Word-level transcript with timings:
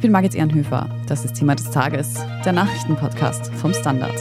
Ich 0.00 0.02
bin 0.02 0.12
Margit 0.12 0.34
Ehrenhöfer. 0.34 0.88
Das 1.08 1.26
ist 1.26 1.34
Thema 1.34 1.54
des 1.54 1.70
Tages, 1.72 2.14
der 2.42 2.54
Nachrichtenpodcast 2.54 3.52
vom 3.52 3.74
Standard. 3.74 4.14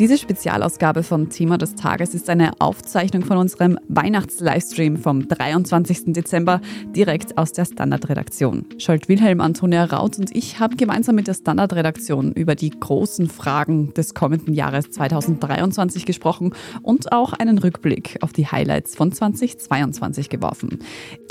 Diese 0.00 0.16
Spezialausgabe 0.16 1.02
vom 1.02 1.28
Thema 1.28 1.58
des 1.58 1.74
Tages 1.74 2.14
ist 2.14 2.30
eine 2.30 2.52
Aufzeichnung 2.58 3.22
von 3.22 3.36
unserem 3.36 3.78
Weihnachts-Livestream 3.88 4.96
vom 4.96 5.28
23. 5.28 6.14
Dezember 6.14 6.62
direkt 6.96 7.36
aus 7.36 7.52
der 7.52 7.66
Standardredaktion. 7.66 8.64
Scholt 8.78 9.10
Wilhelm, 9.10 9.42
Antonia 9.42 9.84
Raut 9.84 10.18
und 10.18 10.34
ich 10.34 10.58
haben 10.58 10.78
gemeinsam 10.78 11.16
mit 11.16 11.26
der 11.26 11.34
Standardredaktion 11.34 12.32
über 12.32 12.54
die 12.54 12.70
großen 12.70 13.28
Fragen 13.28 13.92
des 13.92 14.14
kommenden 14.14 14.54
Jahres 14.54 14.90
2023 14.90 16.06
gesprochen 16.06 16.54
und 16.80 17.12
auch 17.12 17.34
einen 17.34 17.58
Rückblick 17.58 18.16
auf 18.22 18.32
die 18.32 18.46
Highlights 18.46 18.94
von 18.94 19.12
2022 19.12 20.30
geworfen. 20.30 20.78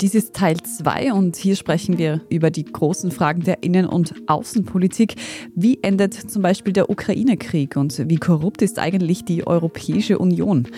Dies 0.00 0.14
ist 0.14 0.32
Teil 0.32 0.58
2 0.58 1.12
und 1.12 1.34
hier 1.34 1.56
sprechen 1.56 1.98
wir 1.98 2.20
über 2.28 2.52
die 2.52 2.66
großen 2.66 3.10
Fragen 3.10 3.42
der 3.42 3.64
Innen- 3.64 3.88
und 3.88 4.14
Außenpolitik. 4.28 5.16
Wie 5.56 5.82
endet 5.82 6.14
zum 6.14 6.42
Beispiel 6.42 6.72
der 6.72 6.88
Ukraine-Krieg 6.88 7.74
und 7.74 8.08
wie 8.08 8.18
korrupt 8.18 8.59
ist 8.64 8.78
eigentlich 8.78 9.24
die 9.24 9.46
Europäische 9.46 10.18
Union? 10.18 10.68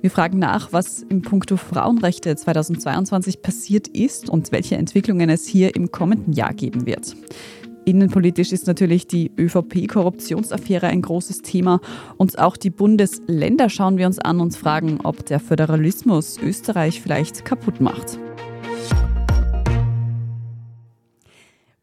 Wir 0.00 0.10
fragen 0.10 0.38
nach, 0.38 0.72
was 0.72 1.02
im 1.02 1.22
Punkto 1.22 1.56
Frauenrechte 1.56 2.34
2022 2.36 3.42
passiert 3.42 3.88
ist 3.88 4.28
und 4.28 4.52
welche 4.52 4.76
Entwicklungen 4.76 5.30
es 5.30 5.46
hier 5.46 5.74
im 5.74 5.90
kommenden 5.90 6.32
Jahr 6.32 6.54
geben 6.54 6.86
wird. 6.86 7.16
Innenpolitisch 7.84 8.52
ist 8.52 8.66
natürlich 8.66 9.08
die 9.08 9.32
ÖVP-Korruptionsaffäre 9.36 10.86
ein 10.86 11.02
großes 11.02 11.42
Thema 11.42 11.80
und 12.16 12.38
auch 12.38 12.56
die 12.56 12.70
Bundesländer 12.70 13.68
schauen 13.68 13.98
wir 13.98 14.06
uns 14.06 14.20
an 14.20 14.40
und 14.40 14.56
fragen, 14.56 15.00
ob 15.02 15.26
der 15.26 15.40
Föderalismus 15.40 16.38
Österreich 16.38 17.00
vielleicht 17.00 17.44
kaputt 17.44 17.80
macht. 17.80 18.18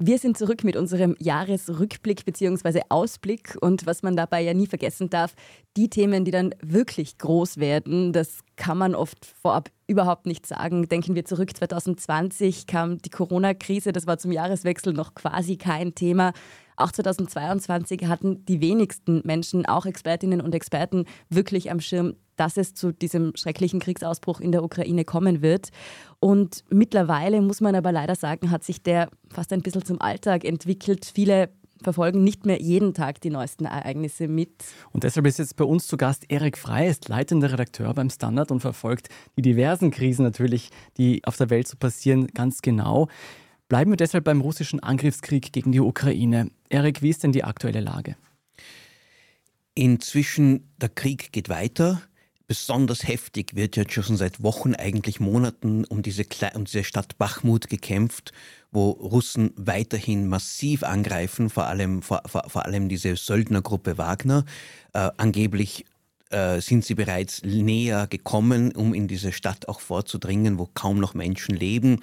Wir 0.01 0.17
sind 0.17 0.37
zurück 0.37 0.63
mit 0.63 0.77
unserem 0.77 1.17
Jahresrückblick 1.19 2.23
bzw. 2.23 2.83
Ausblick 2.87 3.57
und 3.59 3.85
was 3.85 4.01
man 4.01 4.15
dabei 4.15 4.39
ja 4.39 4.53
nie 4.53 4.65
vergessen 4.65 5.09
darf, 5.09 5.35
die 5.75 5.89
Themen, 5.89 6.23
die 6.23 6.31
dann 6.31 6.55
wirklich 6.61 7.17
groß 7.17 7.57
werden, 7.57 8.13
das 8.13 8.39
kann 8.55 8.77
man 8.77 8.95
oft 8.95 9.25
vorab 9.25 9.69
überhaupt 9.87 10.25
nicht 10.25 10.47
sagen. 10.47 10.87
Denken 10.87 11.15
wir 11.15 11.25
zurück, 11.25 11.53
2020 11.53 12.65
kam 12.65 12.99
die 12.99 13.09
Corona-Krise, 13.09 13.91
das 13.91 14.07
war 14.07 14.17
zum 14.17 14.31
Jahreswechsel 14.31 14.93
noch 14.93 15.15
quasi 15.15 15.57
kein 15.57 15.93
Thema. 15.95 16.31
Auch 16.79 16.91
2022 16.93 18.05
hatten 18.05 18.45
die 18.45 18.61
wenigsten 18.61 19.21
Menschen, 19.25 19.65
auch 19.65 19.85
Expertinnen 19.85 20.39
und 20.39 20.55
Experten, 20.55 21.05
wirklich 21.29 21.71
am 21.71 21.81
Schirm, 21.81 22.15
dass 22.37 22.55
es 22.55 22.73
zu 22.73 22.93
diesem 22.93 23.33
schrecklichen 23.35 23.81
Kriegsausbruch 23.81 24.39
in 24.39 24.53
der 24.53 24.63
Ukraine 24.63 25.03
kommen 25.03 25.41
wird. 25.41 25.69
Und 26.21 26.63
mittlerweile 26.69 27.41
muss 27.41 27.59
man 27.59 27.75
aber 27.75 27.91
leider 27.91 28.15
sagen, 28.15 28.49
hat 28.49 28.63
sich 28.63 28.81
der 28.81 29.09
fast 29.29 29.51
ein 29.51 29.61
bisschen 29.61 29.83
zum 29.83 29.99
Alltag 29.99 30.45
entwickelt. 30.45 31.11
Viele 31.13 31.49
verfolgen 31.83 32.23
nicht 32.23 32.45
mehr 32.45 32.61
jeden 32.61 32.93
Tag 32.93 33.19
die 33.21 33.29
neuesten 33.29 33.65
Ereignisse 33.65 34.29
mit. 34.29 34.51
Und 34.91 35.03
deshalb 35.03 35.25
ist 35.27 35.39
jetzt 35.39 35.57
bei 35.57 35.65
uns 35.65 35.87
zu 35.87 35.97
Gast 35.97 36.25
Erik 36.29 36.57
Frey, 36.57 36.89
ist 36.89 37.09
leitender 37.09 37.51
Redakteur 37.51 37.93
beim 37.93 38.09
Standard 38.09 38.51
und 38.51 38.61
verfolgt 38.61 39.09
die 39.37 39.41
diversen 39.41 39.91
Krisen 39.91 40.23
natürlich, 40.23 40.69
die 40.97 41.21
auf 41.25 41.35
der 41.35 41.49
Welt 41.49 41.67
so 41.67 41.77
passieren, 41.77 42.27
ganz 42.27 42.61
genau. 42.61 43.07
Bleiben 43.69 43.91
wir 43.91 43.97
deshalb 43.97 44.23
beim 44.23 44.41
russischen 44.41 44.81
Angriffskrieg 44.81 45.53
gegen 45.53 45.71
die 45.71 45.79
Ukraine. 45.79 46.49
Erik, 46.69 47.03
wie 47.03 47.09
ist 47.09 47.23
denn 47.23 47.31
die 47.31 47.43
aktuelle 47.43 47.81
Lage? 47.81 48.15
Inzwischen, 49.75 50.67
der 50.81 50.89
Krieg 50.89 51.31
geht 51.31 51.49
weiter. 51.49 52.01
Besonders 52.47 53.07
heftig 53.07 53.55
wird 53.55 53.77
jetzt 53.77 53.93
schon 53.93 54.17
seit 54.17 54.41
Wochen, 54.41 54.73
eigentlich 54.73 55.19
Monaten 55.19 55.85
um 55.85 56.01
diese, 56.01 56.25
um 56.55 56.65
diese 56.65 56.83
Stadt 56.83 57.19
Bachmut 57.19 57.69
gekämpft, 57.69 58.33
wo 58.71 58.89
Russen 58.89 59.51
weiterhin 59.55 60.27
massiv 60.27 60.81
angreifen, 60.81 61.51
vor 61.51 61.67
allem, 61.67 62.01
vor, 62.01 62.23
vor, 62.25 62.49
vor 62.49 62.65
allem 62.65 62.89
diese 62.89 63.15
Söldnergruppe 63.15 63.99
Wagner. 63.99 64.45
Äh, 64.93 65.11
angeblich 65.17 65.85
äh, 66.29 66.61
sind 66.61 66.85
sie 66.85 66.95
bereits 66.95 67.41
näher 67.43 68.07
gekommen, 68.07 68.71
um 68.73 68.93
in 68.93 69.07
diese 69.07 69.31
Stadt 69.31 69.67
auch 69.67 69.79
vorzudringen, 69.79 70.59
wo 70.59 70.69
kaum 70.73 70.99
noch 70.99 71.13
Menschen 71.13 71.55
leben. 71.55 72.01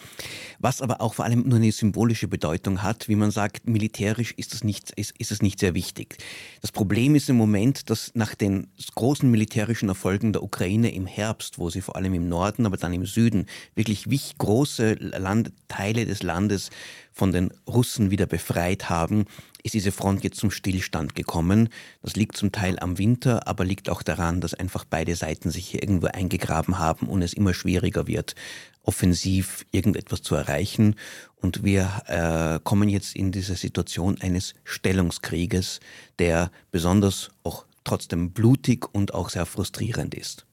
Was 0.59 0.83
aber 0.83 1.01
auch 1.01 1.15
vor 1.15 1.25
allem 1.25 1.49
nur 1.49 1.59
eine 1.59 1.73
symbolische 1.73 2.29
Bedeutung 2.29 2.83
hat, 2.83 3.09
wie 3.09 3.17
man 3.17 3.31
sagt, 3.31 3.69
militärisch 3.69 4.33
ist 4.37 4.53
es 4.55 4.65
nicht, 4.65 4.91
ist, 4.93 5.15
ist 5.19 5.31
es 5.31 5.43
nicht 5.43 5.61
sehr 5.61 5.75
wichtig. 5.75 6.19
Das 6.61 6.73
Problem 6.73 7.15
ist 7.15 7.29
im 7.29 7.37
Moment, 7.37 7.89
dass 7.91 8.11
nach 8.15 8.35
den 8.35 8.67
großen 8.95 9.31
militärischen 9.31 9.89
Erfolgen 9.89 10.33
der 10.33 10.43
Ukraine 10.43 10.93
im 10.93 11.07
Herbst, 11.07 11.59
wo 11.59 11.71
sie 11.71 11.81
vor 11.81 11.97
allem 11.97 12.15
im 12.15 12.29
Norden, 12.29 12.67
aber 12.67 12.77
dann 12.77 12.93
im 12.93 13.07
Süden 13.07 13.47
wirklich 13.75 14.07
große 14.39 14.95
Land, 14.95 15.53
Teile 15.69 16.05
des 16.05 16.23
Landes 16.23 16.71
von 17.13 17.33
den 17.33 17.51
Russen 17.67 18.11
wieder 18.11 18.27
befreit 18.27 18.91
haben, 18.91 19.25
ist 19.67 19.75
diese 19.75 19.93
Front 19.93 20.25
jetzt 20.25 20.39
zum 20.39 20.51
Stillstand 20.51 21.15
gekommen. 21.15 21.69
Das 22.03 22.17
liegt 22.17 22.37
zum 22.37 22.53
Teil 22.53 22.79
am 22.79 22.99
Winter, 22.99 23.47
aber 23.47 23.65
liegt 23.65 23.89
auch 23.91 24.03
daran, 24.03 24.41
dass 24.41 24.55
einfach 24.55 24.85
beide 24.85 25.15
Seiten 25.17 25.51
sich 25.51 25.69
hier 25.69 25.83
irgendwo 25.83 26.07
eingegraben 26.07 26.79
haben 26.79 27.09
und 27.09 27.23
es 27.23 27.33
immer 27.33 27.53
schwieriger 27.53 28.07
wird, 28.07 28.35
offensiv 28.83 29.67
irgendetwas 29.73 30.23
zu 30.23 30.35
erreichen. 30.35 30.95
Und 31.35 31.65
wir 31.65 32.03
äh, 32.07 32.61
kommen 32.63 32.89
jetzt 32.89 33.15
in 33.17 33.33
diese 33.33 33.57
Situation 33.57 34.21
eines 34.21 34.55
Stellungskrieges, 34.65 35.81
der 36.19 36.51
besonders 36.71 37.31
auch 37.43 37.67
trotzdem 37.85 38.33
blutig 38.33 38.87
und 38.93 39.15
auch 39.15 39.29
sehr 39.29 39.47
frustrierend 39.47 40.15
ist. 40.15 40.47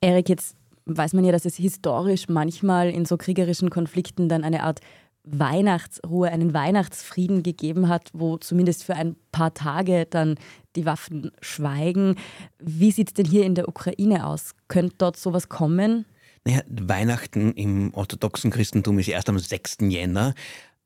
Erik, 0.00 0.28
jetzt 0.28 0.56
weiß 0.86 1.14
man 1.14 1.24
ja, 1.24 1.32
dass 1.32 1.44
es 1.44 1.56
historisch 1.56 2.28
manchmal 2.28 2.90
in 2.90 3.04
so 3.04 3.16
kriegerischen 3.16 3.70
Konflikten 3.70 4.28
dann 4.28 4.44
eine 4.44 4.62
Art 4.62 4.80
Weihnachtsruhe, 5.24 6.30
einen 6.30 6.54
Weihnachtsfrieden 6.54 7.42
gegeben 7.42 7.88
hat, 7.88 8.10
wo 8.12 8.36
zumindest 8.36 8.84
für 8.84 8.94
ein 8.94 9.16
paar 9.32 9.54
Tage 9.54 10.06
dann 10.08 10.36
die 10.76 10.86
Waffen 10.86 11.32
schweigen. 11.40 12.16
Wie 12.58 12.90
sieht 12.90 13.08
es 13.08 13.14
denn 13.14 13.26
hier 13.26 13.44
in 13.44 13.54
der 13.54 13.68
Ukraine 13.68 14.26
aus? 14.26 14.54
Könnte 14.68 14.96
dort 14.98 15.16
sowas 15.16 15.48
kommen? 15.48 16.04
Naja, 16.44 16.60
Weihnachten 16.68 17.52
im 17.52 17.94
orthodoxen 17.94 18.50
Christentum 18.50 18.98
ist 18.98 19.08
erst 19.08 19.30
am 19.30 19.38
6. 19.38 19.78
Jänner. 19.88 20.34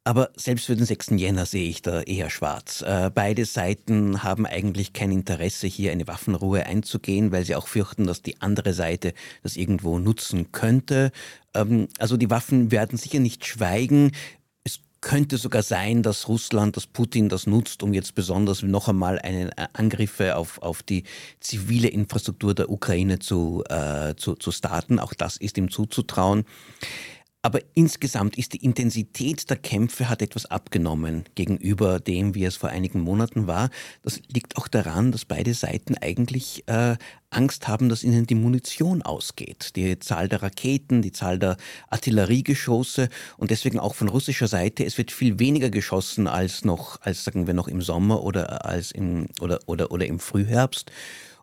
Aber 0.05 0.31
selbst 0.37 0.65
für 0.65 0.75
den 0.75 0.87
6. 0.87 1.11
Jänner 1.17 1.45
sehe 1.45 1.69
ich 1.69 1.83
da 1.83 2.01
eher 2.01 2.31
schwarz. 2.31 2.81
Äh, 2.81 3.11
beide 3.15 3.45
Seiten 3.45 4.23
haben 4.23 4.47
eigentlich 4.47 4.95
kein 4.95 5.13
Interesse, 5.13 5.67
hier 5.67 5.93
eine 5.93 6.07
Waffenruhe 6.07 6.65
einzugehen, 6.65 7.31
weil 7.31 7.45
sie 7.45 7.55
auch 7.55 7.67
fürchten, 7.67 8.07
dass 8.07 8.23
die 8.23 8.41
andere 8.41 8.73
Seite 8.73 9.13
das 9.43 9.57
irgendwo 9.57 9.99
nutzen 9.99 10.51
könnte. 10.51 11.11
Ähm, 11.59 11.89
also 11.99 12.17
die 12.17 12.31
Waffen 12.31 12.71
werden 12.71 12.99
sicher 12.99 13.21
nicht 13.21 13.47
schweigen. 13.47 14.13
Es 14.65 14.81
könnte 15.01 15.37
sogar 15.39 15.63
sein, 15.63 16.03
dass 16.03 16.29
Russland, 16.29 16.77
dass 16.77 16.87
Putin 16.87 17.29
das 17.29 17.47
nutzt, 17.47 17.83
um 17.83 17.93
jetzt 17.95 18.15
besonders 18.15 18.63
noch 18.63 18.89
einmal 18.89 19.19
einen 19.19 19.51
äh, 19.51 19.69
Angriffe 19.73 20.37
auf, 20.37 20.61
auf 20.63 20.83
die 20.83 21.05
zivile 21.41 21.89
Infrastruktur 21.89 22.55
der 22.55 22.71
Ukraine 22.71 23.19
zu, 23.19 23.65
äh, 23.69 24.15
zu, 24.17 24.35
zu 24.35 24.51
starten. 24.51 24.99
Auch 24.99 25.15
das 25.15 25.37
ist 25.37 25.59
ihm 25.59 25.71
zuzutrauen. 25.71 26.45
Aber 27.49 27.61
insgesamt 27.73 28.37
ist 28.37 28.53
die 28.53 28.63
Intensität 28.63 29.49
der 29.49 29.57
Kämpfe 29.57 30.11
hat 30.11 30.21
etwas 30.21 30.45
abgenommen 30.45 31.25
gegenüber 31.35 31.99
dem, 31.99 32.35
wie 32.35 32.45
es 32.45 32.57
vor 32.57 32.69
einigen 32.69 33.01
Monaten 33.01 33.47
war. 33.47 33.71
Das 34.03 34.21
liegt 34.29 34.59
auch 34.59 34.69
daran, 34.69 35.13
dass 35.13 35.25
beide 35.25 35.55
Seiten 35.55 35.97
eigentlich 35.97 36.69
äh, 36.69 36.99
Angst 37.31 37.67
haben, 37.67 37.89
dass 37.89 38.05
ihnen 38.05 38.27
die 38.27 38.35
Munition 38.35 39.01
ausgeht. 39.01 39.77
Die 39.77 39.99
Zahl 39.99 40.29
der 40.29 40.43
Raketen, 40.43 41.01
die 41.01 41.13
Zahl 41.13 41.39
der 41.39 41.57
Artilleriegeschosse 41.89 43.09
und 43.39 43.51
deswegen 43.51 43.79
auch 43.79 43.95
von 43.95 44.11
russischer 44.11 44.47
Seite, 44.47 44.85
es 44.85 44.99
wird 44.99 45.11
viel 45.11 45.39
weniger 45.39 45.71
geschossen 45.71 46.27
als 46.27 46.67
noch, 46.67 47.01
als 47.01 47.25
sagen 47.25 47.47
wir 47.47 47.55
noch 47.55 47.69
im 47.69 47.81
Sommer 47.81 48.25
oder 48.25 48.67
als 48.67 48.93
im, 48.93 49.29
oder, 49.41 49.61
oder, 49.65 49.91
oder 49.91 50.05
im 50.05 50.19
Frühherbst. 50.19 50.93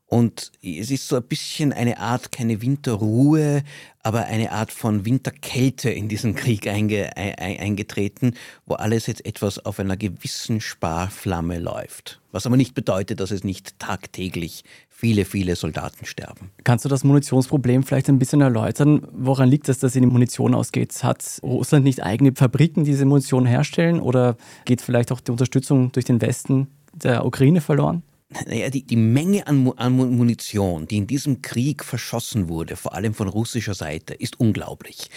Und 0.07 0.51
es 0.61 0.91
ist 0.91 1.07
so 1.07 1.15
ein 1.15 1.23
bisschen 1.23 1.73
eine 1.73 1.97
Art, 1.97 2.31
keine 2.31 2.61
Winterruhe, 2.61 3.63
aber 4.03 4.25
eine 4.25 4.51
Art 4.51 4.71
von 4.71 5.03
Winterkälte 5.03 5.89
in 5.89 6.07
diesen 6.07 6.35
Krieg 6.35 6.67
einge, 6.67 7.17
ein, 7.17 7.59
eingetreten, 7.59 8.35
wo 8.67 8.75
alles 8.75 9.07
jetzt 9.07 9.25
etwas 9.25 9.65
auf 9.65 9.79
einer 9.79 9.97
gewissen 9.97 10.61
Sparflamme 10.61 11.57
läuft. 11.57 12.21
Was 12.31 12.45
aber 12.45 12.55
nicht 12.55 12.75
bedeutet, 12.75 13.19
dass 13.19 13.31
es 13.31 13.43
nicht 13.43 13.79
tagtäglich 13.79 14.63
viele, 14.89 15.25
viele 15.25 15.55
Soldaten 15.55 16.05
sterben. 16.05 16.51
Kannst 16.63 16.85
du 16.85 16.89
das 16.89 17.03
Munitionsproblem 17.03 17.83
vielleicht 17.83 18.07
ein 18.07 18.19
bisschen 18.19 18.41
erläutern? 18.41 19.07
Woran 19.11 19.49
liegt 19.49 19.67
es, 19.69 19.79
dass 19.79 19.95
in 19.95 20.03
die 20.03 20.07
Munition 20.07 20.53
ausgeht? 20.53 21.03
Hat 21.03 21.39
Russland 21.43 21.83
nicht 21.83 22.03
eigene 22.03 22.33
Fabriken, 22.33 22.83
die 22.83 22.91
diese 22.91 23.05
Munition 23.05 23.45
herstellen? 23.45 23.99
Oder 23.99 24.37
geht 24.65 24.81
vielleicht 24.81 25.11
auch 25.11 25.19
die 25.19 25.31
Unterstützung 25.31 25.91
durch 25.91 26.05
den 26.05 26.21
Westen 26.21 26.67
der 26.93 27.25
Ukraine 27.25 27.59
verloren? 27.59 28.03
Naja, 28.29 28.71
die, 28.71 28.83
die 28.83 28.95
Menge 28.95 29.45
an, 29.45 29.71
an 29.77 29.93
Munition, 29.93 30.87
die 30.87 30.97
in 30.97 31.05
diesem 31.05 31.43
Krieg 31.43 31.83
verschossen 31.83 32.49
wurde, 32.49 32.75
vor 32.75 32.93
allem 32.93 33.13
von 33.13 33.27
russischer 33.27 33.75
Seite, 33.75 34.15
ist 34.15 34.39
unglaublich. 34.39 35.09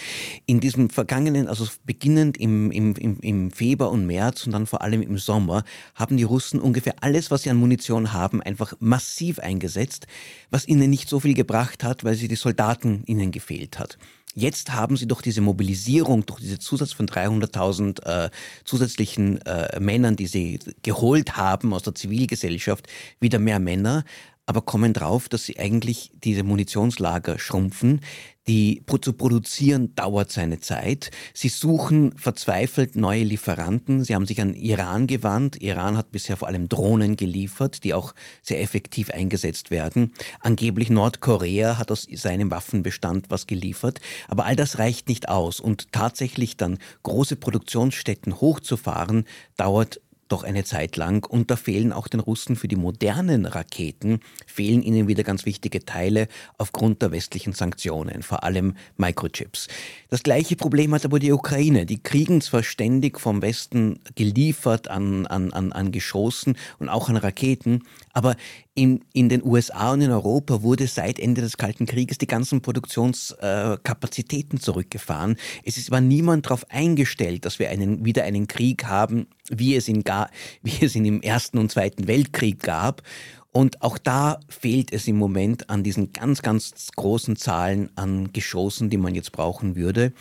In 0.45 0.59
diesem 0.59 0.91
vergangenen, 0.91 1.47
also 1.47 1.67
beginnend 1.85 2.37
im, 2.37 2.69
im, 2.69 2.95
im 2.95 3.51
Februar 3.51 3.91
und 3.91 4.05
März 4.05 4.45
und 4.45 4.51
dann 4.51 4.67
vor 4.67 4.81
allem 4.81 5.01
im 5.01 5.17
Sommer, 5.17 5.63
haben 5.95 6.17
die 6.17 6.23
Russen 6.23 6.59
ungefähr 6.59 6.95
alles, 7.01 7.31
was 7.31 7.43
sie 7.43 7.49
an 7.49 7.57
Munition 7.57 8.13
haben, 8.13 8.43
einfach 8.43 8.73
massiv 8.79 9.39
eingesetzt, 9.39 10.05
was 10.51 10.67
ihnen 10.67 10.89
nicht 10.89 11.09
so 11.09 11.19
viel 11.19 11.33
gebracht 11.33 11.83
hat, 11.83 12.03
weil 12.03 12.15
sie 12.15 12.27
die 12.27 12.35
Soldaten 12.35 13.03
ihnen 13.07 13.31
gefehlt 13.31 13.79
hat. 13.79 13.97
Jetzt 14.35 14.71
haben 14.71 14.95
sie 14.95 15.07
durch 15.07 15.21
diese 15.21 15.41
Mobilisierung, 15.41 16.25
durch 16.25 16.39
diese 16.39 16.59
Zusatz 16.59 16.93
von 16.93 17.07
300.000 17.07 18.05
äh, 18.05 18.29
zusätzlichen 18.63 19.41
äh, 19.45 19.79
Männern, 19.79 20.15
die 20.15 20.27
sie 20.27 20.59
geholt 20.83 21.35
haben 21.35 21.73
aus 21.73 21.83
der 21.83 21.95
Zivilgesellschaft, 21.95 22.87
wieder 23.19 23.39
mehr 23.39 23.59
Männer 23.59 24.05
aber 24.49 24.63
kommen 24.63 24.93
drauf, 24.93 25.29
dass 25.29 25.45
sie 25.45 25.59
eigentlich 25.59 26.11
diese 26.23 26.41
Munitionslager 26.41 27.37
schrumpfen. 27.37 28.01
Die 28.47 28.81
zu 29.01 29.13
produzieren 29.13 29.93
dauert 29.93 30.31
seine 30.31 30.59
Zeit. 30.59 31.11
Sie 31.35 31.49
suchen 31.49 32.17
verzweifelt 32.17 32.95
neue 32.95 33.23
Lieferanten. 33.23 34.03
Sie 34.03 34.15
haben 34.15 34.25
sich 34.25 34.41
an 34.41 34.55
Iran 34.55 35.05
gewandt. 35.05 35.61
Iran 35.61 35.97
hat 35.97 36.11
bisher 36.11 36.35
vor 36.35 36.47
allem 36.47 36.67
Drohnen 36.67 37.15
geliefert, 37.15 37.83
die 37.83 37.93
auch 37.93 38.15
sehr 38.41 38.59
effektiv 38.59 39.11
eingesetzt 39.11 39.69
werden. 39.69 40.13
Angeblich 40.39 40.89
Nordkorea 40.89 41.77
hat 41.77 41.91
aus 41.91 42.07
seinem 42.11 42.49
Waffenbestand 42.49 43.29
was 43.29 43.45
geliefert. 43.45 44.01
Aber 44.29 44.45
all 44.45 44.55
das 44.55 44.79
reicht 44.79 45.09
nicht 45.09 45.29
aus. 45.29 45.59
Und 45.59 45.91
tatsächlich 45.91 46.57
dann 46.57 46.79
große 47.03 47.35
Produktionsstätten 47.35 48.41
hochzufahren, 48.41 49.25
dauert 49.57 50.01
doch 50.31 50.43
eine 50.43 50.63
Zeit 50.63 50.95
lang. 50.95 51.25
Und 51.27 51.51
da 51.51 51.55
fehlen 51.55 51.91
auch 51.91 52.07
den 52.07 52.19
Russen 52.19 52.55
für 52.55 52.67
die 52.67 52.75
modernen 52.75 53.45
Raketen, 53.45 54.19
fehlen 54.45 54.81
ihnen 54.81 55.07
wieder 55.07 55.23
ganz 55.23 55.45
wichtige 55.45 55.85
Teile 55.85 56.27
aufgrund 56.57 57.01
der 57.01 57.11
westlichen 57.11 57.53
Sanktionen, 57.53 58.23
vor 58.23 58.43
allem 58.43 58.75
Microchips. 58.97 59.67
Das 60.09 60.23
gleiche 60.23 60.55
Problem 60.55 60.93
hat 60.93 61.05
aber 61.05 61.19
die 61.19 61.31
Ukraine. 61.31 61.85
Die 61.85 62.01
kriegen 62.01 62.41
zwar 62.41 62.63
ständig 62.63 63.19
vom 63.19 63.41
Westen 63.41 63.99
geliefert 64.15 64.87
an, 64.87 65.27
an, 65.27 65.51
an, 65.51 65.71
an 65.71 65.91
Geschossen 65.91 66.57
und 66.79 66.89
auch 66.89 67.09
an 67.09 67.17
Raketen, 67.17 67.83
aber 68.13 68.35
in, 68.79 69.03
in 69.11 69.27
den 69.27 69.43
USA 69.43 69.91
und 69.91 69.99
in 69.99 70.09
Europa 70.09 70.63
wurde 70.63 70.87
seit 70.87 71.19
Ende 71.19 71.41
des 71.41 71.57
Kalten 71.57 71.85
Krieges 71.85 72.17
die 72.17 72.27
ganzen 72.27 72.61
Produktionskapazitäten 72.61 74.57
äh, 74.57 74.61
zurückgefahren. 74.61 75.35
Es 75.65 75.77
ist, 75.77 75.91
war 75.91 75.99
niemand 75.99 76.45
darauf 76.45 76.65
eingestellt, 76.69 77.43
dass 77.43 77.59
wir 77.59 77.69
einen, 77.69 78.05
wieder 78.05 78.23
einen 78.23 78.47
Krieg 78.47 78.85
haben, 78.85 79.27
wie 79.49 79.75
es, 79.75 79.89
ihn 79.89 80.05
ga, 80.05 80.29
wie 80.63 80.85
es 80.85 80.95
ihn 80.95 81.03
im 81.03 81.21
Ersten 81.21 81.57
und 81.57 81.69
Zweiten 81.69 82.07
Weltkrieg 82.07 82.61
gab. 82.61 83.03
Und 83.51 83.81
auch 83.81 83.97
da 83.97 84.39
fehlt 84.47 84.93
es 84.93 85.09
im 85.09 85.17
Moment 85.17 85.69
an 85.69 85.83
diesen 85.83 86.13
ganz, 86.13 86.41
ganz 86.41 86.73
großen 86.95 87.35
Zahlen 87.35 87.89
an 87.95 88.31
Geschossen, 88.31 88.89
die 88.89 88.97
man 88.97 89.13
jetzt 89.13 89.33
brauchen 89.33 89.75
würde. 89.75 90.13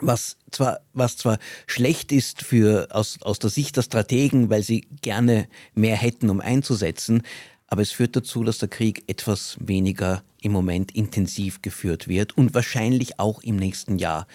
Was 0.00 0.38
zwar, 0.50 0.80
was 0.92 1.16
zwar 1.16 1.38
schlecht 1.68 2.10
ist 2.10 2.42
für, 2.42 2.88
aus, 2.90 3.18
aus 3.22 3.38
der 3.38 3.50
Sicht 3.50 3.76
der 3.76 3.82
Strategen, 3.82 4.50
weil 4.50 4.62
sie 4.64 4.88
gerne 5.02 5.46
mehr 5.74 5.96
hätten, 5.96 6.30
um 6.30 6.40
einzusetzen, 6.40 7.22
aber 7.66 7.82
es 7.82 7.90
führt 7.90 8.16
dazu, 8.16 8.44
dass 8.44 8.58
der 8.58 8.68
Krieg 8.68 9.04
etwas 9.08 9.56
weniger 9.60 10.22
im 10.40 10.52
Moment 10.52 10.94
intensiv 10.94 11.62
geführt 11.62 12.08
wird 12.08 12.36
und 12.36 12.54
wahrscheinlich 12.54 13.18
auch 13.18 13.42
im 13.42 13.56
nächsten 13.56 13.98
Jahr 13.98 14.26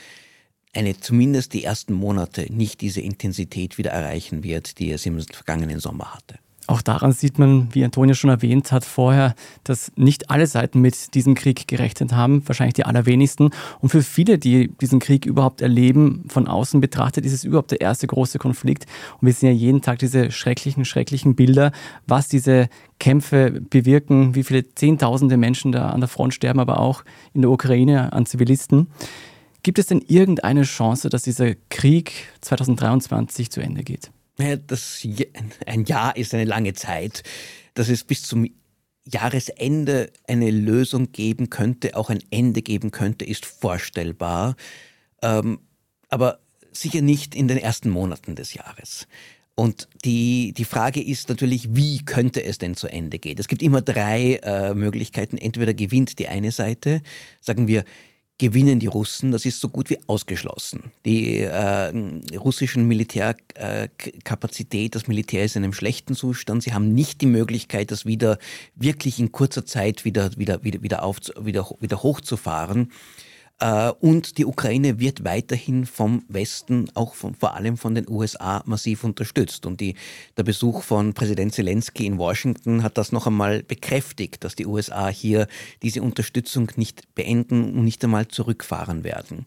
eine 0.73 0.99
zumindest 0.99 1.53
die 1.53 1.63
ersten 1.63 1.93
Monate 1.93 2.51
nicht 2.51 2.81
diese 2.81 3.01
Intensität 3.01 3.77
wieder 3.77 3.91
erreichen 3.91 4.43
wird, 4.43 4.79
die 4.79 4.91
es 4.91 5.05
im 5.05 5.19
vergangenen 5.21 5.79
Sommer 5.79 6.13
hatte. 6.13 6.39
Auch 6.71 6.81
daran 6.81 7.11
sieht 7.11 7.37
man, 7.37 7.67
wie 7.75 7.83
Antonia 7.83 8.15
schon 8.15 8.29
erwähnt 8.29 8.71
hat 8.71 8.85
vorher, 8.85 9.35
dass 9.65 9.91
nicht 9.97 10.29
alle 10.29 10.47
Seiten 10.47 10.79
mit 10.79 11.15
diesem 11.15 11.35
Krieg 11.35 11.67
gerechnet 11.67 12.13
haben, 12.13 12.47
wahrscheinlich 12.47 12.75
die 12.75 12.85
allerwenigsten. 12.85 13.49
Und 13.81 13.89
für 13.89 14.01
viele, 14.01 14.39
die 14.39 14.69
diesen 14.79 15.01
Krieg 15.01 15.25
überhaupt 15.25 15.59
erleben, 15.59 16.23
von 16.29 16.47
außen 16.47 16.79
betrachtet, 16.79 17.25
ist 17.25 17.33
es 17.33 17.43
überhaupt 17.43 17.71
der 17.71 17.81
erste 17.81 18.07
große 18.07 18.39
Konflikt. 18.39 18.85
Und 19.19 19.25
wir 19.25 19.33
sehen 19.33 19.49
ja 19.49 19.53
jeden 19.53 19.81
Tag 19.81 19.99
diese 19.99 20.31
schrecklichen, 20.31 20.85
schrecklichen 20.85 21.35
Bilder, 21.35 21.73
was 22.07 22.29
diese 22.29 22.69
Kämpfe 23.01 23.59
bewirken, 23.69 24.33
wie 24.35 24.43
viele 24.43 24.73
Zehntausende 24.73 25.35
Menschen 25.35 25.73
da 25.73 25.89
an 25.89 25.99
der 25.99 26.07
Front 26.07 26.35
sterben, 26.35 26.61
aber 26.61 26.79
auch 26.79 27.03
in 27.33 27.41
der 27.41 27.51
Ukraine 27.51 28.13
an 28.13 28.25
Zivilisten. 28.25 28.87
Gibt 29.63 29.77
es 29.77 29.87
denn 29.87 30.01
irgendeine 30.07 30.61
Chance, 30.61 31.09
dass 31.09 31.23
dieser 31.23 31.53
Krieg 31.69 32.29
2023 32.39 33.51
zu 33.51 33.59
Ende 33.59 33.83
geht? 33.83 34.09
Das, 34.37 35.05
ein 35.65 35.85
Jahr 35.85 36.15
ist 36.15 36.33
eine 36.33 36.45
lange 36.45 36.73
Zeit. 36.73 37.23
Dass 37.73 37.89
es 37.89 38.03
bis 38.03 38.23
zum 38.23 38.47
Jahresende 39.05 40.11
eine 40.27 40.51
Lösung 40.51 41.11
geben 41.11 41.49
könnte, 41.49 41.95
auch 41.95 42.09
ein 42.09 42.23
Ende 42.29 42.61
geben 42.61 42.91
könnte, 42.91 43.25
ist 43.25 43.45
vorstellbar. 43.45 44.55
Ähm, 45.21 45.59
aber 46.09 46.39
sicher 46.71 47.01
nicht 47.01 47.35
in 47.35 47.47
den 47.47 47.57
ersten 47.57 47.89
Monaten 47.89 48.35
des 48.35 48.53
Jahres. 48.53 49.07
Und 49.55 49.89
die, 50.05 50.53
die 50.53 50.65
Frage 50.65 51.03
ist 51.03 51.29
natürlich, 51.29 51.75
wie 51.75 52.03
könnte 52.03 52.43
es 52.43 52.57
denn 52.57 52.75
zu 52.75 52.87
Ende 52.87 53.19
gehen? 53.19 53.37
Es 53.37 53.47
gibt 53.47 53.61
immer 53.61 53.81
drei 53.81 54.39
äh, 54.43 54.73
Möglichkeiten. 54.73 55.37
Entweder 55.37 55.73
gewinnt 55.73 56.19
die 56.19 56.27
eine 56.27 56.51
Seite, 56.51 57.01
sagen 57.41 57.67
wir, 57.67 57.83
gewinnen 58.41 58.79
die 58.79 58.87
Russen, 58.87 59.31
das 59.31 59.45
ist 59.45 59.59
so 59.59 59.69
gut 59.69 59.91
wie 59.91 59.99
ausgeschlossen. 60.07 60.91
Die 61.05 61.41
äh, 61.41 61.93
russischen 62.35 62.87
Militärkapazität, 62.87 64.87
äh, 64.87 64.89
das 64.89 65.07
Militär 65.07 65.45
ist 65.45 65.55
in 65.55 65.63
einem 65.63 65.73
schlechten 65.73 66.15
Zustand. 66.15 66.63
Sie 66.63 66.73
haben 66.73 66.91
nicht 66.91 67.21
die 67.21 67.27
Möglichkeit, 67.27 67.91
das 67.91 68.07
wieder 68.07 68.39
wirklich 68.73 69.19
in 69.19 69.31
kurzer 69.31 69.67
Zeit 69.67 70.05
wieder, 70.05 70.31
wieder, 70.37 70.63
wieder, 70.63 70.81
wieder, 70.81 71.03
auf, 71.03 71.17
wieder, 71.39 71.69
wieder 71.81 72.01
hochzufahren. 72.01 72.91
Äh, 73.61 73.91
und 73.99 74.39
die 74.39 74.45
Ukraine 74.45 74.99
wird 74.99 75.23
weiterhin 75.23 75.85
vom 75.85 76.25
Westen, 76.27 76.89
auch 76.95 77.13
von, 77.13 77.35
vor 77.35 77.53
allem 77.53 77.77
von 77.77 77.95
den 77.95 78.09
USA, 78.09 78.63
massiv 78.65 79.03
unterstützt. 79.03 79.65
Und 79.65 79.79
die, 79.79 79.95
der 80.35 80.43
Besuch 80.43 80.83
von 80.83 81.13
Präsident 81.13 81.53
Zelensky 81.53 82.07
in 82.07 82.17
Washington 82.17 82.83
hat 82.83 82.97
das 82.97 83.11
noch 83.11 83.27
einmal 83.27 83.63
bekräftigt, 83.63 84.43
dass 84.43 84.55
die 84.55 84.65
USA 84.65 85.09
hier 85.09 85.47
diese 85.83 86.01
Unterstützung 86.01 86.71
nicht 86.75 87.13
beenden 87.13 87.75
und 87.75 87.85
nicht 87.85 88.03
einmal 88.03 88.27
zurückfahren 88.27 89.03
werden. 89.03 89.45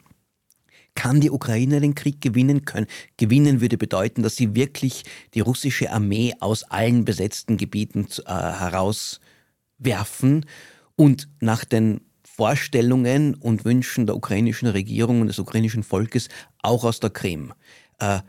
Kann 0.94 1.20
die 1.20 1.30
Ukraine 1.30 1.80
den 1.80 1.96
Krieg 1.96 2.20
gewinnen 2.20 2.64
können? 2.64 2.86
Gewinnen 3.16 3.60
würde 3.60 3.76
bedeuten, 3.76 4.22
dass 4.22 4.36
sie 4.36 4.54
wirklich 4.54 5.02
die 5.34 5.40
russische 5.40 5.90
Armee 5.90 6.34
aus 6.38 6.62
allen 6.62 7.04
besetzten 7.04 7.56
Gebieten 7.56 8.06
äh, 8.26 8.30
herauswerfen 8.30 10.46
und 10.94 11.26
nach 11.40 11.64
den 11.64 12.00
Vorstellungen 12.36 13.34
und 13.34 13.64
Wünschen 13.64 14.06
der 14.06 14.16
ukrainischen 14.16 14.66
Regierung 14.66 15.20
und 15.20 15.28
des 15.28 15.38
ukrainischen 15.38 15.84
Volkes 15.84 16.28
auch 16.62 16.82
aus 16.82 16.98
der 16.98 17.10
Krim. 17.10 17.52
Äh, 18.00 18.20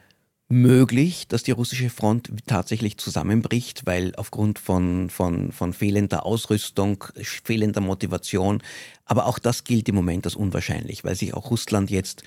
möglich, 0.48 1.28
dass 1.28 1.42
die 1.42 1.52
russische 1.52 1.90
Front 1.90 2.32
tatsächlich 2.46 2.98
zusammenbricht, 2.98 3.88
weil 3.88 4.14
aufgrund 4.16 4.60
von, 4.60 5.10
von, 5.10 5.52
von 5.52 5.74
fehlender 5.74 6.24
Ausrüstung, 6.24 7.04
fehlender 7.24 7.82
Motivation, 7.82 8.62
aber 9.06 9.26
auch 9.26 9.40
das 9.40 9.64
gilt 9.64 9.90
im 9.90 9.96
Moment 9.96 10.26
als 10.26 10.36
unwahrscheinlich, 10.36 11.04
weil 11.04 11.16
sich 11.16 11.34
auch 11.34 11.50
Russland 11.50 11.90
jetzt 11.90 12.22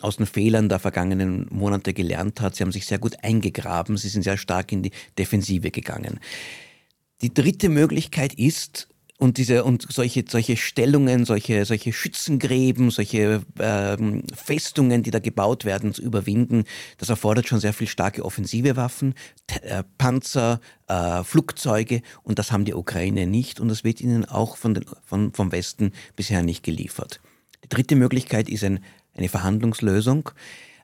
aus 0.00 0.16
den 0.16 0.24
Fehlern 0.24 0.70
der 0.70 0.78
vergangenen 0.78 1.46
Monate 1.50 1.92
gelernt 1.92 2.40
hat. 2.40 2.56
Sie 2.56 2.62
haben 2.62 2.72
sich 2.72 2.86
sehr 2.86 2.98
gut 2.98 3.22
eingegraben, 3.22 3.98
sie 3.98 4.08
sind 4.08 4.22
sehr 4.22 4.38
stark 4.38 4.72
in 4.72 4.82
die 4.82 4.92
Defensive 5.18 5.70
gegangen. 5.70 6.20
Die 7.20 7.34
dritte 7.34 7.68
Möglichkeit 7.68 8.32
ist, 8.32 8.88
und 9.18 9.36
diese 9.36 9.64
und 9.64 9.84
solche 9.90 10.24
solche 10.26 10.56
Stellungen, 10.56 11.24
solche 11.24 11.64
solche 11.64 11.92
Schützengräben, 11.92 12.90
solche 12.90 13.42
ähm, 13.58 14.22
Festungen, 14.32 15.02
die 15.02 15.10
da 15.10 15.18
gebaut 15.18 15.64
werden, 15.64 15.92
zu 15.92 16.02
überwinden, 16.02 16.64
das 16.98 17.08
erfordert 17.08 17.48
schon 17.48 17.58
sehr 17.58 17.72
viel 17.72 17.88
starke 17.88 18.24
offensive 18.24 18.76
Waffen, 18.76 19.14
äh, 19.62 19.82
Panzer, 19.98 20.60
äh, 20.86 21.24
Flugzeuge 21.24 22.02
und 22.22 22.38
das 22.38 22.52
haben 22.52 22.64
die 22.64 22.74
Ukraine 22.74 23.26
nicht 23.26 23.58
und 23.58 23.68
das 23.68 23.82
wird 23.82 24.00
ihnen 24.00 24.24
auch 24.24 24.56
von 24.56 24.74
den, 24.74 24.86
von, 25.04 25.32
vom 25.32 25.50
Westen 25.50 25.92
bisher 26.14 26.42
nicht 26.42 26.62
geliefert. 26.62 27.20
Die 27.64 27.68
dritte 27.68 27.96
Möglichkeit 27.96 28.48
ist 28.48 28.62
ein, 28.62 28.84
eine 29.14 29.28
Verhandlungslösung, 29.28 30.30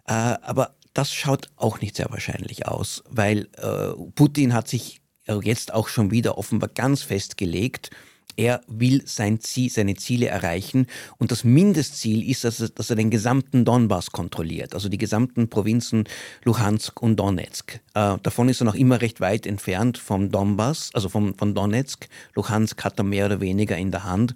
äh, 0.08 0.12
aber 0.12 0.74
das 0.92 1.14
schaut 1.14 1.50
auch 1.54 1.80
nicht 1.80 1.94
sehr 1.94 2.10
wahrscheinlich 2.10 2.66
aus, 2.66 3.04
weil 3.08 3.48
äh, 3.58 3.92
Putin 4.16 4.54
hat 4.54 4.68
sich 4.68 5.00
jetzt 5.42 5.72
auch 5.72 5.88
schon 5.88 6.10
wieder 6.10 6.36
offenbar 6.36 6.68
ganz 6.68 7.02
festgelegt, 7.02 7.90
er 8.36 8.60
will 8.66 9.02
sein 9.06 9.40
Ziel, 9.40 9.70
seine 9.70 9.94
Ziele 9.96 10.26
erreichen 10.26 10.86
und 11.18 11.30
das 11.30 11.44
Mindestziel 11.44 12.28
ist, 12.28 12.44
dass 12.44 12.60
er, 12.60 12.68
dass 12.68 12.90
er 12.90 12.96
den 12.96 13.10
gesamten 13.10 13.64
Donbass 13.64 14.10
kontrolliert, 14.10 14.74
also 14.74 14.88
die 14.88 14.98
gesamten 14.98 15.48
Provinzen 15.48 16.04
Luhansk 16.44 17.00
und 17.02 17.16
Donetsk. 17.16 17.80
Äh, 17.94 18.18
davon 18.22 18.48
ist 18.48 18.60
er 18.60 18.64
noch 18.64 18.74
immer 18.74 19.00
recht 19.00 19.20
weit 19.20 19.46
entfernt 19.46 19.98
vom 19.98 20.30
Donbass, 20.30 20.90
also 20.94 21.08
vom, 21.08 21.34
von 21.36 21.54
Donetsk. 21.54 22.08
Luhansk 22.34 22.84
hat 22.84 22.98
er 22.98 23.04
mehr 23.04 23.26
oder 23.26 23.40
weniger 23.40 23.76
in 23.76 23.90
der 23.90 24.04
Hand. 24.04 24.34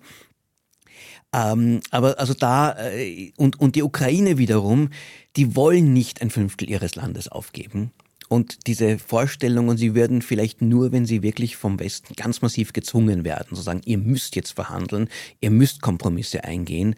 Ähm, 1.35 1.81
aber 1.91 2.19
also 2.19 2.35
da 2.35 2.75
äh, 2.79 3.33
und, 3.37 3.61
und 3.61 3.77
die 3.77 3.83
Ukraine 3.83 4.39
wiederum, 4.39 4.91
die 5.37 5.55
wollen 5.55 5.93
nicht 5.93 6.23
ein 6.23 6.31
Fünftel 6.31 6.71
ihres 6.71 6.95
Landes 6.95 7.29
aufgeben. 7.29 7.93
Und 8.29 8.67
diese 8.67 8.99
Vorstellungen, 8.99 9.77
sie 9.79 9.95
würden 9.95 10.23
vielleicht 10.23 10.61
nur, 10.61 10.93
wenn 10.93 11.07
sie 11.07 11.23
wirklich 11.23 11.57
vom 11.57 11.81
Westen 11.81 12.15
ganz 12.15 12.43
massiv 12.43 12.73
gezwungen 12.73 13.25
werden, 13.25 13.57
zu 13.57 13.63
sagen, 13.63 13.81
ihr 13.85 13.99
müsst 13.99 14.37
jetzt 14.37 14.53
verhandeln, 14.53 15.09
ihr 15.41 15.51
müsst 15.51 15.81
Kompromisse 15.81 16.45
eingehen. 16.45 16.95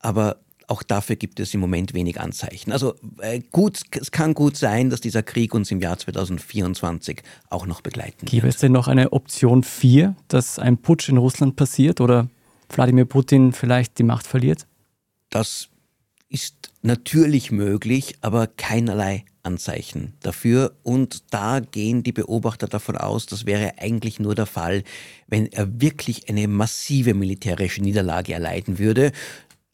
Aber 0.00 0.40
auch 0.66 0.82
dafür 0.82 1.16
gibt 1.16 1.38
es 1.38 1.54
im 1.54 1.60
Moment 1.60 1.94
wenig 1.94 2.20
Anzeichen. 2.20 2.72
Also 2.72 2.94
äh, 3.20 3.40
gut, 3.52 3.80
es 3.92 4.10
kann 4.10 4.34
gut 4.34 4.56
sein, 4.56 4.90
dass 4.90 5.00
dieser 5.00 5.22
Krieg 5.22 5.54
uns 5.54 5.70
im 5.70 5.80
Jahr 5.80 5.98
2024 5.98 7.22
auch 7.50 7.66
noch 7.66 7.80
begleiten 7.80 8.26
Gäbe 8.26 8.48
es 8.48 8.56
denn 8.56 8.72
noch 8.72 8.88
eine 8.88 9.12
Option 9.12 9.62
4, 9.62 10.16
dass 10.28 10.58
ein 10.58 10.78
Putsch 10.78 11.08
in 11.08 11.16
Russland 11.18 11.56
passiert 11.56 12.00
oder 12.00 12.28
Wladimir 12.70 13.04
Putin 13.04 13.52
vielleicht 13.52 13.98
die 13.98 14.02
Macht 14.02 14.26
verliert? 14.26 14.66
Das 15.30 15.68
ist 16.28 16.72
natürlich 16.80 17.52
möglich, 17.52 18.16
aber 18.22 18.46
keinerlei 18.46 19.24
Anzeichen 19.42 20.14
dafür. 20.20 20.76
Und 20.82 21.32
da 21.32 21.60
gehen 21.60 22.02
die 22.02 22.12
Beobachter 22.12 22.66
davon 22.66 22.96
aus, 22.96 23.26
das 23.26 23.46
wäre 23.46 23.78
eigentlich 23.78 24.20
nur 24.20 24.34
der 24.34 24.46
Fall, 24.46 24.84
wenn 25.26 25.46
er 25.46 25.80
wirklich 25.80 26.28
eine 26.28 26.48
massive 26.48 27.14
militärische 27.14 27.82
Niederlage 27.82 28.34
erleiden 28.34 28.78
würde. 28.78 29.12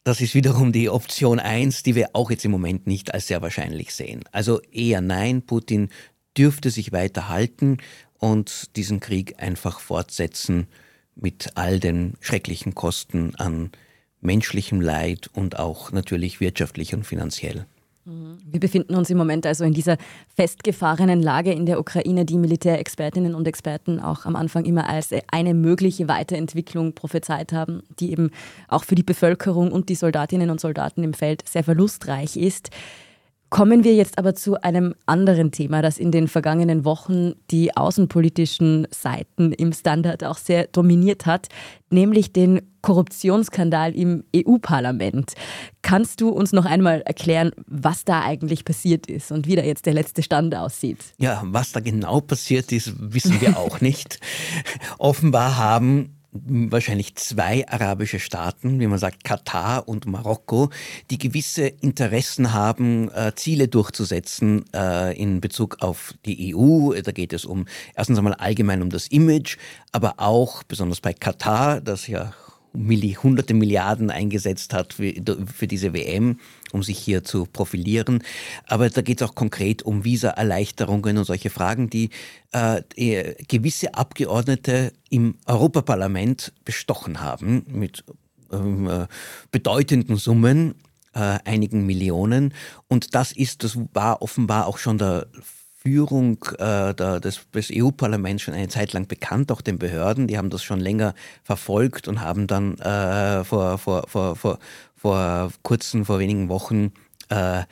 Das 0.04 0.20
ist 0.20 0.34
wiederum 0.34 0.72
die 0.72 0.88
Option 0.88 1.38
1, 1.38 1.82
die 1.82 1.94
wir 1.94 2.10
auch 2.14 2.30
jetzt 2.30 2.44
im 2.44 2.50
Moment 2.50 2.87
nicht 2.87 3.12
als 3.12 3.26
sehr 3.26 3.42
wahrscheinlich 3.42 3.94
sehen. 3.94 4.25
Also 4.32 4.60
eher 4.72 5.00
nein, 5.00 5.42
Putin 5.42 5.90
dürfte 6.37 6.70
sich 6.70 6.92
weiter 6.92 7.28
halten 7.28 7.78
und 8.18 8.76
diesen 8.76 9.00
Krieg 9.00 9.42
einfach 9.42 9.80
fortsetzen 9.80 10.66
mit 11.14 11.50
all 11.56 11.80
den 11.80 12.14
schrecklichen 12.20 12.75
Kosten 12.75 13.34
an 13.34 13.70
menschlichem 14.20 14.80
Leid 14.80 15.28
und 15.32 15.58
auch 15.58 15.92
natürlich 15.92 16.40
wirtschaftlich 16.40 16.94
und 16.94 17.04
finanziell. 17.04 17.66
Mhm. 18.09 18.38
Wir 18.50 18.61
befinden 18.61 18.95
uns 18.95 19.11
im 19.11 19.19
Moment 19.19 19.45
also 19.47 19.65
in 19.65 19.75
dieser 19.75 19.97
festgefahrenen 20.35 21.23
Lage 21.23 21.53
in 21.53 21.67
der 21.67 21.79
Ukraine, 21.79 22.25
die 22.25 22.38
Militärexpertinnen 22.38 23.35
und 23.35 23.47
Experten 23.47 24.00
auch 24.00 24.25
am 24.25 24.35
Anfang 24.35 24.65
immer 24.65 24.88
als 24.88 25.11
eine 25.31 25.55
mögliche 25.55 26.09
Weiterentwicklung 26.09 26.95
prophezeit 26.95 27.53
haben, 27.53 27.83
die 28.00 28.11
eben 28.12 28.31
auch 28.69 28.85
für 28.85 28.95
die 28.95 29.03
Bevölkerung 29.03 29.71
und 29.71 29.91
die 29.91 29.95
Soldatinnen 29.95 30.50
und 30.50 30.61
Soldaten 30.61 31.05
im 31.05 31.12
Feld 31.12 31.47
sehr 31.47 31.65
verlustreich 31.65 32.37
ist. 32.37 32.71
Kommen 33.50 33.83
wir 33.83 33.95
jetzt 33.95 34.19
aber 34.19 34.35
zu 34.35 34.61
einem 34.61 34.95
anderen 35.07 35.52
Thema, 35.52 35.81
das 35.81 35.97
in 35.97 36.12
den 36.12 36.28
vergangenen 36.28 36.85
Wochen 36.85 37.33
die 37.50 37.75
außenpolitischen 37.75 38.87
Seiten 38.90 39.52
im 39.52 39.73
Standard 39.73 40.23
auch 40.23 40.37
sehr 40.37 40.67
dominiert 40.67 41.25
hat, 41.25 41.49
nämlich 41.88 42.35
den 42.35 42.61
Korruptionsskandal 42.83 43.95
im 43.95 44.25
EU-Parlament. 44.37 45.33
Kannst 45.81 46.21
du 46.21 46.28
uns 46.28 46.52
noch 46.52 46.67
einmal 46.67 47.00
erklären, 47.00 47.52
was 47.67 48.05
da 48.05 48.23
eigentlich 48.23 48.67
passiert 48.67 49.07
ist 49.07 49.33
und 49.33 49.47
wie 49.47 49.57
da 49.57 49.62
jetzt 49.62 49.87
der 49.87 49.95
letzte 49.95 50.23
Stand 50.23 50.55
aussieht? 50.55 50.99
Ja, 51.17 51.43
was 51.47 51.73
da 51.73 51.81
genau 51.81 52.21
passiert 52.21 52.71
ist, 52.71 52.93
wissen 52.99 53.40
wir 53.40 53.57
auch 53.59 53.81
nicht. 53.81 54.21
Offenbar 54.99 55.57
haben 55.57 56.17
wahrscheinlich 56.32 57.14
zwei 57.16 57.66
arabische 57.68 58.20
Staaten, 58.20 58.80
wie 58.80 58.87
man 58.87 58.99
sagt, 58.99 59.25
Katar 59.25 59.88
und 59.88 60.06
Marokko, 60.06 60.70
die 61.11 61.18
gewisse 61.18 61.66
Interessen 61.66 62.52
haben, 62.52 63.11
äh, 63.12 63.32
Ziele 63.35 63.68
durchzusetzen 63.68 64.64
äh, 64.75 65.18
in 65.18 65.40
Bezug 65.40 65.78
auf 65.80 66.14
die 66.26 66.54
EU. 66.54 66.92
Da 67.00 67.12
geht 67.12 67.32
es 67.32 67.44
um 67.44 67.66
erstens 67.94 68.18
einmal 68.18 68.35
allgemein 68.35 68.82
um 68.82 68.90
das 68.90 69.08
Image, 69.08 69.56
aber 69.92 70.14
auch 70.18 70.62
besonders 70.64 71.00
bei 71.00 71.14
Katar, 71.14 71.80
das 71.80 72.06
ja 72.06 72.35
Milli, 72.78 73.14
hunderte 73.14 73.54
Milliarden 73.54 74.11
eingesetzt 74.11 74.73
hat 74.73 74.94
für, 74.94 75.12
für, 75.54 75.66
diese 75.66 75.92
WM, 75.92 76.38
um 76.73 76.82
sich 76.82 76.99
hier 76.99 77.25
zu 77.25 77.44
profilieren. 77.44 78.23
Aber 78.66 78.88
da 78.88 79.02
geht 79.02 79.20
es 79.20 79.28
auch 79.28 79.35
konkret 79.35 79.82
um 79.82 80.04
Visa-Erleichterungen 80.04 81.18
und 81.18 81.25
solche 81.25 81.50
Fragen, 81.50 81.90
die 81.90 82.11
äh, 82.52 82.82
gewisse 83.49 83.94
Abgeordnete 83.94 84.92
im 85.11 85.37
Europaparlament 85.47 86.52
bestochen 86.64 87.20
haben 87.20 87.64
mit 87.68 88.04
ähm, 88.52 88.88
äh, 88.88 89.06
bedeutenden 89.50 90.16
Summen, 90.16 90.75
äh, 91.14 91.38
einigen 91.44 91.85
Millionen. 91.87 92.54
Und 92.88 93.14
das 93.14 93.32
ist, 93.32 93.64
das 93.64 93.78
war 93.92 94.23
offenbar 94.23 94.66
auch 94.66 94.78
schon 94.78 94.99
der 94.99 95.26
Führung 95.88 96.45
äh, 96.59 96.92
der, 96.92 97.18
des, 97.18 97.50
des 97.54 97.71
EU-Parlaments 97.73 98.42
schon 98.42 98.52
eine 98.52 98.68
Zeit 98.68 98.92
lang 98.92 99.07
bekannt, 99.07 99.50
auch 99.50 99.62
den 99.62 99.78
Behörden. 99.78 100.26
Die 100.26 100.37
haben 100.37 100.50
das 100.50 100.62
schon 100.62 100.80
länger 100.80 101.14
verfolgt 101.45 102.09
und 102.09 102.21
haben 102.21 102.47
dann 102.47 102.76
äh, 102.78 103.42
vor, 103.42 103.78
vor, 103.78 104.04
vor, 104.07 104.37
vor, 104.37 104.59
vor 104.95 105.50
kurzen, 105.62 106.04
vor 106.04 106.18
wenigen 106.18 106.50
Wochen 106.50 106.92
äh, 107.30 107.62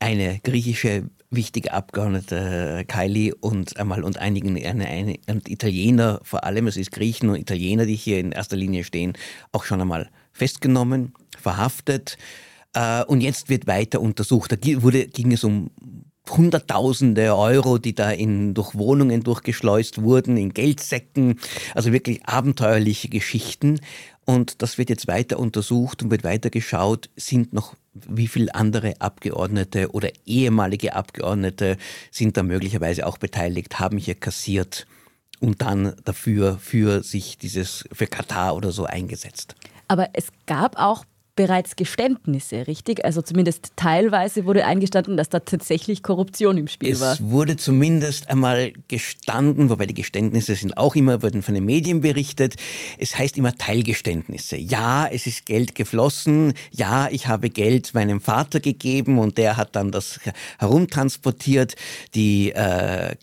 eine 0.00 0.38
griechische 0.44 1.04
wichtige 1.30 1.72
Abgeordnete 1.72 2.80
äh, 2.80 2.84
Kylie 2.84 3.34
und 3.34 3.78
einmal 3.78 4.04
und 4.04 4.18
einigen 4.18 4.62
eine, 4.62 4.86
eine, 4.86 5.16
und 5.28 5.48
Italiener 5.48 6.20
vor 6.22 6.44
allem, 6.44 6.66
es 6.66 6.76
ist 6.76 6.92
Griechen 6.92 7.30
und 7.30 7.36
Italiener, 7.36 7.86
die 7.86 7.96
hier 7.96 8.20
in 8.20 8.32
erster 8.32 8.56
Linie 8.56 8.84
stehen, 8.84 9.14
auch 9.50 9.64
schon 9.64 9.80
einmal 9.80 10.10
festgenommen, 10.32 11.14
verhaftet. 11.40 12.18
Äh, 12.74 13.04
und 13.04 13.22
jetzt 13.22 13.48
wird 13.48 13.66
weiter 13.66 14.02
untersucht. 14.02 14.52
Da 14.52 14.56
wurde, 14.82 15.06
ging 15.06 15.32
es 15.32 15.42
um 15.42 15.70
Hunderttausende 16.30 17.36
Euro, 17.36 17.78
die 17.78 17.94
da 17.94 18.10
in, 18.10 18.54
durch 18.54 18.74
Wohnungen 18.74 19.22
durchgeschleust 19.22 20.02
wurden, 20.02 20.36
in 20.36 20.54
Geldsäcken, 20.54 21.38
also 21.74 21.92
wirklich 21.92 22.24
abenteuerliche 22.24 23.08
Geschichten. 23.08 23.80
Und 24.24 24.62
das 24.62 24.78
wird 24.78 24.88
jetzt 24.88 25.08
weiter 25.08 25.38
untersucht 25.38 26.02
und 26.02 26.10
wird 26.10 26.24
weiter 26.24 26.48
geschaut, 26.48 27.10
sind 27.16 27.52
noch 27.52 27.74
wie 27.92 28.28
viele 28.28 28.54
andere 28.54 29.00
Abgeordnete 29.00 29.90
oder 29.90 30.10
ehemalige 30.24 30.94
Abgeordnete 30.94 31.76
sind 32.10 32.36
da 32.36 32.42
möglicherweise 32.42 33.06
auch 33.06 33.18
beteiligt, 33.18 33.80
haben 33.80 33.98
hier 33.98 34.14
kassiert 34.14 34.86
und 35.40 35.60
dann 35.60 35.94
dafür 36.04 36.58
für 36.58 37.02
sich 37.02 37.36
dieses, 37.36 37.84
für 37.92 38.06
Katar 38.06 38.54
oder 38.54 38.70
so 38.70 38.84
eingesetzt. 38.84 39.56
Aber 39.88 40.10
es 40.14 40.28
gab 40.46 40.78
auch 40.78 41.04
bereits 41.34 41.76
Geständnisse, 41.76 42.66
richtig? 42.66 43.04
Also 43.04 43.22
zumindest 43.22 43.72
teilweise 43.76 44.44
wurde 44.44 44.66
eingestanden, 44.66 45.16
dass 45.16 45.30
da 45.30 45.40
tatsächlich 45.40 46.02
Korruption 46.02 46.58
im 46.58 46.68
Spiel 46.68 46.92
es 46.92 47.00
war. 47.00 47.14
Es 47.14 47.22
wurde 47.22 47.56
zumindest 47.56 48.28
einmal 48.28 48.72
gestanden, 48.88 49.70
wobei 49.70 49.86
die 49.86 49.94
Geständnisse 49.94 50.54
sind 50.54 50.76
auch 50.76 50.94
immer, 50.94 51.22
wurden 51.22 51.42
von 51.42 51.54
den 51.54 51.64
Medien 51.64 52.02
berichtet. 52.02 52.56
Es 52.98 53.16
heißt 53.16 53.38
immer 53.38 53.54
Teilgeständnisse. 53.54 54.56
Ja, 54.56 55.06
es 55.06 55.26
ist 55.26 55.46
Geld 55.46 55.74
geflossen. 55.74 56.52
Ja, 56.70 57.08
ich 57.10 57.28
habe 57.28 57.48
Geld 57.48 57.94
meinem 57.94 58.20
Vater 58.20 58.60
gegeben 58.60 59.18
und 59.18 59.38
der 59.38 59.56
hat 59.56 59.74
dann 59.74 59.90
das 59.90 60.20
herumtransportiert. 60.58 61.76
Die, 62.14 62.52
äh, 62.52 63.14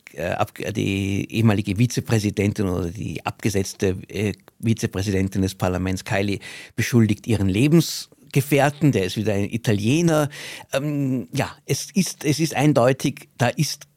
die 0.75 1.32
ehemalige 1.32 1.78
Vizepräsidentin 1.78 2.68
oder 2.68 2.89
die 2.89 3.25
abgesetzte 3.25 3.98
äh, 4.08 4.34
Vizepräsidentin 4.60 5.42
des 5.42 5.56
Parlaments, 5.56 6.04
Kylie, 6.04 6.39
beschuldigt 6.75 7.28
ihren 7.28 7.50
Lebensgefährten, 7.50 8.92
der 8.92 9.06
ist 9.06 9.18
wieder 9.18 9.34
ein 9.34 9.50
Italiener. 9.50 10.30
Ähm, 10.74 11.28
ja, 11.34 11.56
es 11.66 11.92
ist, 11.92 12.25
es 12.25 12.39
ist 12.39 12.56
eindeutig, 12.56 13.30
da 13.38 13.48
ist 13.48 13.88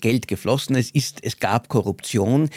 Geld 0.00 0.28
geflossen, 0.28 0.76
es, 0.76 0.90
ist, 0.90 1.24
es 1.24 1.38
gab 1.40 1.68
Korruption. 1.68 2.50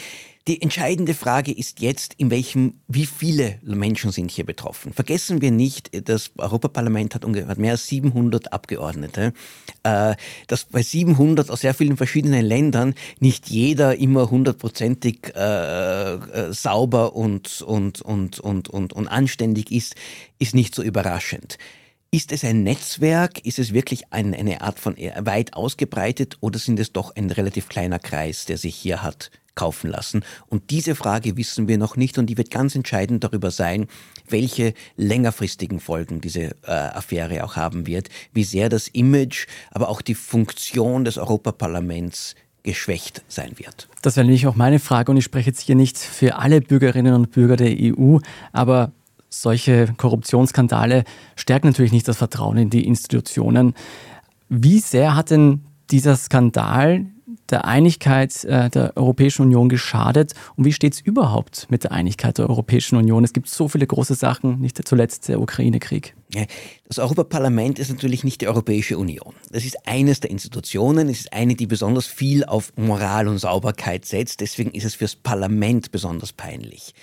Die 0.50 0.62
entscheidende 0.62 1.14
Frage 1.14 1.52
ist 1.52 1.78
jetzt, 1.78 2.14
in 2.14 2.32
welchem, 2.32 2.80
wie 2.88 3.06
viele 3.06 3.60
Menschen 3.62 4.10
sind 4.10 4.32
hier 4.32 4.44
betroffen? 4.44 4.92
Vergessen 4.92 5.40
wir 5.40 5.52
nicht, 5.52 6.08
das 6.08 6.32
Europaparlament 6.36 7.14
hat, 7.14 7.24
ungefähr, 7.24 7.56
mehr 7.56 7.70
als 7.70 7.86
700 7.86 8.52
Abgeordnete. 8.52 9.32
Äh, 9.84 10.16
dass 10.48 10.64
bei 10.64 10.82
700 10.82 11.52
aus 11.52 11.60
sehr 11.60 11.72
vielen 11.72 11.96
verschiedenen 11.96 12.44
Ländern 12.44 12.94
nicht 13.20 13.48
jeder 13.48 13.96
immer 13.96 14.28
hundertprozentig 14.28 15.32
äh, 15.36 16.14
äh, 16.14 16.52
sauber 16.52 17.14
und, 17.14 17.62
und, 17.62 18.02
und, 18.02 18.40
und, 18.40 18.68
und, 18.68 18.92
und 18.92 19.06
anständig 19.06 19.70
ist, 19.70 19.94
ist 20.40 20.56
nicht 20.56 20.74
so 20.74 20.82
überraschend. 20.82 21.58
Ist 22.10 22.32
es 22.32 22.42
ein 22.42 22.64
Netzwerk? 22.64 23.46
Ist 23.46 23.60
es 23.60 23.72
wirklich 23.72 24.12
ein, 24.12 24.34
eine 24.34 24.62
Art 24.62 24.80
von 24.80 24.96
weit 24.96 25.54
ausgebreitet 25.54 26.38
oder 26.40 26.58
sind 26.58 26.80
es 26.80 26.92
doch 26.92 27.14
ein 27.14 27.30
relativ 27.30 27.68
kleiner 27.68 28.00
Kreis, 28.00 28.46
der 28.46 28.58
sich 28.58 28.74
hier 28.74 29.04
hat 29.04 29.30
kaufen 29.54 29.90
lassen? 29.90 30.24
Und 30.48 30.70
diese 30.70 30.94
Frage 30.94 31.36
wissen 31.36 31.68
wir 31.68 31.78
noch 31.78 31.96
nicht 31.96 32.18
und 32.18 32.26
die 32.26 32.36
wird 32.36 32.50
ganz 32.50 32.74
entscheidend 32.74 33.24
darüber 33.24 33.50
sein, 33.50 33.86
welche 34.28 34.74
längerfristigen 34.96 35.80
Folgen 35.80 36.20
diese 36.20 36.56
äh, 36.62 36.70
Affäre 36.70 37.44
auch 37.44 37.56
haben 37.56 37.86
wird, 37.86 38.08
wie 38.32 38.44
sehr 38.44 38.68
das 38.68 38.88
Image, 38.88 39.46
aber 39.70 39.88
auch 39.88 40.02
die 40.02 40.14
Funktion 40.14 41.04
des 41.04 41.18
Europaparlaments 41.18 42.34
geschwächt 42.62 43.22
sein 43.28 43.52
wird. 43.56 43.88
Das 44.02 44.16
wäre 44.16 44.26
nämlich 44.26 44.46
auch 44.46 44.56
meine 44.56 44.78
Frage 44.78 45.10
und 45.10 45.16
ich 45.16 45.24
spreche 45.24 45.50
jetzt 45.50 45.60
hier 45.60 45.74
nicht 45.74 45.98
für 45.98 46.36
alle 46.36 46.60
Bürgerinnen 46.60 47.14
und 47.14 47.30
Bürger 47.30 47.56
der 47.56 47.74
EU, 47.78 48.18
aber 48.52 48.92
solche 49.30 49.94
Korruptionsskandale 49.96 51.04
stärken 51.36 51.68
natürlich 51.68 51.92
nicht 51.92 52.08
das 52.08 52.18
Vertrauen 52.18 52.58
in 52.58 52.70
die 52.70 52.86
Institutionen. 52.86 53.74
Wie 54.48 54.80
sehr 54.80 55.14
hat 55.14 55.30
denn 55.30 55.64
dieser 55.90 56.16
Skandal 56.16 57.06
der 57.50 57.64
Einigkeit 57.64 58.44
äh, 58.44 58.70
der 58.70 58.96
Europäischen 58.96 59.42
Union 59.42 59.68
geschadet? 59.68 60.34
Und 60.56 60.64
wie 60.64 60.72
steht 60.72 60.94
es 60.94 61.00
überhaupt 61.00 61.66
mit 61.70 61.84
der 61.84 61.92
Einigkeit 61.92 62.38
der 62.38 62.48
Europäischen 62.48 62.96
Union? 62.96 63.24
Es 63.24 63.32
gibt 63.32 63.48
so 63.48 63.68
viele 63.68 63.86
große 63.86 64.14
Sachen, 64.14 64.60
nicht 64.60 64.86
zuletzt 64.86 65.28
der 65.28 65.40
Ukraine-Krieg. 65.40 66.14
Das 66.86 67.00
Europaparlament 67.00 67.80
ist 67.80 67.90
natürlich 67.90 68.22
nicht 68.22 68.40
die 68.40 68.46
Europäische 68.46 68.98
Union. 68.98 69.34
Das 69.50 69.64
ist 69.64 69.86
eines 69.86 70.20
der 70.20 70.30
Institutionen, 70.30 71.08
es 71.08 71.20
ist 71.20 71.32
eine, 71.32 71.56
die 71.56 71.66
besonders 71.66 72.06
viel 72.06 72.44
auf 72.44 72.72
Moral 72.76 73.26
und 73.26 73.38
Sauberkeit 73.38 74.04
setzt. 74.04 74.40
Deswegen 74.40 74.70
ist 74.70 74.84
es 74.84 74.94
fürs 74.94 75.16
Parlament 75.16 75.90
besonders 75.90 76.32
peinlich. 76.32 76.94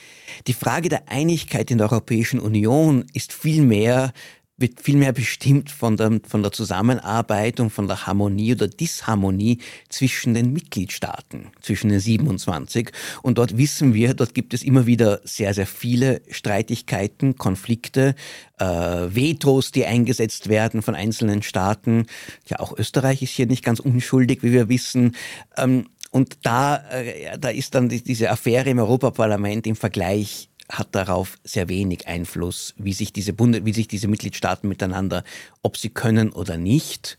Die 0.48 0.54
Frage 0.54 0.88
der 0.88 1.10
Einigkeit 1.10 1.72
in 1.72 1.78
der 1.78 1.92
Europäischen 1.92 2.40
Union 2.40 3.06
ist 3.14 3.34
vielmehr 3.34 4.14
wird 4.58 4.82
vielmehr 4.82 5.14
bestimmt 5.14 5.70
von 5.70 5.98
der, 5.98 6.20
von 6.28 6.42
der 6.42 6.52
Zusammenarbeit 6.52 7.60
und 7.60 7.70
von 7.70 7.88
der 7.88 8.08
Harmonie 8.08 8.54
oder 8.54 8.68
Disharmonie 8.68 9.60
zwischen 9.90 10.34
den 10.34 10.52
Mitgliedstaaten, 10.52 11.52
zwischen 11.62 11.90
den 11.90 12.00
27. 12.00 12.92
Und 13.22 13.38
dort 13.38 13.58
wissen 13.58 13.94
wir, 13.94 14.16
dort 14.16 14.34
gibt 14.34 14.56
es 14.56 14.64
immer 14.64 14.88
wieder 14.88 15.22
sehr, 15.24 15.54
sehr 15.54 15.68
viele 15.68 16.22
Streitigkeiten, 16.30 17.38
Konflikte, 17.38 18.16
äh, 18.60 18.66
Vetos, 18.66 19.72
die 19.72 19.86
eingesetzt 19.86 20.50
werden 20.50 20.82
von 20.82 20.96
einzelnen 20.96 21.44
Staaten. 21.44 22.08
Ja, 22.48 22.60
auch 22.60 22.76
Österreich 22.76 23.22
ist 23.22 23.34
hier 23.34 23.46
nicht 23.46 23.64
ganz 23.64 23.80
unschuldig, 23.80 24.42
wie 24.42 24.54
wir 24.54 24.70
wissen. 24.70 25.16
Ähm, 25.56 25.86
und 26.10 26.40
da, 26.44 26.78
äh, 26.90 27.38
da 27.38 27.50
ist 27.50 27.76
dann 27.76 27.90
die, 27.90 28.02
diese 28.02 28.32
Affäre 28.32 28.72
im 28.72 28.80
Europaparlament 28.80 29.68
im 29.68 29.76
Vergleich 29.76 30.50
hat 30.70 30.94
darauf 30.94 31.38
sehr 31.44 31.70
wenig 31.70 32.08
Einfluss, 32.08 32.74
wie 32.78 32.94
sich 32.94 33.14
diese 33.14 33.34
Bunde, 33.34 33.66
wie 33.66 33.74
sich 33.74 33.88
diese 33.88 34.08
Mitgliedstaaten 34.08 34.68
miteinander, 34.68 35.24
ob 35.62 35.78
sie 35.78 35.90
können 35.90 36.32
oder 36.32 36.58
nicht. 36.58 37.18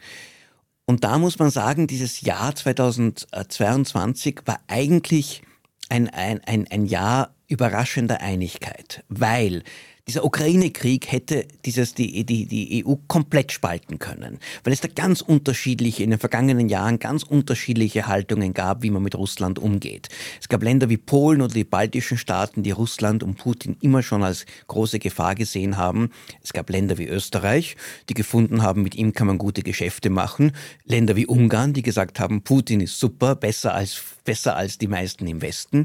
Und 0.85 1.05
da 1.05 1.19
muss 1.19 1.39
man 1.39 1.51
sagen, 1.51 1.87
dieses 1.87 2.23
Jahr 2.23 2.55
2022 2.55 4.41
war 4.47 4.61
eigentlich 4.69 5.43
ein, 5.89 6.09
ein, 6.09 6.43
ein, 6.45 6.67
ein 6.71 6.87
Jahr 6.87 7.35
überraschender 7.47 8.21
Einigkeit, 8.21 9.05
weil 9.09 9.63
dieser 10.09 10.25
Ukraine-Krieg 10.25 11.13
hätte 11.13 11.47
dieses, 11.67 11.93
die, 11.93 12.25
die, 12.25 12.47
die 12.47 12.85
EU 12.85 12.95
komplett 13.09 13.53
spalten 13.53 13.99
können, 13.99 14.39
weil 14.65 14.73
es 14.73 14.81
da 14.81 14.89
ganz 14.89 15.21
unterschiedliche, 15.21 16.03
in 16.03 16.11
den 16.11 16.19
vergangenen 16.19 16.71
Jahren 16.71 16.99
ganz 16.99 17.23
unterschiedliche 17.23 18.07
Haltungen 18.07 18.55
gab, 18.55 18.83
wie 18.83 18.91
man 18.91 19.03
mit 19.03 19.15
Russland 19.15 19.59
umgeht. 19.59 20.09
Es 20.41 20.49
gab 20.49 20.63
Länder 20.63 20.89
wie 20.89 20.97
Polen 20.97 21.43
oder 21.43 21.53
die 21.53 21.65
baltischen 21.65 22.17
Staaten, 22.17 22.63
die 22.63 22.71
Russland 22.71 23.23
und 23.23 23.37
Putin 23.37 23.77
immer 23.83 24.03
schon 24.03 24.23
als 24.23 24.47
große 24.67 24.99
Gefahr 24.99 25.35
gesehen 25.35 25.77
haben. 25.77 26.11
Es 26.43 26.55
gab 26.55 26.71
Länder 26.71 26.97
wie 26.97 27.07
Österreich, 27.07 27.77
die 28.09 28.15
gefunden 28.15 28.63
haben, 28.63 28.83
mit 28.83 28.95
ihm 28.95 29.13
kann 29.13 29.27
man 29.27 29.37
gute 29.37 29.63
Geschäfte 29.63 30.09
machen. 30.09 30.53
Länder 30.85 31.17
wie 31.17 31.27
Ungarn, 31.27 31.75
die 31.75 31.83
gesagt 31.83 32.19
haben, 32.19 32.43
Putin 32.43 32.81
ist 32.81 32.99
super, 32.99 33.37
besser 33.37 33.75
als, 33.75 34.03
besser 34.25 34.57
als 34.57 34.79
die 34.79 34.89
meisten 34.89 35.27
im 35.27 35.43
Westen. 35.43 35.85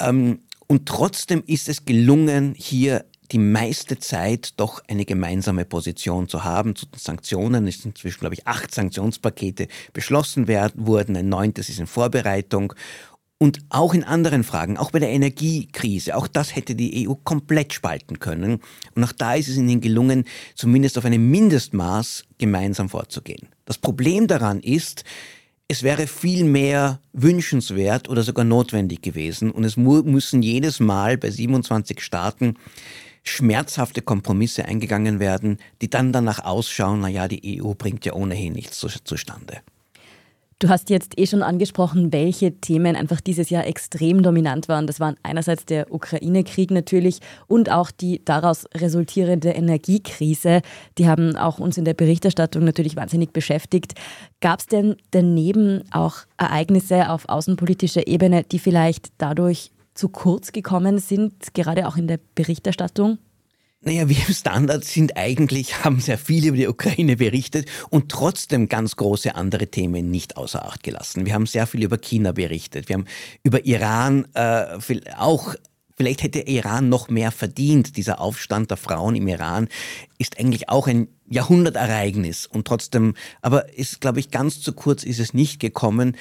Ähm, 0.00 0.40
und 0.66 0.86
trotzdem 0.86 1.42
ist 1.46 1.68
es 1.68 1.84
gelungen, 1.84 2.54
hier 2.56 3.04
die 3.32 3.38
meiste 3.38 3.98
Zeit 3.98 4.54
doch 4.58 4.82
eine 4.88 5.04
gemeinsame 5.04 5.64
Position 5.64 6.28
zu 6.28 6.44
haben. 6.44 6.76
Zu 6.76 6.86
den 6.86 6.98
Sanktionen 6.98 7.66
ist 7.66 7.84
inzwischen, 7.84 8.20
glaube 8.20 8.34
ich, 8.34 8.46
acht 8.46 8.74
Sanktionspakete 8.74 9.68
beschlossen 9.92 10.48
werden, 10.48 10.86
wurden. 10.86 11.16
Ein 11.16 11.28
neuntes 11.28 11.68
ist 11.68 11.80
in 11.80 11.86
Vorbereitung. 11.86 12.74
Und 13.38 13.60
auch 13.68 13.94
in 13.94 14.04
anderen 14.04 14.44
Fragen, 14.44 14.78
auch 14.78 14.92
bei 14.92 15.00
der 15.00 15.10
Energiekrise, 15.10 16.16
auch 16.16 16.28
das 16.28 16.54
hätte 16.54 16.74
die 16.74 17.08
EU 17.08 17.14
komplett 17.14 17.74
spalten 17.74 18.20
können. 18.20 18.60
Und 18.94 19.04
auch 19.04 19.12
da 19.12 19.34
ist 19.34 19.48
es 19.48 19.56
ihnen 19.56 19.80
gelungen, 19.80 20.24
zumindest 20.54 20.96
auf 20.98 21.04
einem 21.04 21.30
Mindestmaß 21.30 22.24
gemeinsam 22.38 22.88
vorzugehen. 22.88 23.48
Das 23.64 23.76
Problem 23.76 24.28
daran 24.28 24.60
ist, 24.60 25.04
es 25.66 25.82
wäre 25.82 26.06
viel 26.06 26.44
mehr 26.44 27.00
wünschenswert 27.12 28.08
oder 28.08 28.22
sogar 28.22 28.44
notwendig 28.44 29.02
gewesen. 29.02 29.50
Und 29.50 29.64
es 29.64 29.76
müssen 29.76 30.42
jedes 30.42 30.78
Mal 30.78 31.18
bei 31.18 31.30
27 31.30 32.00
Staaten 32.00 32.56
schmerzhafte 33.24 34.02
Kompromisse 34.02 34.66
eingegangen 34.66 35.18
werden, 35.18 35.58
die 35.82 35.90
dann 35.90 36.12
danach 36.12 36.44
ausschauen, 36.44 37.00
naja, 37.00 37.26
die 37.26 37.60
EU 37.60 37.72
bringt 37.74 38.04
ja 38.04 38.12
ohnehin 38.12 38.52
nichts 38.52 38.78
zu, 38.78 38.88
zustande. 38.88 39.62
Du 40.60 40.68
hast 40.68 40.88
jetzt 40.88 41.18
eh 41.18 41.26
schon 41.26 41.42
angesprochen, 41.42 42.12
welche 42.12 42.52
Themen 42.60 42.94
einfach 42.94 43.20
dieses 43.20 43.50
Jahr 43.50 43.66
extrem 43.66 44.22
dominant 44.22 44.68
waren. 44.68 44.86
Das 44.86 45.00
waren 45.00 45.16
einerseits 45.22 45.66
der 45.66 45.92
Ukraine-Krieg 45.92 46.70
natürlich 46.70 47.18
und 47.48 47.70
auch 47.70 47.90
die 47.90 48.24
daraus 48.24 48.64
resultierende 48.74 49.50
Energiekrise. 49.50 50.62
Die 50.96 51.08
haben 51.08 51.36
auch 51.36 51.58
uns 51.58 51.76
in 51.76 51.84
der 51.84 51.94
Berichterstattung 51.94 52.64
natürlich 52.64 52.94
wahnsinnig 52.94 53.32
beschäftigt. 53.32 53.94
Gab 54.40 54.60
es 54.60 54.66
denn 54.66 54.96
daneben 55.10 55.82
auch 55.90 56.18
Ereignisse 56.38 57.10
auf 57.10 57.28
außenpolitischer 57.28 58.06
Ebene, 58.06 58.44
die 58.44 58.60
vielleicht 58.60 59.08
dadurch 59.18 59.70
zu 59.94 60.08
kurz 60.08 60.52
gekommen 60.52 60.98
sind, 60.98 61.54
gerade 61.54 61.86
auch 61.88 61.96
in 61.96 62.08
der 62.08 62.18
Berichterstattung? 62.34 63.18
Naja, 63.80 64.08
wir 64.08 64.16
im 64.16 64.32
Standard 64.32 64.84
sind 64.84 65.16
eigentlich, 65.16 65.84
haben 65.84 66.00
sehr 66.00 66.16
viel 66.16 66.46
über 66.46 66.56
die 66.56 66.68
Ukraine 66.68 67.16
berichtet 67.16 67.68
und 67.90 68.10
trotzdem 68.10 68.68
ganz 68.68 68.96
große 68.96 69.34
andere 69.34 69.66
Themen 69.66 70.10
nicht 70.10 70.38
außer 70.38 70.64
Acht 70.64 70.82
gelassen. 70.82 71.26
Wir 71.26 71.34
haben 71.34 71.46
sehr 71.46 71.66
viel 71.66 71.84
über 71.84 71.98
China 71.98 72.32
berichtet. 72.32 72.88
Wir 72.88 72.94
haben 72.94 73.04
über 73.42 73.66
Iran 73.66 74.26
äh, 74.34 74.78
auch 75.18 75.54
Vielleicht 75.96 76.24
hätte 76.24 76.40
Iran 76.40 76.88
noch 76.88 77.08
mehr 77.08 77.30
verdient. 77.30 77.96
Dieser 77.96 78.20
Aufstand 78.20 78.70
der 78.70 78.76
Frauen 78.76 79.14
im 79.14 79.28
Iran 79.28 79.68
ist 80.18 80.40
eigentlich 80.40 80.68
auch 80.68 80.88
ein 80.88 81.06
Jahrhundertereignis 81.28 82.46
und 82.46 82.66
trotzdem, 82.66 83.14
aber 83.42 83.72
ist, 83.74 84.00
glaube 84.00 84.18
ich, 84.18 84.30
ganz 84.30 84.60
zu 84.60 84.72
kurz 84.72 85.04
ist 85.04 85.20
es 85.20 85.34
nicht 85.34 85.60
gekommen. 85.60 86.16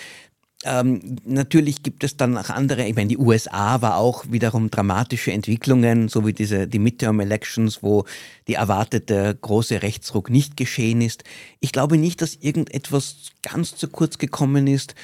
Ähm, 0.65 1.17
natürlich 1.25 1.83
gibt 1.83 2.03
es 2.03 2.15
dann 2.15 2.37
auch 2.37 2.49
andere, 2.49 2.87
ich 2.87 2.95
meine, 2.95 3.09
die 3.09 3.17
USA 3.17 3.81
war 3.81 3.97
auch 3.97 4.25
wiederum 4.29 4.71
dramatische 4.71 5.31
Entwicklungen, 5.31 6.07
so 6.07 6.25
wie 6.25 6.33
diese, 6.33 6.67
die 6.67 6.79
Midterm 6.79 7.19
Elections, 7.19 7.83
wo 7.83 8.05
die 8.47 8.53
erwartete 8.53 9.37
große 9.41 9.81
Rechtsruck 9.81 10.29
nicht 10.29 10.55
geschehen 10.55 11.01
ist. 11.01 11.23
Ich 11.59 11.71
glaube 11.71 11.97
nicht, 11.97 12.21
dass 12.21 12.35
irgendetwas 12.35 13.31
ganz 13.41 13.75
zu 13.75 13.87
kurz 13.89 14.17
gekommen 14.17 14.67
ist. 14.67 14.95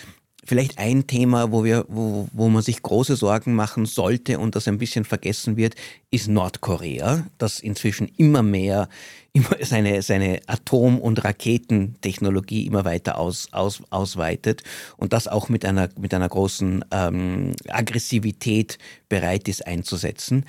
Vielleicht 0.49 0.79
ein 0.79 1.05
Thema, 1.05 1.51
wo, 1.51 1.63
wir, 1.63 1.85
wo, 1.89 2.27
wo 2.31 2.49
man 2.49 2.63
sich 2.63 2.81
große 2.81 3.15
Sorgen 3.15 3.53
machen 3.53 3.85
sollte 3.85 4.39
und 4.39 4.55
das 4.55 4.67
ein 4.67 4.79
bisschen 4.79 5.05
vergessen 5.05 5.57
wird, 5.57 5.75
ist 6.09 6.27
Nordkorea, 6.27 7.27
das 7.37 7.59
inzwischen 7.59 8.07
immer 8.17 8.41
mehr 8.41 8.89
immer 9.33 9.55
seine, 9.61 10.01
seine 10.01 10.41
Atom- 10.47 10.97
und 10.97 11.23
Raketentechnologie 11.23 12.65
immer 12.65 12.83
weiter 12.83 13.19
aus, 13.19 13.49
aus, 13.51 13.83
ausweitet 13.91 14.63
und 14.97 15.13
das 15.13 15.27
auch 15.27 15.49
mit 15.49 15.65
einer, 15.65 15.89
mit 15.99 16.15
einer 16.15 16.27
großen 16.27 16.83
ähm, 16.89 17.51
Aggressivität 17.67 18.79
bereit 19.07 19.47
ist 19.47 19.67
einzusetzen. 19.67 20.45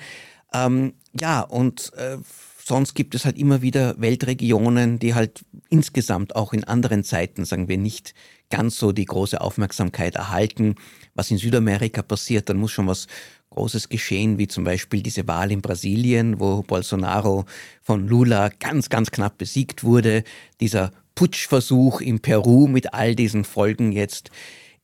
Ähm, 0.51 0.93
ja, 1.13 1.41
und 1.41 1.93
äh, 1.95 2.17
sonst 2.63 2.93
gibt 2.93 3.15
es 3.15 3.25
halt 3.25 3.37
immer 3.37 3.61
wieder 3.61 3.99
Weltregionen, 3.99 4.99
die 4.99 5.13
halt 5.13 5.43
insgesamt 5.69 6.35
auch 6.35 6.53
in 6.53 6.63
anderen 6.63 7.03
Zeiten, 7.03 7.45
sagen 7.45 7.67
wir, 7.67 7.77
nicht 7.77 8.13
ganz 8.49 8.77
so 8.77 8.91
die 8.91 9.05
große 9.05 9.39
Aufmerksamkeit 9.39 10.15
erhalten. 10.15 10.75
Was 11.15 11.31
in 11.31 11.37
Südamerika 11.37 12.01
passiert, 12.01 12.49
dann 12.49 12.57
muss 12.57 12.71
schon 12.71 12.87
was 12.87 13.07
Großes 13.51 13.89
geschehen, 13.89 14.37
wie 14.37 14.47
zum 14.47 14.63
Beispiel 14.63 15.01
diese 15.01 15.27
Wahl 15.27 15.51
in 15.51 15.61
Brasilien, 15.61 16.39
wo 16.39 16.61
Bolsonaro 16.61 17.45
von 17.81 18.07
Lula 18.07 18.49
ganz, 18.59 18.87
ganz 18.87 19.11
knapp 19.11 19.37
besiegt 19.37 19.83
wurde. 19.83 20.23
Dieser 20.61 20.93
Putschversuch 21.15 21.99
in 21.99 22.21
Peru 22.21 22.67
mit 22.67 22.93
all 22.93 23.13
diesen 23.13 23.43
Folgen 23.43 23.91
jetzt. 23.91 24.31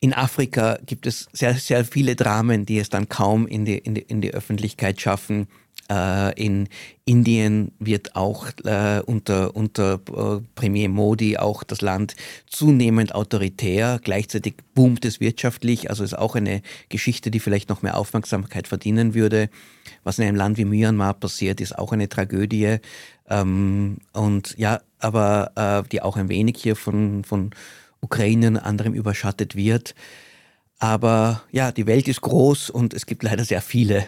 In 0.01 0.13
Afrika 0.13 0.77
gibt 0.85 1.07
es 1.07 1.27
sehr, 1.31 1.55
sehr 1.55 1.85
viele 1.85 2.17
Dramen, 2.17 2.65
die 2.65 2.77
es 2.77 2.89
dann 2.89 3.07
kaum 3.07 3.47
in 3.47 3.63
die, 3.63 3.77
in 3.77 3.95
die, 3.95 4.01
in 4.01 4.19
die 4.19 4.33
Öffentlichkeit 4.33 4.99
schaffen. 4.99 5.47
Äh, 5.89 6.33
in 6.41 6.67
Indien 7.05 7.71
wird 7.79 8.15
auch 8.15 8.47
äh, 8.65 9.01
unter, 9.05 9.55
unter 9.55 9.93
äh, 9.93 10.41
Premier 10.55 10.89
Modi 10.89 11.37
auch 11.37 11.63
das 11.63 11.81
Land 11.81 12.15
zunehmend 12.47 13.15
autoritär. 13.15 13.99
Gleichzeitig 14.03 14.55
boomt 14.75 15.05
es 15.05 15.19
wirtschaftlich. 15.21 15.89
Also 15.89 16.03
ist 16.03 16.17
auch 16.17 16.35
eine 16.35 16.61
Geschichte, 16.89 17.31
die 17.31 17.39
vielleicht 17.39 17.69
noch 17.69 17.81
mehr 17.81 17.97
Aufmerksamkeit 17.97 18.67
verdienen 18.67 19.13
würde. 19.13 19.49
Was 20.03 20.19
in 20.19 20.25
einem 20.25 20.35
Land 20.35 20.57
wie 20.57 20.65
Myanmar 20.65 21.13
passiert, 21.13 21.61
ist 21.61 21.77
auch 21.77 21.93
eine 21.93 22.09
Tragödie. 22.09 22.77
Ähm, 23.29 23.99
und 24.13 24.55
ja, 24.57 24.81
aber 24.99 25.83
die 25.91 26.01
auch 26.01 26.17
ein 26.17 26.27
wenig 26.27 26.57
hier 26.57 26.75
von, 26.75 27.23
von 27.23 27.51
Ukraine 28.01 28.47
und 28.47 28.57
anderem 28.57 28.95
überschattet 28.95 29.55
wird. 29.55 29.93
Aber 30.79 31.43
ja, 31.51 31.71
die 31.71 31.85
Welt 31.85 32.07
ist 32.07 32.21
groß 32.21 32.71
und 32.71 32.95
es 32.95 33.05
gibt 33.05 33.21
leider 33.21 33.45
sehr 33.45 33.61
viele 33.61 34.07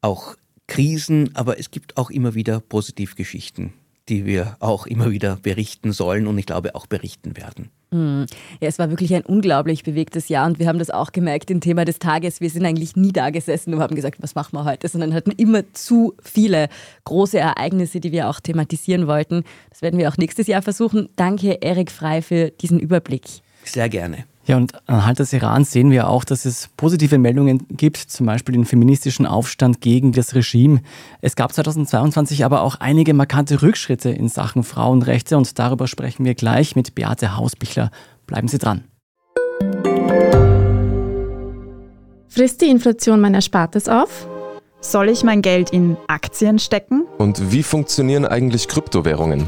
auch 0.00 0.36
Krisen, 0.68 1.30
aber 1.34 1.58
es 1.58 1.72
gibt 1.72 1.96
auch 1.96 2.10
immer 2.10 2.34
wieder 2.34 2.60
Positivgeschichten, 2.60 3.72
die 4.08 4.24
wir 4.24 4.56
auch 4.60 4.86
immer 4.86 5.10
wieder 5.10 5.36
berichten 5.42 5.92
sollen 5.92 6.28
und 6.28 6.38
ich 6.38 6.46
glaube 6.46 6.76
auch 6.76 6.86
berichten 6.86 7.36
werden. 7.36 7.70
Hm. 7.90 8.26
Ja, 8.60 8.68
es 8.68 8.78
war 8.78 8.90
wirklich 8.90 9.14
ein 9.14 9.22
unglaublich 9.22 9.82
bewegtes 9.82 10.28
Jahr 10.28 10.46
und 10.46 10.58
wir 10.58 10.68
haben 10.68 10.78
das 10.78 10.90
auch 10.90 11.10
gemerkt 11.10 11.50
im 11.50 11.62
Thema 11.62 11.86
des 11.86 11.98
Tages. 11.98 12.42
Wir 12.42 12.50
sind 12.50 12.66
eigentlich 12.66 12.96
nie 12.96 13.12
da 13.12 13.30
gesessen 13.30 13.72
und 13.72 13.80
haben 13.80 13.96
gesagt, 13.96 14.18
was 14.20 14.34
machen 14.34 14.52
wir 14.52 14.64
heute, 14.64 14.88
sondern 14.88 15.14
hatten 15.14 15.30
immer 15.30 15.62
zu 15.72 16.14
viele 16.22 16.68
große 17.04 17.38
Ereignisse, 17.38 18.00
die 18.00 18.12
wir 18.12 18.28
auch 18.28 18.40
thematisieren 18.40 19.06
wollten. 19.06 19.44
Das 19.70 19.80
werden 19.80 19.98
wir 19.98 20.08
auch 20.10 20.18
nächstes 20.18 20.46
Jahr 20.48 20.60
versuchen. 20.60 21.08
Danke, 21.16 21.62
Erik 21.62 21.90
Frei, 21.90 22.20
für 22.20 22.50
diesen 22.50 22.78
Überblick. 22.78 23.24
Sehr 23.64 23.88
gerne. 23.88 24.26
Ja, 24.48 24.56
und 24.56 24.72
anhand 24.88 25.18
des 25.18 25.34
Irans 25.34 25.72
sehen 25.72 25.90
wir 25.90 26.08
auch, 26.08 26.24
dass 26.24 26.46
es 26.46 26.70
positive 26.78 27.18
Meldungen 27.18 27.66
gibt, 27.68 27.98
zum 27.98 28.24
Beispiel 28.24 28.54
den 28.54 28.64
feministischen 28.64 29.26
Aufstand 29.26 29.82
gegen 29.82 30.12
das 30.12 30.34
Regime. 30.34 30.80
Es 31.20 31.36
gab 31.36 31.52
2022 31.52 32.46
aber 32.46 32.62
auch 32.62 32.76
einige 32.76 33.12
markante 33.12 33.60
Rückschritte 33.60 34.08
in 34.08 34.28
Sachen 34.28 34.64
Frauenrechte 34.64 35.36
und 35.36 35.58
darüber 35.58 35.86
sprechen 35.86 36.24
wir 36.24 36.34
gleich 36.34 36.76
mit 36.76 36.94
Beate 36.94 37.36
Hausbichler. 37.36 37.90
Bleiben 38.26 38.48
Sie 38.48 38.56
dran. 38.56 38.84
Frisst 42.28 42.62
die 42.62 42.70
Inflation 42.70 43.20
mein 43.20 43.34
Erspartes 43.34 43.86
auf? 43.86 44.26
Soll 44.80 45.10
ich 45.10 45.24
mein 45.24 45.42
Geld 45.42 45.70
in 45.70 45.98
Aktien 46.06 46.58
stecken? 46.58 47.04
Und 47.18 47.52
wie 47.52 47.62
funktionieren 47.62 48.24
eigentlich 48.24 48.68
Kryptowährungen? 48.68 49.46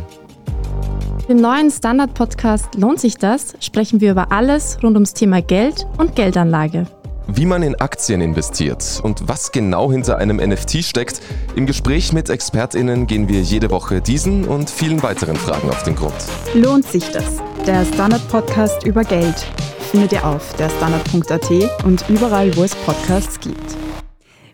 Im 1.30 1.36
neuen 1.36 1.70
Standard-Podcast 1.70 2.74
Lohnt 2.74 2.98
sich 2.98 3.16
das? 3.16 3.54
sprechen 3.60 4.00
wir 4.00 4.10
über 4.10 4.32
alles 4.32 4.78
rund 4.82 4.96
ums 4.96 5.14
Thema 5.14 5.40
Geld 5.40 5.86
und 5.96 6.16
Geldanlage. 6.16 6.88
Wie 7.28 7.46
man 7.46 7.62
in 7.62 7.76
Aktien 7.76 8.20
investiert 8.20 8.98
und 9.04 9.28
was 9.28 9.52
genau 9.52 9.92
hinter 9.92 10.18
einem 10.18 10.38
NFT 10.38 10.82
steckt. 10.82 11.20
Im 11.54 11.66
Gespräch 11.66 12.12
mit 12.12 12.28
ExpertInnen 12.30 13.06
gehen 13.06 13.28
wir 13.28 13.42
jede 13.42 13.70
Woche 13.70 14.00
diesen 14.00 14.48
und 14.48 14.68
vielen 14.70 15.04
weiteren 15.04 15.36
Fragen 15.36 15.70
auf 15.70 15.84
den 15.84 15.94
Grund. 15.94 16.16
Lohnt 16.54 16.84
sich 16.84 17.08
das? 17.12 17.36
Der 17.64 17.84
Standard-Podcast 17.84 18.84
über 18.84 19.04
Geld 19.04 19.38
findet 19.92 20.10
ihr 20.10 20.26
auf 20.26 20.52
der 20.56 20.68
Standard.at 20.68 21.84
und 21.84 22.04
überall, 22.08 22.56
wo 22.56 22.64
es 22.64 22.74
Podcasts 22.74 23.38
gibt. 23.38 23.76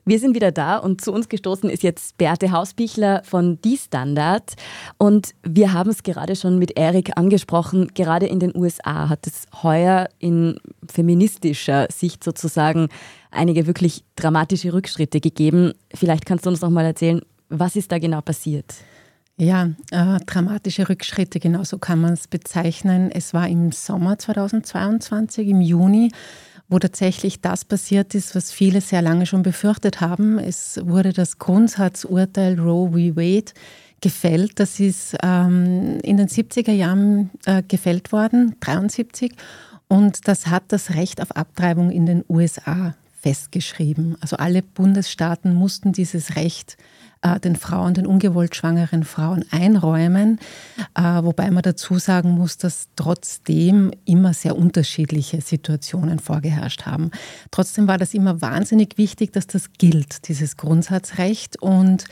Wir 0.09 0.21
sind 0.21 0.37
wieder 0.37 0.53
da 0.53 0.77
und 0.77 1.01
zu 1.01 1.13
uns 1.13 1.29
gestoßen 1.29 1.69
ist 1.69 1.83
jetzt 1.83 2.17
Beate 2.17 2.53
Hausbichler 2.53 3.23
von 3.25 3.61
Die 3.63 3.77
Standard. 3.77 4.55
Und 4.99 5.35
wir 5.43 5.73
haben 5.73 5.91
es 5.91 6.05
gerade 6.05 6.37
schon 6.37 6.61
mit 6.61 6.79
Erik 6.79 7.19
angesprochen. 7.19 7.91
Gerade 7.93 8.27
in 8.27 8.39
den 8.39 8.57
USA 8.57 9.09
hat 9.09 9.27
es 9.27 9.47
heuer 9.65 10.09
in 10.21 10.61
feministischer 10.89 11.89
Sicht 11.91 12.23
sozusagen 12.23 12.89
einige 13.33 13.67
wirklich 13.67 14.05
dramatische 14.15 14.73
Rückschritte 14.73 15.21
gegeben. 15.21 15.73
Vielleicht 15.93 16.25
kannst 16.25 16.47
du 16.47 16.51
uns 16.51 16.61
noch 16.61 16.71
mal 16.71 16.85
erzählen, 16.85 17.21
was 17.49 17.75
ist 17.75 17.91
da 17.91 17.99
genau 17.99 18.21
passiert? 18.21 18.77
Ja, 19.39 19.71
äh, 19.91 20.19
dramatische 20.25 20.89
Rückschritte, 20.89 21.41
genau 21.41 21.65
so 21.65 21.79
kann 21.79 22.01
man 22.01 22.13
es 22.13 22.29
bezeichnen. 22.29 23.11
Es 23.11 23.35
war 23.35 23.49
im 23.49 23.73
Sommer 23.73 24.19
2022, 24.19 25.49
im 25.49 25.61
Juni, 25.61 26.13
wo 26.69 26.79
tatsächlich 26.79 27.41
das 27.41 27.65
passiert 27.65 28.15
ist, 28.15 28.35
was 28.35 28.51
viele 28.51 28.81
sehr 28.81 29.03
lange 29.03 29.27
schon 29.27 29.43
befürchtet 29.43 30.01
haben. 30.01 30.39
Es 30.39 30.81
wurde 30.83 31.13
das 31.13 31.39
Grundsatzurteil 31.39 32.59
Roe 32.59 32.91
v. 32.91 33.17
Wade 33.17 33.53
gefällt. 34.01 34.59
Das 34.59 34.81
ist 34.81 35.17
ähm, 35.23 35.99
in 36.03 36.17
den 36.17 36.29
70er 36.29 36.73
Jahren 36.73 37.31
äh, 37.47 37.63
gefällt 37.63 38.13
worden, 38.13 38.57
73. 38.61 39.33
Und 39.89 40.27
das 40.27 40.49
hat 40.49 40.65
das 40.69 40.95
Recht 40.95 41.23
auf 41.23 41.31
Abtreibung 41.33 41.91
in 41.91 42.07
den 42.07 42.25
USA 42.29 42.95
festgeschrieben. 43.21 44.17
Also 44.21 44.37
alle 44.37 44.63
Bundesstaaten 44.63 45.55
mussten 45.55 45.93
dieses 45.93 46.37
Recht 46.37 46.77
äh, 47.23 47.41
den 47.41 47.57
Frauen, 47.57 47.95
den 47.95 48.07
ungewollt 48.07 48.55
schwangeren 48.55 49.05
Frauen 49.05 49.45
einräumen, 49.51 50.39
äh, 50.95 51.03
wobei 51.03 51.51
man 51.51 51.63
dazu 51.63 51.99
sagen 51.99 52.31
muss, 52.31 52.59
dass 52.59 52.89
trotzdem 52.97 53.91
immer 54.05 54.35
sehr 54.35 54.57
unterschiedliche 54.57 55.41
Situationen 55.41 56.19
vorgeherrscht 56.19 56.87
haben. 56.87 57.11
Trotzdem 57.51 57.89
war 57.89 57.99
das 57.99 58.15
immer 58.15 58.41
wahnsinnig 58.43 58.99
wichtig, 58.99 59.33
dass 59.33 59.47
das 59.47 59.73
gilt, 59.79 60.29
dieses 60.29 60.57
Grundsatzrecht. 60.57 61.61
Und 61.61 62.05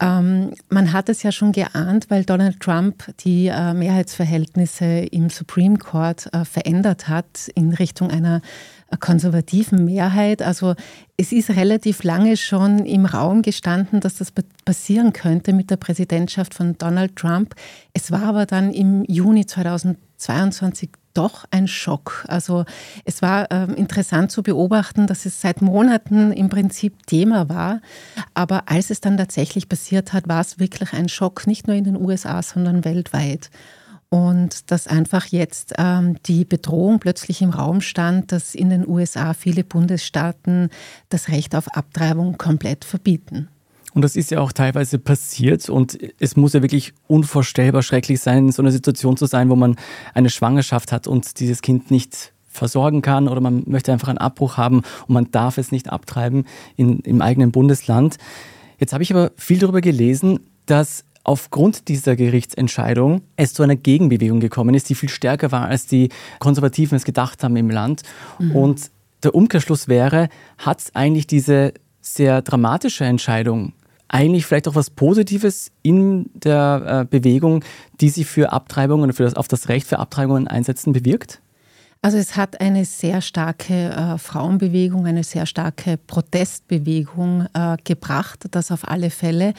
ähm, 0.00 0.52
man 0.68 0.92
hat 0.92 1.08
es 1.08 1.22
ja 1.22 1.32
schon 1.32 1.52
geahnt, 1.52 2.06
weil 2.08 2.24
Donald 2.24 2.60
Trump 2.60 3.04
die 3.20 3.48
äh, 3.48 3.74
Mehrheitsverhältnisse 3.74 4.84
im 4.84 5.30
Supreme 5.30 5.78
Court 5.78 6.32
äh, 6.32 6.44
verändert 6.44 7.08
hat 7.08 7.48
in 7.54 7.72
Richtung 7.74 8.10
einer 8.10 8.40
konservativen 8.98 9.84
Mehrheit. 9.84 10.42
Also 10.42 10.74
es 11.16 11.32
ist 11.32 11.50
relativ 11.50 12.02
lange 12.02 12.36
schon 12.36 12.84
im 12.86 13.06
Raum 13.06 13.42
gestanden, 13.42 14.00
dass 14.00 14.16
das 14.16 14.32
passieren 14.64 15.12
könnte 15.12 15.52
mit 15.52 15.70
der 15.70 15.76
Präsidentschaft 15.76 16.54
von 16.54 16.76
Donald 16.78 17.16
Trump. 17.16 17.54
Es 17.92 18.10
war 18.10 18.22
aber 18.22 18.46
dann 18.46 18.72
im 18.72 19.04
Juni 19.04 19.46
2022 19.46 20.90
doch 21.14 21.44
ein 21.50 21.66
Schock. 21.66 22.24
Also 22.28 22.64
es 23.04 23.22
war 23.22 23.50
äh, 23.50 23.64
interessant 23.74 24.30
zu 24.30 24.42
beobachten, 24.42 25.06
dass 25.06 25.26
es 25.26 25.40
seit 25.40 25.60
Monaten 25.60 26.32
im 26.32 26.48
Prinzip 26.48 27.06
Thema 27.06 27.48
war. 27.48 27.80
Aber 28.34 28.68
als 28.68 28.90
es 28.90 29.00
dann 29.00 29.16
tatsächlich 29.16 29.68
passiert 29.68 30.12
hat, 30.12 30.28
war 30.28 30.40
es 30.40 30.58
wirklich 30.58 30.92
ein 30.92 31.08
Schock, 31.08 31.46
nicht 31.46 31.66
nur 31.66 31.76
in 31.76 31.84
den 31.84 32.00
USA, 32.00 32.42
sondern 32.42 32.84
weltweit. 32.84 33.50
Und 34.10 34.72
dass 34.72 34.88
einfach 34.88 35.26
jetzt 35.26 35.74
ähm, 35.78 36.16
die 36.26 36.44
Bedrohung 36.44 36.98
plötzlich 36.98 37.42
im 37.42 37.50
Raum 37.50 37.80
stand, 37.80 38.32
dass 38.32 38.56
in 38.56 38.68
den 38.68 38.86
USA 38.86 39.34
viele 39.34 39.62
Bundesstaaten 39.62 40.68
das 41.10 41.28
Recht 41.28 41.54
auf 41.54 41.68
Abtreibung 41.68 42.36
komplett 42.36 42.84
verbieten. 42.84 43.48
Und 43.94 44.02
das 44.02 44.16
ist 44.16 44.30
ja 44.30 44.40
auch 44.40 44.52
teilweise 44.52 44.98
passiert 44.98 45.68
und 45.68 45.98
es 46.18 46.36
muss 46.36 46.52
ja 46.52 46.62
wirklich 46.62 46.92
unvorstellbar 47.06 47.82
schrecklich 47.82 48.20
sein, 48.20 48.46
in 48.46 48.52
so 48.52 48.62
einer 48.62 48.70
Situation 48.70 49.16
zu 49.16 49.26
sein, 49.26 49.48
wo 49.48 49.56
man 49.56 49.76
eine 50.14 50.30
Schwangerschaft 50.30 50.92
hat 50.92 51.06
und 51.06 51.40
dieses 51.40 51.60
Kind 51.60 51.90
nicht 51.90 52.32
versorgen 52.48 53.02
kann 53.02 53.28
oder 53.28 53.40
man 53.40 53.62
möchte 53.66 53.92
einfach 53.92 54.08
einen 54.08 54.18
Abbruch 54.18 54.56
haben 54.56 54.82
und 55.06 55.14
man 55.14 55.30
darf 55.30 55.58
es 55.58 55.72
nicht 55.72 55.90
abtreiben 55.90 56.46
in, 56.76 57.00
im 57.00 57.22
eigenen 57.22 57.52
Bundesland. 57.52 58.16
Jetzt 58.78 58.92
habe 58.92 59.02
ich 59.02 59.12
aber 59.12 59.32
viel 59.36 59.58
darüber 59.58 59.80
gelesen, 59.80 60.40
dass 60.66 61.04
aufgrund 61.30 61.86
dieser 61.86 62.16
Gerichtsentscheidung 62.16 63.22
es 63.36 63.54
zu 63.54 63.62
einer 63.62 63.76
Gegenbewegung 63.76 64.40
gekommen 64.40 64.74
ist, 64.74 64.88
die 64.88 64.96
viel 64.96 65.08
stärker 65.08 65.52
war, 65.52 65.66
als 65.66 65.86
die 65.86 66.08
Konservativen 66.40 66.96
es 66.96 67.04
gedacht 67.04 67.44
haben 67.44 67.54
im 67.54 67.70
Land. 67.70 68.02
Mhm. 68.40 68.56
Und 68.56 68.90
der 69.22 69.36
Umkehrschluss 69.36 69.86
wäre, 69.86 70.28
hat 70.58 70.82
eigentlich 70.94 71.28
diese 71.28 71.72
sehr 72.00 72.42
dramatische 72.42 73.04
Entscheidung 73.04 73.74
eigentlich 74.08 74.44
vielleicht 74.44 74.66
auch 74.66 74.74
was 74.74 74.90
Positives 74.90 75.70
in 75.82 76.30
der 76.34 77.02
äh, 77.02 77.04
Bewegung, 77.08 77.62
die 78.00 78.08
sich 78.08 78.26
für 78.26 78.50
Abtreibungen, 78.50 79.12
für 79.12 79.22
das, 79.22 79.36
auf 79.36 79.46
das 79.46 79.68
Recht 79.68 79.86
für 79.86 80.00
Abtreibungen 80.00 80.48
einsetzen, 80.48 80.92
bewirkt? 80.92 81.40
Also 82.02 82.16
es 82.16 82.34
hat 82.34 82.60
eine 82.60 82.86
sehr 82.86 83.20
starke 83.20 83.90
äh, 83.90 84.18
Frauenbewegung, 84.18 85.06
eine 85.06 85.22
sehr 85.22 85.44
starke 85.46 85.96
Protestbewegung 85.96 87.46
äh, 87.52 87.76
gebracht, 87.84 88.46
das 88.50 88.72
auf 88.72 88.88
alle 88.88 89.10
Fälle. 89.10 89.52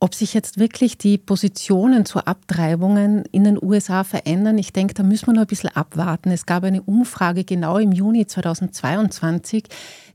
Ob 0.00 0.14
sich 0.14 0.32
jetzt 0.32 0.58
wirklich 0.58 0.96
die 0.96 1.18
Positionen 1.18 2.04
zu 2.06 2.20
Abtreibungen 2.20 3.24
in 3.32 3.42
den 3.42 3.60
USA 3.60 4.04
verändern, 4.04 4.56
ich 4.56 4.72
denke, 4.72 4.94
da 4.94 5.02
müssen 5.02 5.26
wir 5.26 5.32
noch 5.32 5.40
ein 5.40 5.48
bisschen 5.48 5.74
abwarten. 5.74 6.30
Es 6.30 6.46
gab 6.46 6.62
eine 6.62 6.82
Umfrage 6.82 7.42
genau 7.42 7.78
im 7.78 7.90
Juni 7.90 8.24
2022, 8.24 9.64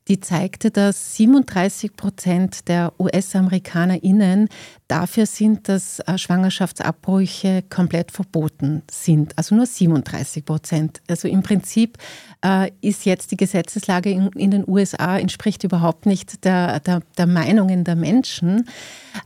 die 0.08 0.22
zeigte, 0.22 0.72
dass 0.72 1.15
37 1.15 1.98
Prozent 1.98 2.69
der 2.69 2.93
US-AmerikanerInnen 2.98 4.48
dafür 4.93 5.25
sind, 5.25 5.67
dass 5.69 5.99
äh, 6.01 6.19
Schwangerschaftsabbrüche 6.19 7.63
komplett 7.67 8.12
verboten 8.12 8.84
sind. 8.89 9.36
Also 9.38 9.56
nur 9.56 9.65
37 9.65 10.45
Prozent. 10.45 11.01
Also 11.10 11.27
im 11.27 11.41
Prinzip 11.41 11.97
äh, 12.45 12.69
ist 12.82 13.06
jetzt 13.06 13.32
die 13.32 13.38
Gesetzeslage 13.38 14.12
in, 14.12 14.51
den 14.51 14.63
USA, 14.67 15.17
entspricht 15.17 15.63
überhaupt 15.63 16.06
nicht 16.06 16.45
der, 16.45 16.79
der, 16.79 17.01
der 17.17 17.25
Meinungen 17.25 17.84
der 17.84 17.95
Menschen. 17.95 18.69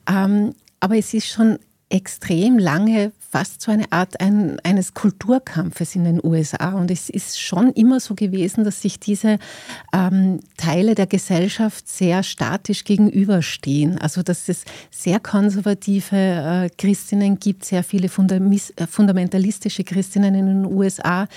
Ähm, 0.10 0.54
aber 0.80 0.98
es 0.98 1.14
ist 1.14 1.28
schon 1.28 1.60
extrem 1.90 2.60
lange 2.60 3.14
fast 3.30 3.62
so 3.62 3.72
eine 3.72 3.92
Art 3.92 4.20
ein, 4.20 4.60
eines 4.62 4.94
Kulturkampfes 4.94 5.96
in 5.96 6.06
den 6.06 6.20
USA. 6.24 6.72
Und 6.74 6.92
es 6.92 7.10
ist 7.10 7.40
schon 7.40 7.72
immer 7.74 8.00
so 8.00 8.16
gewesen, 8.16 8.64
dass 8.64 8.82
sich 8.82 9.00
diese 9.00 9.38
ähm, 9.94 10.40
Teile 10.58 10.96
der 10.96 11.08
Gesellschaft 11.08 11.88
sehr 11.88 12.24
statisch 12.24 12.84
gegenüberstehen. 12.84 13.98
Also 13.98 14.24
dass 14.24 14.50
es 14.50 14.64
sehr 14.92 15.20
konservative 15.20 16.16
äh, 16.16 16.70
Christinnen 16.78 17.40
gibt, 17.40 17.66
sehr 17.66 17.84
viele 17.84 18.08
äh, 18.08 18.88
fundamentalistische 18.88 19.84
Christinnen 19.84 20.36
in 20.36 20.46
den 20.46 20.66
USA, 20.66 21.28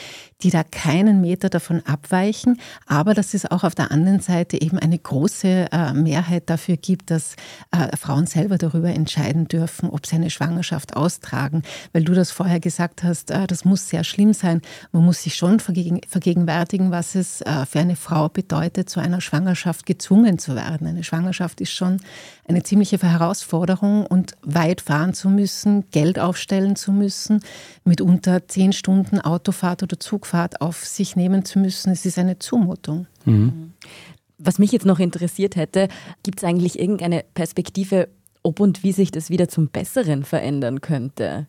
die 0.42 0.50
da 0.50 0.62
keinen 0.64 1.20
Meter 1.20 1.48
davon 1.48 1.83
abweichen, 1.85 2.59
aber 2.87 3.14
dass 3.14 3.35
es 3.35 3.50
auch 3.50 3.64
auf 3.64 3.74
der 3.74 3.90
anderen 3.90 4.20
Seite 4.20 4.61
eben 4.61 4.79
eine 4.79 4.98
große 4.98 5.66
äh, 5.70 5.92
Mehrheit 5.92 6.48
dafür 6.48 6.76
gibt, 6.76 7.11
dass 7.11 7.37
äh, 7.70 7.96
Frauen 7.96 8.26
selber 8.26 8.57
darüber 8.59 8.88
entscheiden 8.88 9.48
dürfen, 9.48 9.90
ob 9.90 10.07
sie 10.07 10.16
eine 10.16 10.31
Schwangerschaft 10.31 10.96
austragen. 10.96 11.62
Weil 11.92 12.05
du 12.05 12.14
das 12.14 12.31
vorher 12.31 12.61
gesagt 12.61 13.03
hast, 13.03 13.31
äh, 13.31 13.46
das 13.46 13.64
muss 13.64 13.88
sehr 13.88 14.05
schlimm 14.05 14.33
sein. 14.33 14.62
Man 14.92 15.05
muss 15.05 15.22
sich 15.22 15.35
schon 15.35 15.61
vergegen, 15.61 16.00
vergegenwärtigen, 16.09 16.90
was 16.90 17.14
es 17.14 17.42
für 17.68 17.81
eine 17.81 17.96
Frau 17.96 18.29
bedeutet, 18.29 18.88
zu 18.90 19.00
einer 19.00 19.20
Schwangerschaft 19.20 19.87
gezwungen 19.87 20.38
zu 20.38 20.55
werden. 20.55 20.87
Eine 20.87 21.05
Schwangerschaft 21.05 21.61
ist 21.61 21.72
schon 21.72 21.98
eine 22.46 22.62
ziemliche 22.62 22.98
Herausforderung 23.00 24.07
und 24.07 24.35
weit 24.42 24.81
fahren 24.81 25.14
zu 25.14 25.29
müssen, 25.29 25.85
Geld 25.90 26.18
aufstellen 26.18 26.76
zu 26.76 26.92
müssen, 26.92 27.40
mitunter 27.85 28.46
zehn 28.48 28.72
Stunden 28.72 29.20
Autofahrt 29.20 29.83
oder 29.83 29.98
Zugfahrt 29.98 30.29
auf 30.60 30.84
sich 30.84 31.16
nehmen 31.16 31.44
zu 31.44 31.58
müssen. 31.58 31.92
Es 31.92 32.06
ist 32.06 32.18
eine 32.18 32.38
Zumutung. 32.38 33.06
Mhm. 33.24 33.72
Was 34.38 34.58
mich 34.58 34.72
jetzt 34.72 34.86
noch 34.86 34.98
interessiert 34.98 35.56
hätte, 35.56 35.88
gibt 36.22 36.38
es 36.38 36.44
eigentlich 36.44 36.78
irgendeine 36.78 37.24
Perspektive, 37.34 38.08
ob 38.42 38.60
und 38.60 38.82
wie 38.82 38.92
sich 38.92 39.10
das 39.10 39.28
wieder 39.28 39.48
zum 39.48 39.68
Besseren 39.68 40.24
verändern 40.24 40.80
könnte? 40.80 41.46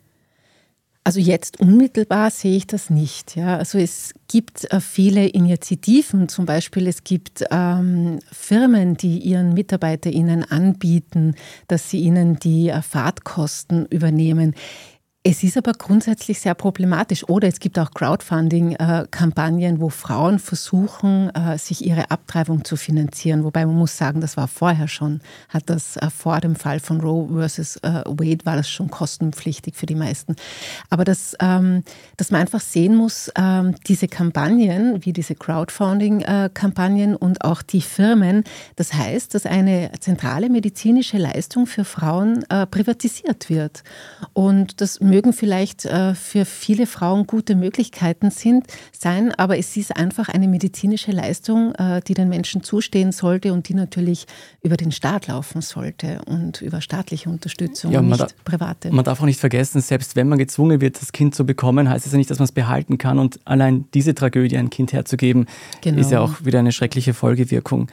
Also 1.03 1.19
jetzt 1.19 1.59
unmittelbar 1.59 2.29
sehe 2.29 2.55
ich 2.55 2.67
das 2.67 2.91
nicht. 2.91 3.35
Ja. 3.35 3.57
Also 3.57 3.79
es 3.79 4.13
gibt 4.27 4.71
äh, 4.71 4.79
viele 4.79 5.27
Initiativen, 5.27 6.29
zum 6.29 6.45
Beispiel 6.45 6.87
es 6.87 7.03
gibt 7.03 7.43
ähm, 7.49 8.19
Firmen, 8.31 8.97
die 8.97 9.17
ihren 9.17 9.53
MitarbeiterInnen 9.53 10.43
anbieten, 10.43 11.33
dass 11.67 11.89
sie 11.89 12.01
ihnen 12.01 12.37
die 12.37 12.69
äh, 12.69 12.83
Fahrtkosten 12.83 13.87
übernehmen. 13.87 14.53
Es 15.23 15.43
ist 15.43 15.55
aber 15.55 15.73
grundsätzlich 15.73 16.39
sehr 16.39 16.55
problematisch. 16.55 17.29
Oder 17.29 17.47
es 17.47 17.59
gibt 17.59 17.77
auch 17.77 17.91
Crowdfunding-Kampagnen, 17.91 19.79
wo 19.79 19.89
Frauen 19.89 20.39
versuchen, 20.39 21.29
äh, 21.35 21.59
sich 21.59 21.85
ihre 21.85 22.09
Abtreibung 22.09 22.65
zu 22.65 22.75
finanzieren. 22.75 23.43
Wobei 23.43 23.67
man 23.67 23.75
muss 23.75 23.95
sagen, 23.95 24.19
das 24.19 24.35
war 24.35 24.47
vorher 24.47 24.87
schon, 24.87 25.21
hat 25.49 25.69
das 25.69 25.95
äh, 25.97 26.09
vor 26.09 26.39
dem 26.39 26.55
Fall 26.55 26.79
von 26.79 27.01
Roe 27.01 27.29
versus 27.37 27.75
äh, 27.83 28.01
Wade 28.07 28.47
war 28.47 28.55
das 28.55 28.67
schon 28.67 28.89
kostenpflichtig 28.89 29.75
für 29.75 29.85
die 29.85 29.93
meisten. 29.93 30.35
Aber 30.89 31.03
das, 31.03 31.35
ähm, 31.39 31.83
dass 32.17 32.31
man 32.31 32.41
einfach 32.41 32.61
sehen 32.61 32.95
muss, 32.95 33.31
ähm, 33.37 33.75
diese 33.87 34.07
Kampagnen, 34.07 35.05
wie 35.05 35.13
diese 35.13 35.35
Crowdfunding-Kampagnen 35.35 37.15
und 37.15 37.45
auch 37.45 37.61
die 37.61 37.81
Firmen, 37.81 38.43
das 38.75 38.95
heißt, 38.95 39.35
dass 39.35 39.45
eine 39.45 39.91
zentrale 39.99 40.49
medizinische 40.49 41.19
Leistung 41.19 41.67
für 41.67 41.85
Frauen 41.85 42.43
privatisiert 42.71 43.49
wird. 43.49 43.83
Und 44.33 44.81
das 44.81 44.99
mögen 45.11 45.33
vielleicht 45.33 45.85
äh, 45.85 46.15
für 46.15 46.45
viele 46.45 46.87
Frauen 46.87 47.27
gute 47.27 47.55
Möglichkeiten 47.55 48.31
sind, 48.31 48.65
sein, 48.97 49.33
aber 49.37 49.57
es 49.57 49.75
ist 49.75 49.95
einfach 49.95 50.29
eine 50.29 50.47
medizinische 50.47 51.11
Leistung, 51.11 51.75
äh, 51.75 52.01
die 52.07 52.13
den 52.13 52.29
Menschen 52.29 52.63
zustehen 52.63 53.11
sollte 53.11 53.51
und 53.51 53.67
die 53.67 53.73
natürlich 53.73 54.25
über 54.63 54.77
den 54.77 54.91
Staat 54.91 55.27
laufen 55.27 55.61
sollte 55.61 56.21
und 56.25 56.61
über 56.61 56.79
staatliche 56.79 57.29
Unterstützung, 57.29 57.91
ja, 57.91 58.01
nicht 58.01 58.21
da, 58.21 58.27
private. 58.45 58.91
Man 58.91 59.03
darf 59.03 59.21
auch 59.21 59.25
nicht 59.25 59.39
vergessen, 59.39 59.81
selbst 59.81 60.15
wenn 60.15 60.29
man 60.29 60.39
gezwungen 60.39 60.79
wird, 60.79 61.01
das 61.01 61.11
Kind 61.11 61.35
zu 61.35 61.45
bekommen, 61.45 61.89
heißt 61.89 62.05
es 62.05 62.13
ja 62.13 62.17
nicht, 62.17 62.29
dass 62.31 62.39
man 62.39 62.45
es 62.45 62.53
behalten 62.53 62.97
kann. 62.97 63.19
Und 63.19 63.39
allein 63.43 63.85
diese 63.93 64.15
Tragödie, 64.15 64.57
ein 64.57 64.69
Kind 64.69 64.93
herzugeben, 64.93 65.45
genau. 65.81 65.99
ist 65.99 66.11
ja 66.11 66.21
auch 66.21 66.45
wieder 66.45 66.59
eine 66.59 66.71
schreckliche 66.71 67.13
Folgewirkung. 67.13 67.87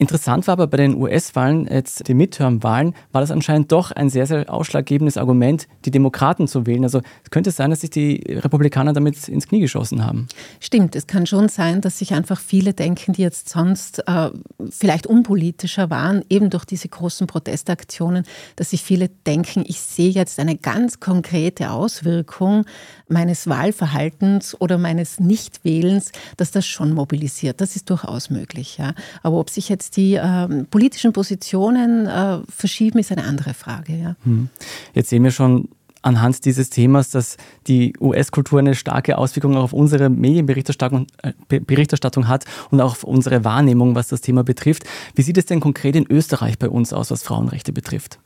Interessant 0.00 0.46
war 0.46 0.52
aber 0.52 0.68
bei 0.68 0.76
den 0.76 0.94
US-Wahlen, 0.94 1.66
jetzt 1.66 2.06
die 2.06 2.14
Midterm-Wahlen, 2.14 2.94
war 3.10 3.20
das 3.20 3.32
anscheinend 3.32 3.72
doch 3.72 3.90
ein 3.90 4.08
sehr, 4.10 4.26
sehr 4.26 4.48
ausschlaggebendes 4.52 5.16
Argument, 5.16 5.66
die 5.84 5.90
Demokraten 5.90 6.46
zu 6.46 6.66
wählen. 6.66 6.84
Also 6.84 7.00
es 7.24 7.30
könnte 7.30 7.50
sein, 7.50 7.70
dass 7.70 7.80
sich 7.80 7.90
die 7.90 8.22
Republikaner 8.28 8.92
damit 8.92 9.26
ins 9.26 9.48
Knie 9.48 9.58
geschossen 9.58 10.04
haben. 10.04 10.28
Stimmt, 10.60 10.94
es 10.94 11.08
kann 11.08 11.26
schon 11.26 11.48
sein, 11.48 11.80
dass 11.80 11.98
sich 11.98 12.14
einfach 12.14 12.38
viele 12.38 12.74
denken, 12.74 13.12
die 13.12 13.22
jetzt 13.22 13.48
sonst 13.48 14.06
äh, 14.06 14.30
vielleicht 14.70 15.08
unpolitischer 15.08 15.90
waren, 15.90 16.24
eben 16.28 16.48
durch 16.50 16.64
diese 16.64 16.88
großen 16.88 17.26
Protestaktionen, 17.26 18.24
dass 18.54 18.70
sich 18.70 18.84
viele 18.84 19.08
denken, 19.08 19.64
ich 19.66 19.80
sehe 19.80 20.10
jetzt 20.10 20.38
eine 20.38 20.56
ganz 20.56 21.00
konkrete 21.00 21.72
Auswirkung 21.72 22.66
meines 23.08 23.48
Wahlverhaltens 23.48 24.60
oder 24.60 24.78
meines 24.78 25.18
Nichtwählens, 25.18 26.12
dass 26.36 26.52
das 26.52 26.66
schon 26.66 26.92
mobilisiert. 26.92 27.60
Das 27.60 27.74
ist 27.74 27.90
durchaus 27.90 28.30
möglich. 28.30 28.78
Ja. 28.78 28.94
Aber 29.24 29.38
ob 29.38 29.50
sich 29.50 29.68
jetzt 29.68 29.87
die 29.90 30.14
äh, 30.14 30.64
politischen 30.64 31.12
Positionen 31.12 32.06
äh, 32.06 32.38
verschieben, 32.48 32.98
ist 32.98 33.12
eine 33.12 33.24
andere 33.24 33.54
Frage. 33.54 33.94
Ja. 33.96 34.16
Hm. 34.24 34.48
Jetzt 34.94 35.10
sehen 35.10 35.24
wir 35.24 35.30
schon 35.30 35.68
anhand 36.02 36.44
dieses 36.44 36.70
Themas, 36.70 37.10
dass 37.10 37.36
die 37.66 37.94
US-Kultur 38.00 38.60
eine 38.60 38.74
starke 38.74 39.18
Auswirkung 39.18 39.56
auf 39.56 39.72
unsere 39.72 40.08
Medienberichterstattung 40.08 41.06
äh, 41.22 42.28
hat 42.28 42.44
und 42.70 42.80
auch 42.80 42.92
auf 42.92 43.04
unsere 43.04 43.44
Wahrnehmung, 43.44 43.94
was 43.94 44.08
das 44.08 44.20
Thema 44.20 44.44
betrifft. 44.44 44.84
Wie 45.14 45.22
sieht 45.22 45.38
es 45.38 45.46
denn 45.46 45.60
konkret 45.60 45.96
in 45.96 46.06
Österreich 46.08 46.58
bei 46.58 46.68
uns 46.68 46.92
aus, 46.92 47.10
was 47.10 47.22
Frauenrechte 47.22 47.72
betrifft? 47.72 48.18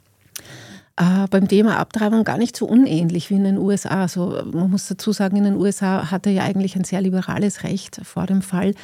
äh, 0.96 1.26
beim 1.30 1.48
Thema 1.48 1.78
Abtreibung 1.78 2.24
gar 2.24 2.38
nicht 2.38 2.56
so 2.56 2.66
unähnlich 2.66 3.30
wie 3.30 3.34
in 3.34 3.44
den 3.44 3.58
USA. 3.58 4.02
Also 4.02 4.42
man 4.52 4.70
muss 4.70 4.88
dazu 4.88 5.12
sagen, 5.12 5.36
in 5.36 5.44
den 5.44 5.56
USA 5.56 6.10
hatte 6.10 6.30
ja 6.30 6.42
eigentlich 6.42 6.76
ein 6.76 6.84
sehr 6.84 7.00
liberales 7.00 7.64
Recht 7.64 8.00
vor 8.04 8.26
dem 8.26 8.42
Fall. 8.42 8.74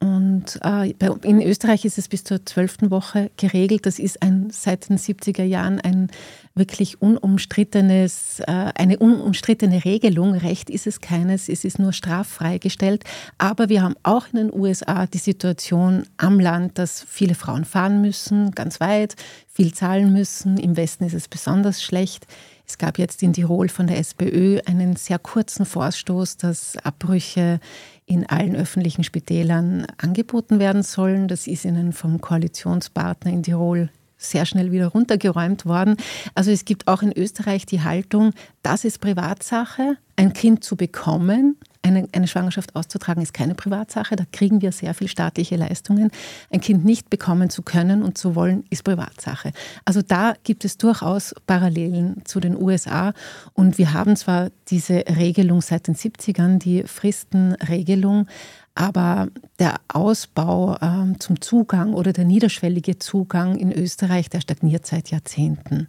Und 0.00 0.60
äh, 0.62 0.92
in 1.22 1.40
Österreich 1.40 1.84
ist 1.84 1.96
es 1.96 2.08
bis 2.08 2.24
zur 2.24 2.44
zwölften 2.44 2.90
Woche 2.90 3.30
geregelt. 3.36 3.86
Das 3.86 3.98
ist 3.98 4.22
ein, 4.22 4.48
seit 4.50 4.88
den 4.88 4.98
70er 4.98 5.44
Jahren 5.44 5.80
ein 5.80 6.10
wirklich 6.54 7.00
unumstrittenes, 7.00 8.40
äh, 8.40 8.72
eine 8.74 8.98
unumstrittene 8.98 9.84
Regelung. 9.84 10.34
Recht 10.34 10.68
ist 10.68 10.86
es 10.86 11.00
keines, 11.00 11.48
es 11.48 11.64
ist 11.64 11.78
nur 11.78 11.92
straffrei 11.92 12.58
gestellt. 12.58 13.04
Aber 13.38 13.68
wir 13.68 13.82
haben 13.82 13.94
auch 14.02 14.26
in 14.32 14.38
den 14.48 14.52
USA 14.52 15.06
die 15.06 15.18
Situation 15.18 16.04
am 16.16 16.38
Land, 16.38 16.78
dass 16.78 17.02
viele 17.08 17.34
Frauen 17.34 17.64
fahren 17.64 18.02
müssen, 18.02 18.50
ganz 18.50 18.80
weit, 18.80 19.16
viel 19.46 19.72
zahlen 19.72 20.12
müssen. 20.12 20.58
Im 20.58 20.76
Westen 20.76 21.04
ist 21.04 21.14
es 21.14 21.28
besonders 21.28 21.82
schlecht. 21.82 22.26
Es 22.66 22.78
gab 22.78 22.98
jetzt 22.98 23.22
in 23.22 23.32
Tirol 23.32 23.68
von 23.68 23.86
der 23.86 23.98
SPÖ 23.98 24.60
einen 24.66 24.96
sehr 24.96 25.18
kurzen 25.18 25.66
Vorstoß, 25.66 26.38
dass 26.38 26.76
Abbrüche 26.78 27.60
in 28.06 28.26
allen 28.26 28.56
öffentlichen 28.56 29.04
Spitälern 29.04 29.86
angeboten 29.98 30.58
werden 30.58 30.82
sollen. 30.82 31.28
Das 31.28 31.46
ist 31.46 31.64
ihnen 31.64 31.92
vom 31.92 32.20
Koalitionspartner 32.20 33.32
in 33.32 33.42
Tirol 33.42 33.90
sehr 34.16 34.46
schnell 34.46 34.72
wieder 34.72 34.88
runtergeräumt 34.88 35.66
worden. 35.66 35.96
Also 36.34 36.50
es 36.50 36.64
gibt 36.64 36.88
auch 36.88 37.02
in 37.02 37.12
Österreich 37.12 37.66
die 37.66 37.82
Haltung, 37.82 38.32
das 38.62 38.84
ist 38.84 39.00
Privatsache, 39.00 39.96
ein 40.16 40.32
Kind 40.32 40.64
zu 40.64 40.76
bekommen. 40.76 41.56
Eine, 41.84 42.08
eine, 42.12 42.26
Schwangerschaft 42.26 42.74
auszutragen 42.74 43.22
ist 43.22 43.34
keine 43.34 43.54
Privatsache, 43.54 44.16
da 44.16 44.24
kriegen 44.32 44.62
wir 44.62 44.72
sehr 44.72 44.94
viel 44.94 45.06
staatliche 45.06 45.56
Leistungen. 45.56 46.10
Ein 46.50 46.62
Kind 46.62 46.82
nicht 46.82 47.10
bekommen 47.10 47.50
zu 47.50 47.60
können 47.60 48.02
und 48.02 48.16
zu 48.16 48.34
wollen, 48.34 48.64
ist 48.70 48.84
Privatsache. 48.84 49.52
Also 49.84 50.00
da 50.00 50.32
gibt 50.44 50.64
es 50.64 50.78
durchaus 50.78 51.34
Parallelen 51.46 52.22
zu 52.24 52.40
den 52.40 52.56
USA 52.56 53.12
und 53.52 53.76
wir 53.76 53.92
haben 53.92 54.16
zwar 54.16 54.48
diese 54.68 55.04
Regelung 55.16 55.60
seit 55.60 55.86
den 55.86 55.94
70ern, 55.94 56.58
die 56.58 56.84
Fristenregelung, 56.84 58.28
aber 58.74 59.28
der 59.58 59.76
Ausbau 59.88 60.78
ähm, 60.80 61.20
zum 61.20 61.42
Zugang 61.42 61.92
oder 61.92 62.14
der 62.14 62.24
niederschwellige 62.24 62.98
Zugang 62.98 63.56
in 63.56 63.70
Österreich, 63.70 64.30
der 64.30 64.40
stagniert 64.40 64.86
seit 64.86 65.10
Jahrzehnten. 65.10 65.86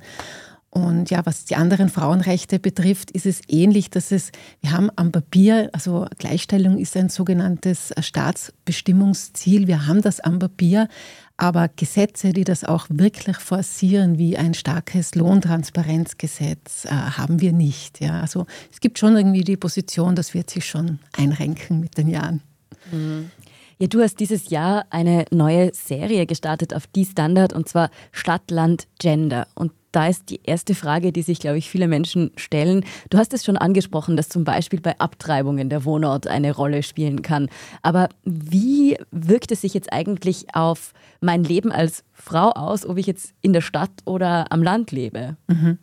Und 0.76 1.10
ja, 1.10 1.26
was 1.26 1.46
die 1.46 1.56
anderen 1.56 1.88
Frauenrechte 1.88 2.60
betrifft, 2.60 3.10
ist 3.10 3.26
es 3.26 3.40
ähnlich, 3.48 3.90
dass 3.90 4.12
es, 4.12 4.34
wir 4.60 4.74
haben 4.74 4.90
am 4.98 5.14
Papier, 5.14 5.70
also 5.72 6.06
Gleichstellung 6.18 6.78
ist 6.78 6.98
ein 6.98 7.08
sogenanntes 7.08 7.94
Staatsbestimmungsziel, 7.98 9.68
wir 9.68 9.88
haben 9.88 10.02
das 10.02 10.20
am 10.20 10.38
Papier, 10.38 10.90
aber 11.38 11.70
Gesetze, 11.70 12.34
die 12.34 12.44
das 12.44 12.66
auch 12.66 12.88
wirklich 12.90 13.38
forcieren, 13.38 14.18
wie 14.18 14.36
ein 14.36 14.54
starkes 14.54 15.16
Lohntransparenzgesetz, 15.16 16.84
äh, 16.84 16.90
haben 16.90 17.40
wir 17.40 17.54
nicht. 17.54 18.02
Ja. 18.02 18.20
Also 18.20 18.46
es 18.70 18.82
gibt 18.82 19.00
schon 19.00 19.16
irgendwie 19.16 19.46
die 19.46 19.56
Position, 19.56 20.14
das 20.14 20.34
wird 20.34 20.50
sich 20.50 20.66
schon 20.66 21.00
einrenken 21.18 21.80
mit 21.80 21.98
den 21.98 22.10
Jahren. 22.10 22.42
Mhm. 22.92 23.32
Ja, 23.78 23.88
du 23.88 24.02
hast 24.02 24.20
dieses 24.20 24.50
Jahr 24.50 24.86
eine 24.90 25.26
neue 25.32 25.74
Serie 25.74 26.26
gestartet 26.26 26.74
auf 26.74 26.86
die 26.88 27.06
Standard 27.06 27.54
und 27.54 27.70
zwar 27.70 27.90
Stadt, 28.12 28.52
Land, 28.52 28.88
Gender. 29.00 29.48
Und 29.56 29.72
da 29.96 30.08
ist 30.08 30.30
die 30.30 30.42
erste 30.44 30.76
Frage, 30.76 31.14
die 31.14 31.22
sich, 31.22 31.40
glaube 31.40 31.58
ich, 31.58 31.70
viele 31.70 31.88
Menschen 31.88 32.32
stellen. 32.36 32.84
Du 33.10 33.18
hast 33.18 33.34
es 33.34 33.46
schon 33.46 33.56
angesprochen, 33.56 34.18
dass 34.18 34.28
zum 34.28 34.44
Beispiel 34.44 34.82
bei 34.82 35.00
Abtreibungen 35.00 35.70
der 35.70 35.86
Wohnort 35.86 36.28
eine 36.28 36.54
Rolle 36.54 36.84
spielen 36.84 37.22
kann. 37.22 37.48
Aber 37.82 38.10
wie 38.26 38.98
wirkt 39.12 39.54
es 39.54 39.62
sich 39.62 39.74
jetzt 39.74 39.94
eigentlich 39.94 40.48
auf 40.54 40.94
mein 41.22 41.46
Leben 41.46 41.72
als 41.72 42.04
Frau 42.12 42.50
aus, 42.52 42.86
ob 42.86 42.98
ich 42.98 43.08
jetzt 43.08 43.34
in 43.42 43.54
der 43.54 43.62
Stadt 43.62 43.92
oder 44.04 44.52
am 44.52 44.64
Land 44.64 44.92
lebe? 44.92 45.38
Mhm. 45.48 45.78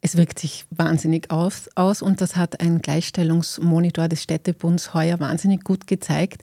Es 0.00 0.16
wirkt 0.16 0.38
sich 0.38 0.64
wahnsinnig 0.70 1.30
aus, 1.30 1.68
aus 1.74 2.00
und 2.00 2.20
das 2.22 2.36
hat 2.36 2.60
ein 2.60 2.80
Gleichstellungsmonitor 2.80 4.08
des 4.08 4.22
Städtebunds 4.22 4.94
heuer 4.94 5.20
wahnsinnig 5.20 5.62
gut 5.64 5.86
gezeigt. 5.86 6.42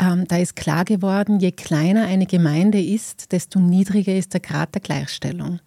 Ähm, 0.00 0.26
da 0.28 0.36
ist 0.36 0.54
klar 0.54 0.84
geworden, 0.84 1.40
je 1.40 1.50
kleiner 1.50 2.06
eine 2.06 2.26
Gemeinde 2.26 2.80
ist, 2.80 3.32
desto 3.32 3.58
niedriger 3.58 4.14
ist 4.14 4.32
der 4.32 4.40
Grad 4.40 4.74
der 4.74 4.80
Gleichstellung. 4.80 5.60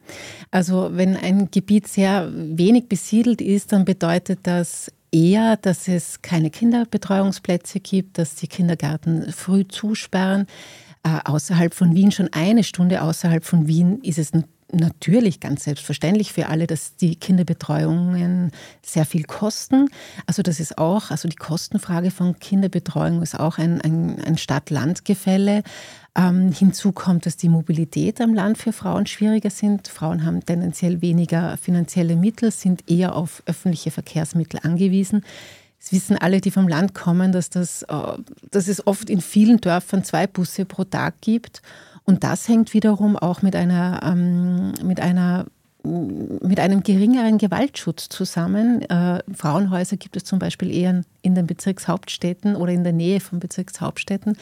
Also 0.51 0.89
wenn 0.95 1.15
ein 1.17 1.49
Gebiet 1.51 1.88
sehr 1.88 2.30
wenig 2.34 2.88
besiedelt 2.88 3.41
ist, 3.41 3.71
dann 3.71 3.86
bedeutet 3.86 4.39
das 4.43 4.91
eher, 5.12 5.58
dass 5.58 5.88
es 5.88 6.21
keine 6.21 6.49
Kinderbetreuungsplätze 6.49 7.80
gibt, 7.80 8.17
dass 8.17 8.36
die 8.36 8.47
Kindergärten 8.47 9.32
früh 9.32 9.67
zusperren. 9.67 10.47
Äh, 11.04 11.19
außerhalb 11.25 11.73
von 11.73 11.95
Wien, 11.95 12.12
schon 12.12 12.30
eine 12.32 12.63
Stunde 12.63 13.01
außerhalb 13.01 13.43
von 13.43 13.67
Wien, 13.67 13.99
ist 14.04 14.19
es 14.19 14.34
natürlich 14.73 15.39
ganz 15.39 15.63
selbstverständlich 15.63 16.34
für 16.34 16.47
alle, 16.47 16.67
dass 16.67 16.95
die 16.95 17.15
Kinderbetreuungen 17.15 18.51
sehr 18.81 19.05
viel 19.05 19.23
kosten. 19.23 19.89
Also 20.25 20.41
das 20.41 20.60
ist 20.60 20.77
auch, 20.77 21.12
also 21.12 21.27
die 21.27 21.36
Kostenfrage 21.36 22.12
von 22.12 22.39
Kinderbetreuung 22.39 23.21
ist 23.21 23.39
auch 23.39 23.57
ein, 23.57 23.81
ein, 23.81 24.21
ein 24.23 24.38
Stadt-Land-Gefälle. 24.38 25.63
Ähm, 26.13 26.51
hinzu 26.51 26.91
kommt, 26.91 27.25
dass 27.25 27.38
die 27.38 27.49
Mobilität 27.49 28.19
am 28.19 28.34
Land 28.34 28.57
für 28.57 28.73
Frauen 28.73 29.05
schwieriger 29.05 29.49
sind. 29.49 29.88
Frauen 29.88 30.25
haben 30.25 30.45
tendenziell 30.45 31.01
weniger 31.01 31.55
finanzielle 31.57 32.15
Mittel, 32.15 32.51
sind 32.51 32.89
eher 32.89 33.15
auf 33.15 33.43
öffentliche 33.45 33.91
Verkehrsmittel 33.91 34.60
angewiesen. 34.63 35.23
Es 35.79 35.91
wissen 35.91 36.17
alle, 36.17 36.41
die 36.41 36.51
vom 36.51 36.67
Land 36.67 36.93
kommen, 36.93 37.31
dass, 37.31 37.49
das, 37.49 37.84
äh, 37.84 37.95
dass 38.51 38.67
es 38.67 38.86
oft 38.86 39.10
in 39.10 39.21
vielen 39.21 39.60
Dörfern 39.62 40.03
zwei 40.03 40.27
Busse 40.27 40.65
pro 40.65 40.84
Tag 40.84 41.21
gibt. 41.21 41.62
Und 42.05 42.23
das 42.23 42.47
hängt 42.47 42.73
wiederum 42.73 43.15
auch 43.15 43.41
mit 43.41 43.55
einer, 43.55 44.01
ähm, 44.03 44.73
mit 44.83 44.99
einer 44.99 45.45
mit 45.83 46.59
einem 46.59 46.83
geringeren 46.83 47.39
Gewaltschutz 47.39 48.07
zusammen. 48.09 48.83
Äh, 48.83 49.23
Frauenhäuser 49.33 49.97
gibt 49.97 50.15
es 50.15 50.23
zum 50.23 50.37
Beispiel 50.37 50.71
eher 50.71 51.01
in 51.23 51.35
den 51.35 51.47
Bezirkshauptstädten 51.47 52.55
oder 52.55 52.71
in 52.71 52.83
der 52.83 52.93
Nähe 52.93 53.19
von 53.19 53.39
Bezirkshauptstädten 53.39 54.37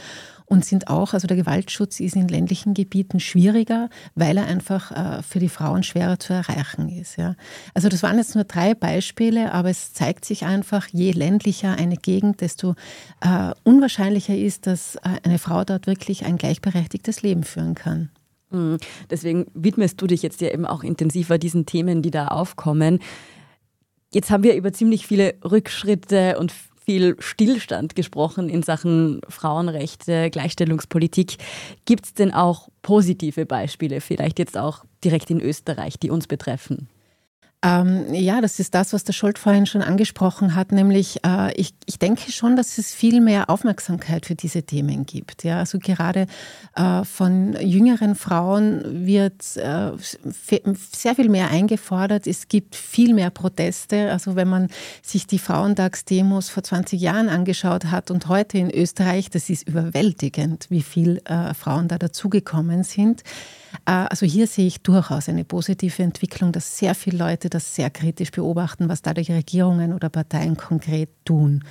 und 0.49 0.65
sind 0.65 0.87
auch, 0.87 1.13
also 1.13 1.27
der 1.27 1.37
Gewaltschutz 1.37 1.99
ist 1.99 2.15
in 2.15 2.27
ländlichen 2.27 2.73
Gebieten 2.73 3.19
schwieriger, 3.19 3.89
weil 4.15 4.37
er 4.37 4.47
einfach 4.47 4.91
äh, 4.91 5.23
für 5.23 5.39
die 5.39 5.47
Frauen 5.47 5.83
schwerer 5.83 6.19
zu 6.19 6.33
erreichen 6.33 6.89
ist. 6.89 7.17
Ja. 7.17 7.35
Also 7.75 7.87
das 7.87 8.01
waren 8.01 8.17
jetzt 8.17 8.33
nur 8.33 8.45
drei 8.45 8.73
Beispiele, 8.73 9.53
aber 9.53 9.69
es 9.69 9.93
zeigt 9.93 10.25
sich 10.25 10.45
einfach, 10.45 10.87
je 10.87 11.11
ländlicher 11.11 11.77
eine 11.77 11.97
Gegend, 11.97 12.41
desto 12.41 12.73
äh, 13.21 13.51
unwahrscheinlicher 13.63 14.35
ist, 14.35 14.65
dass 14.65 14.95
äh, 14.95 15.19
eine 15.23 15.37
Frau 15.37 15.63
dort 15.63 15.85
wirklich 15.85 16.25
ein 16.25 16.37
gleichberechtigtes 16.37 17.21
Leben 17.21 17.43
führen 17.43 17.75
kann. 17.75 18.09
Mhm. 18.49 18.77
Deswegen 19.11 19.45
widmest 19.53 20.01
du 20.01 20.07
dich 20.07 20.23
jetzt 20.23 20.41
ja 20.41 20.49
eben 20.49 20.65
auch 20.65 20.83
intensiver 20.83 21.37
diesen 21.37 21.67
Themen, 21.67 22.01
die 22.01 22.11
da 22.11 22.29
aufkommen. 22.29 22.99
Jetzt 24.11 24.31
haben 24.31 24.41
wir 24.41 24.55
über 24.55 24.73
ziemlich 24.73 25.05
viele 25.05 25.35
Rückschritte 25.43 26.39
und 26.39 26.51
viel 26.89 27.15
Stillstand 27.19 27.95
gesprochen 27.95 28.49
in 28.49 28.63
Sachen 28.63 29.21
Frauenrechte, 29.29 30.31
Gleichstellungspolitik. 30.31 31.37
Gibt 31.85 32.05
es 32.05 32.13
denn 32.15 32.33
auch 32.33 32.69
positive 32.81 33.45
Beispiele, 33.45 34.01
vielleicht 34.01 34.39
jetzt 34.39 34.57
auch 34.57 34.85
direkt 35.03 35.29
in 35.29 35.39
Österreich, 35.39 35.99
die 35.99 36.09
uns 36.09 36.25
betreffen? 36.25 36.89
Ähm, 37.61 38.13
ja, 38.13 38.39
das 38.39 38.57
ist 38.61 38.73
das, 38.73 38.93
was 38.93 39.03
der 39.03 39.11
Scholt 39.11 39.37
vorhin 39.37 39.65
schon 39.65 39.81
angesprochen 39.81 40.55
hat, 40.55 40.71
nämlich 40.71 41.19
äh, 41.25 41.53
ich, 41.59 41.73
ich 41.87 41.99
denke 41.99 42.31
schon, 42.31 42.55
dass 42.55 42.77
es 42.77 42.93
viel 42.93 43.19
mehr 43.19 43.49
Aufmerksamkeit 43.49 44.25
für 44.25 44.35
diese 44.35 44.63
Themen 44.63 45.05
gibt. 45.05 45.43
Ja, 45.43 45.59
also 45.59 45.77
gerade 45.77 46.27
äh, 46.75 47.03
von 47.03 47.57
jüngeren 47.59 48.15
Frauen 48.15 49.05
wird 49.05 49.57
äh, 49.57 49.91
sehr 49.97 51.15
viel 51.15 51.27
mehr 51.27 51.51
eingefordert. 51.51 52.27
Es 52.27 52.47
gibt 52.47 52.77
viel 52.77 53.13
mehr 53.13 53.29
Proteste. 53.29 54.09
Also 54.09 54.37
wenn 54.37 54.47
man 54.47 54.69
sich 55.01 55.27
die 55.27 55.39
Frauentagsdemos 55.39 56.47
vor 56.49 56.63
20 56.63 57.01
Jahren 57.01 57.27
angeschaut 57.27 57.85
hat 57.85 58.09
und 58.09 58.29
heute 58.29 58.57
in 58.57 58.71
Österreich, 58.71 59.29
das 59.31 59.49
ist 59.49 59.67
überwältigend, 59.67 60.67
wie 60.69 60.81
viel 60.81 61.21
äh, 61.25 61.53
Frauen 61.53 61.89
da 61.89 61.97
dazugekommen 61.97 62.85
sind. 62.85 63.23
Äh, 63.85 63.91
also 63.91 64.25
hier 64.25 64.47
sehe 64.47 64.67
ich 64.67 64.81
durchaus 64.81 65.29
eine 65.29 65.45
positive 65.45 66.03
Entwicklung, 66.03 66.51
dass 66.51 66.77
sehr 66.77 66.95
viele 66.95 67.17
Leute 67.17 67.49
das 67.49 67.75
sehr 67.75 67.89
kritisch 67.89 68.31
beobachten, 68.31 68.89
was 68.89 69.01
dadurch 69.01 69.31
Regierungen 69.31 69.93
oder 69.93 70.09
Parteien 70.09 70.57
konkret 70.57 71.09
tun. 71.25 71.63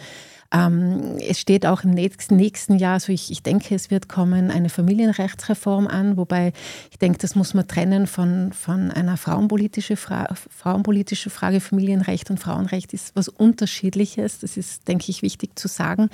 Ähm, 0.51 1.19
es 1.21 1.39
steht 1.39 1.67
auch 1.67 1.85
im 1.85 1.91
nächsten, 1.91 2.79
Jahr, 2.79 2.95
also 2.95 3.13
ich, 3.13 3.31
ich 3.31 3.43
denke, 3.43 3.75
es 3.75 3.91
wird 3.91 4.09
kommen, 4.09 4.51
eine 4.51 4.71
Familienrechtsreform 4.71 5.87
an, 5.87 6.17
wobei 6.17 6.53
ich 6.91 6.99
denke, 6.99 7.19
das 7.19 7.35
muss 7.35 7.53
man 7.53 7.69
trennen 7.69 8.07
von, 8.07 8.53
von 8.55 8.91
einer 8.91 9.19
frauenpolitischen 9.19 9.97
Fra 9.97 10.29
frauenpolitische 10.35 11.29
Frage. 11.29 11.61
Familienrecht 11.61 12.31
und 12.31 12.41
Frauenrecht 12.41 12.95
ist 12.95 13.15
was 13.15 13.29
Unterschiedliches. 13.29 14.39
Das 14.39 14.57
ist, 14.57 14.89
denke 14.89 15.07
ich, 15.09 15.23
wichtig 15.23 15.59
zu 15.59 15.69
sagen. 15.69 16.09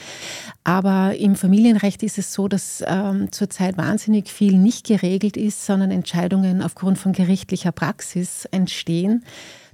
Aber 0.64 1.14
im 1.16 1.37
Familienrecht 1.37 2.03
ist 2.03 2.18
es 2.18 2.33
so, 2.33 2.49
dass 2.49 2.83
ähm, 2.87 3.31
zurzeit 3.31 3.77
wahnsinnig 3.77 4.29
viel 4.29 4.59
nicht 4.59 4.87
geregelt 4.87 5.37
ist, 5.37 5.64
sondern 5.64 5.90
Entscheidungen 5.90 6.62
aufgrund 6.62 6.99
von 6.99 7.12
gerichtlicher 7.12 7.73
Praxis 7.73 8.47
entstehen. 8.47 9.25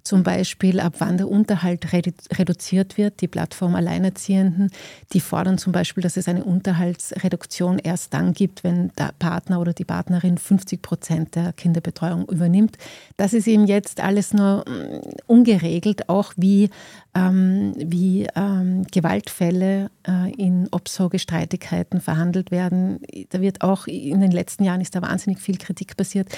Zum 0.02 0.22
Beispiel, 0.22 0.80
ab 0.80 0.94
wann 0.98 1.18
der 1.18 1.28
Unterhalt 1.28 1.92
redu 1.92 2.10
reduziert 2.32 2.96
wird. 2.96 3.20
Die 3.20 3.28
Plattform 3.28 3.74
Alleinerziehenden, 3.74 4.70
die 5.12 5.20
fordern 5.20 5.58
zum 5.58 5.72
Beispiel, 5.72 6.02
dass 6.02 6.16
es 6.16 6.28
eine 6.28 6.44
Unterhaltsreduktion 6.44 7.78
erst 7.78 8.14
dann 8.14 8.32
gibt, 8.32 8.64
wenn 8.64 8.90
der 8.98 9.12
Partner 9.18 9.60
oder 9.60 9.72
die 9.72 9.84
Partnerin 9.84 10.38
50 10.38 10.82
Prozent 10.82 11.34
der 11.34 11.52
Kinderbetreuung 11.52 12.28
übernimmt. 12.28 12.76
Das 13.16 13.32
ist 13.32 13.46
eben 13.46 13.66
jetzt 13.66 14.00
alles 14.00 14.32
nur 14.32 14.64
mm, 14.66 15.00
ungeregelt, 15.26 16.08
auch 16.08 16.32
wie, 16.36 16.70
ähm, 17.14 17.74
wie 17.76 18.26
ähm, 18.34 18.84
Gewaltfälle 18.90 19.90
äh, 20.06 20.32
in 20.32 20.68
Obsorgestreitigkeiten 20.70 22.00
verhandelt 22.00 22.50
werden. 22.50 23.00
Da 23.30 23.40
wird 23.40 23.62
auch 23.62 23.86
in 23.86 24.20
den 24.20 24.32
letzten 24.32 24.64
Jahren 24.64 24.80
ist 24.80 24.94
da 24.94 25.02
wahnsinnig 25.02 25.40
viel 25.40 25.58
Kritik 25.58 25.96
passiert 25.96 26.28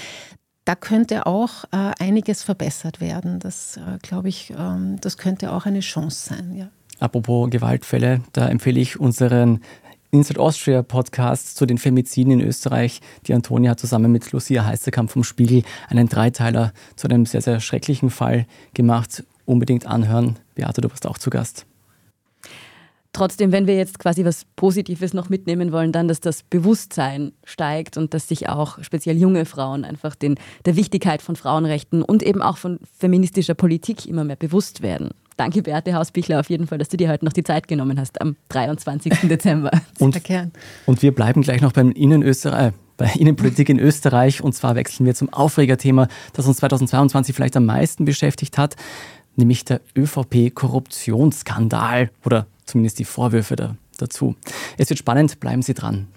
da 0.65 0.75
könnte 0.75 1.27
auch 1.27 1.65
äh, 1.73 1.93
einiges 1.99 2.43
verbessert 2.43 3.01
werden. 3.01 3.39
Das 3.41 3.77
äh, 3.77 3.99
glaube 4.03 4.29
ich, 4.29 4.53
ähm, 4.57 4.99
das 5.01 5.19
könnte 5.19 5.53
auch 5.53 5.67
eine 5.67 5.81
Chance 5.81 6.35
sein. 6.35 6.55
Ja. 6.55 6.69
Apropos 7.01 7.51
Gewaltfälle, 7.51 8.23
da 8.33 8.49
empfehle 8.49 8.79
ich 8.79 9.01
unseren 9.01 9.61
Inside 10.13 10.39
Austria 10.41 10.83
Podcast 10.83 11.57
zu 11.57 11.65
den 11.67 11.79
Femiziden 11.79 12.35
in 12.35 12.41
Österreich. 12.43 13.01
Die 13.27 13.35
Antonia 13.35 13.71
hat 13.71 13.81
zusammen 13.81 14.13
mit 14.13 14.31
Lucia 14.31 14.65
Heißerkamp 14.65 15.11
vom 15.11 15.25
Spiegel 15.25 15.63
einen 15.89 16.09
Dreiteiler 16.09 16.73
zu 16.97 17.09
einem 17.09 17.25
sehr, 17.27 17.41
sehr 17.41 17.61
schrecklichen 17.61 18.11
Fall 18.11 18.47
gemacht. 18.75 19.25
Unbedingt 19.47 19.87
anhören. 19.87 20.39
Beate, 20.55 20.83
du 20.83 20.91
warst 20.91 21.07
auch 21.07 21.19
zu 21.19 21.31
Gast. 21.31 21.67
Trotzdem, 23.13 23.53
wenn 23.53 23.67
wir 23.67 23.77
jetzt 23.77 23.99
quasi 23.99 24.25
was 24.25 24.47
Positives 24.57 25.13
noch 25.13 25.29
mitnehmen 25.29 25.71
wollen, 25.71 25.93
dann, 25.93 26.09
dass 26.09 26.21
das 26.21 26.43
Bewusstsein 26.45 27.33
steigt 27.45 27.99
und 27.99 28.15
dass 28.15 28.27
sich 28.27 28.49
auch 28.49 28.83
speziell 28.83 29.19
junge 29.19 29.45
Frauen 29.45 29.85
einfach 29.85 30.15
den, 30.15 30.37
der 30.65 30.77
Wichtigkeit 30.77 31.21
von 31.21 31.37
Frauenrechten 31.37 32.03
und 32.03 32.23
eben 32.23 32.41
auch 32.41 32.57
von 32.57 32.79
feministischer 32.99 33.55
Politik 33.55 34.07
immer 34.07 34.25
mehr 34.25 34.37
bewusst 34.37 34.83
werden. 34.83 35.11
Danke, 35.37 35.63
Beate 35.63 35.95
Hausbichler, 35.95 36.41
auf 36.41 36.49
jeden 36.49 36.67
Fall, 36.67 36.79
dass 36.79 36.89
du 36.89 36.97
dir 36.97 37.11
heute 37.11 37.25
noch 37.25 37.33
die 37.33 37.45
Zeit 37.45 37.69
genommen 37.69 38.01
hast 38.01 38.21
am 38.21 38.37
23. 38.49 39.13
Dezember. 39.29 39.71
und, 39.99 40.21
und 40.87 41.03
wir 41.03 41.15
bleiben 41.15 41.43
gleich 41.43 41.61
noch 41.61 41.73
beim 41.73 41.91
Innenösterreich. 41.91 42.69
Äh, 42.69 42.73
bei 42.97 43.07
Innenpolitik 43.19 43.69
in 43.69 43.79
Österreich 43.79 44.43
und 44.43 44.55
zwar 44.55 44.75
wechseln 44.75 45.05
wir 45.07 45.15
zum 45.15 45.33
Aufregerthema, 45.33 46.09
das 46.35 46.47
uns 46.47 46.57
2022 46.59 47.35
vielleicht 47.35 47.57
am 47.57 47.65
meisten 47.67 48.05
beschäftigt 48.05 48.59
hat, 48.59 48.77
nämlich 49.35 49.65
der 49.65 49.81
ÖVP-Korruptionsskandal 49.97 52.11
oder 52.25 52.47
zumindest 52.73 52.99
die 52.99 53.05
Vorwürfe 53.05 53.55
da, 53.55 53.77
dazu. 53.99 54.35
Es 54.79 54.89
wird 54.89 54.99
spannend, 54.99 55.39
bleiben 55.41 55.63
Sie 55.63 55.75
dran. 55.75 56.09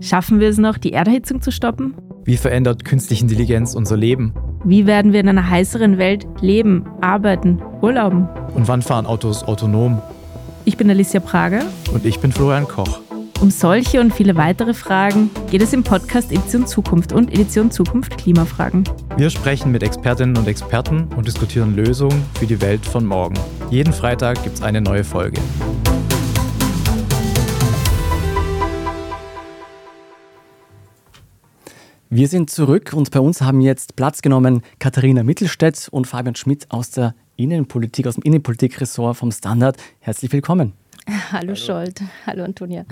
Schaffen 0.00 0.40
wir 0.40 0.48
es 0.48 0.56
noch, 0.56 0.78
die 0.78 0.94
Erderhitzung 0.94 1.42
zu 1.42 1.52
stoppen? 1.52 1.94
Wie 2.24 2.38
verändert 2.38 2.86
künstliche 2.86 3.22
Intelligenz 3.22 3.74
unser 3.74 3.98
Leben? 3.98 4.32
Wie 4.64 4.86
werden 4.86 5.12
wir 5.12 5.20
in 5.20 5.28
einer 5.28 5.48
heißeren 5.48 5.98
Welt 5.98 6.26
leben, 6.40 6.86
arbeiten, 7.02 7.60
urlauben? 7.82 8.28
Und 8.54 8.66
wann 8.66 8.80
fahren 8.80 9.04
Autos 9.04 9.42
autonom? 9.42 10.00
Ich 10.64 10.78
bin 10.78 10.88
Alicia 10.88 11.20
Prager. 11.20 11.64
Und 11.92 12.06
ich 12.06 12.20
bin 12.20 12.32
Florian 12.32 12.66
Koch. 12.66 13.00
Um 13.40 13.50
solche 13.50 14.00
und 14.00 14.14
viele 14.14 14.36
weitere 14.36 14.74
Fragen 14.74 15.30
geht 15.50 15.62
es 15.62 15.72
im 15.72 15.82
Podcast 15.82 16.30
Edition 16.30 16.66
Zukunft 16.66 17.12
und 17.12 17.32
Edition 17.32 17.70
Zukunft 17.70 18.16
Klimafragen. 18.18 18.84
Wir 19.16 19.28
sprechen 19.28 19.72
mit 19.72 19.82
Expertinnen 19.82 20.36
und 20.36 20.46
Experten 20.46 21.08
und 21.16 21.26
diskutieren 21.26 21.74
Lösungen 21.74 22.24
für 22.38 22.46
die 22.46 22.60
Welt 22.60 22.86
von 22.86 23.04
morgen. 23.04 23.34
Jeden 23.68 23.92
Freitag 23.92 24.42
gibt 24.44 24.56
es 24.56 24.62
eine 24.62 24.80
neue 24.80 25.04
Folge. 25.04 25.40
Wir 32.08 32.28
sind 32.28 32.50
zurück 32.50 32.92
und 32.92 33.10
bei 33.10 33.20
uns 33.20 33.42
haben 33.42 33.60
jetzt 33.60 33.94
Platz 33.94 34.22
genommen 34.22 34.62
Katharina 34.78 35.22
Mittelstädt 35.22 35.88
und 35.90 36.06
Fabian 36.06 36.34
Schmidt 36.34 36.66
aus 36.70 36.90
der 36.90 37.14
Innenpolitik, 37.36 38.06
aus 38.06 38.14
dem 38.14 38.22
Innenpolitikressort 38.22 39.16
vom 39.16 39.30
Standard. 39.32 39.76
Herzlich 40.00 40.32
willkommen. 40.32 40.79
Hallo, 41.32 41.32
Hallo 41.32 41.54
Scholt. 41.54 42.00
Hallo 42.26 42.44
Antonia. 42.44 42.84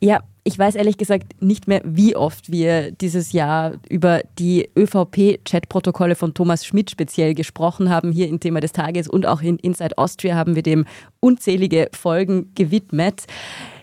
Ja, 0.00 0.22
ich 0.42 0.58
weiß 0.58 0.74
ehrlich 0.74 0.96
gesagt 0.96 1.40
nicht 1.40 1.68
mehr, 1.68 1.80
wie 1.84 2.16
oft 2.16 2.50
wir 2.50 2.90
dieses 2.90 3.32
Jahr 3.32 3.74
über 3.88 4.22
die 4.38 4.68
ÖVP-Chat-Protokolle 4.76 6.16
von 6.16 6.34
Thomas 6.34 6.66
Schmidt 6.66 6.90
speziell 6.90 7.34
gesprochen 7.34 7.90
haben, 7.90 8.10
hier 8.10 8.28
im 8.28 8.40
Thema 8.40 8.60
des 8.60 8.72
Tages 8.72 9.08
und 9.08 9.26
auch 9.26 9.42
in 9.42 9.58
Inside 9.58 9.98
Austria 9.98 10.34
haben 10.34 10.56
wir 10.56 10.62
dem 10.62 10.86
unzählige 11.20 11.88
Folgen 11.92 12.52
gewidmet. 12.54 13.24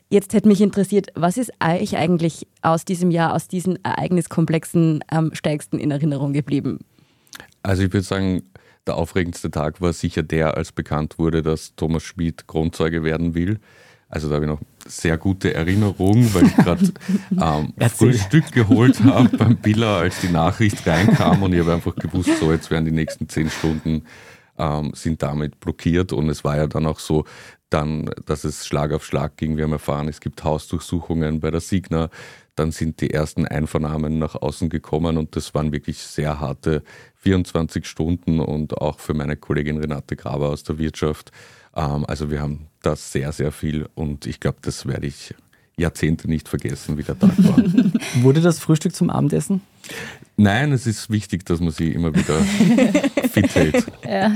Jetzt 0.10 0.34
hätte 0.34 0.48
mich 0.48 0.62
interessiert, 0.62 1.08
was 1.16 1.38
ist 1.38 1.52
euch 1.64 1.96
eigentlich 1.98 2.48
aus 2.62 2.86
diesem 2.86 3.12
Jahr, 3.12 3.34
aus 3.34 3.48
diesen 3.48 3.84
Ereigniskomplexen 3.84 5.04
am 5.08 5.34
stärksten 5.34 5.80
in 5.80 5.92
Erinnerung 5.92 6.34
geblieben? 6.34 6.80
Also 7.64 7.84
ich 7.84 7.94
würde 7.94 8.06
sagen, 8.06 8.44
der 8.88 8.96
aufregendste 8.96 9.52
Tag 9.52 9.82
war 9.82 9.94
sicher 9.94 10.24
der, 10.24 10.58
als 10.58 10.72
bekannt 10.72 11.18
wurde, 11.18 11.42
dass 11.42 11.76
Thomas 11.76 12.04
Schmid 12.04 12.48
Grundzeuge 12.48 13.04
werden 13.04 13.36
will. 13.36 13.60
Also 14.10 14.30
da 14.30 14.36
habe 14.36 14.46
ich 14.46 14.52
noch 14.52 14.62
sehr 14.86 15.18
gute 15.18 15.54
Erinnerungen, 15.54 16.32
weil 16.34 16.46
ich 16.46 16.56
gerade 16.56 16.94
ähm, 17.32 17.74
Frühstück 17.90 18.52
geholt 18.52 19.04
habe 19.04 19.36
beim 19.38 19.58
Billa, 19.58 19.98
als 19.98 20.22
die 20.22 20.30
Nachricht 20.30 20.86
reinkam 20.86 21.42
und 21.42 21.54
ich 21.54 21.60
habe 21.60 21.74
einfach 21.74 21.96
gewusst, 21.96 22.38
so 22.40 22.52
jetzt 22.52 22.70
werden 22.70 22.86
die 22.86 22.92
nächsten 22.92 23.28
zehn 23.28 23.50
Stunden 23.50 24.04
ähm, 24.58 24.92
sind 24.94 25.24
damit 25.24 25.60
blockiert 25.60 26.14
und 26.14 26.30
es 26.30 26.44
war 26.44 26.58
ja 26.58 26.68
dann 26.68 26.86
auch 26.86 27.00
so, 27.00 27.26
dann, 27.70 28.12
dass 28.26 28.44
es 28.44 28.68
Schlag 28.68 28.92
auf 28.92 29.04
Schlag 29.04 29.36
ging. 29.38 29.58
Wir 29.58 29.64
haben 29.64 29.72
erfahren, 29.72 30.08
es 30.08 30.20
gibt 30.20 30.44
Hausdurchsuchungen 30.44 31.40
bei 31.40 31.50
der 31.50 31.60
Signa. 31.60 32.10
Dann 32.56 32.72
sind 32.72 33.02
die 33.02 33.10
ersten 33.10 33.48
Einvernahmen 33.48 34.20
nach 34.20 34.36
außen 34.36 34.70
gekommen 34.70 35.18
und 35.18 35.36
das 35.36 35.54
waren 35.56 35.72
wirklich 35.72 35.98
sehr 35.98 36.40
harte 36.40 36.84
24 37.16 37.86
Stunden 37.86 38.40
und 38.40 38.78
auch 38.78 39.00
für 39.00 39.14
meine 39.14 39.36
Kollegin 39.38 39.78
Renate 39.78 40.16
Graber 40.16 40.50
aus 40.50 40.64
der 40.64 40.78
Wirtschaft. 40.78 41.32
Ähm, 41.76 42.06
also 42.08 42.30
wir 42.30 42.42
haben 42.42 42.68
da 42.82 42.96
sehr, 42.96 43.32
sehr 43.32 43.52
viel 43.52 43.88
und 43.96 44.26
ich 44.28 44.40
glaube, 44.40 44.58
das 44.62 44.86
werde 44.86 45.08
ich 45.08 45.34
Jahrzehnte 45.78 46.28
nicht 46.28 46.48
vergessen, 46.48 46.98
wie 46.98 47.04
der 47.04 47.18
Tag 47.18 47.32
war. 47.38 47.58
Wurde 48.22 48.42
das 48.42 48.60
Frühstück 48.60 48.96
zum 48.96 49.10
Abendessen? 49.10 49.62
Nein, 50.38 50.72
es 50.72 50.86
ist 50.86 51.10
wichtig, 51.10 51.46
dass 51.46 51.60
man 51.60 51.72
sie 51.72 51.92
immer 51.92 52.14
wieder 52.14 52.40
fit 53.30 53.54
hält. 53.56 53.86
Ja, 54.08 54.34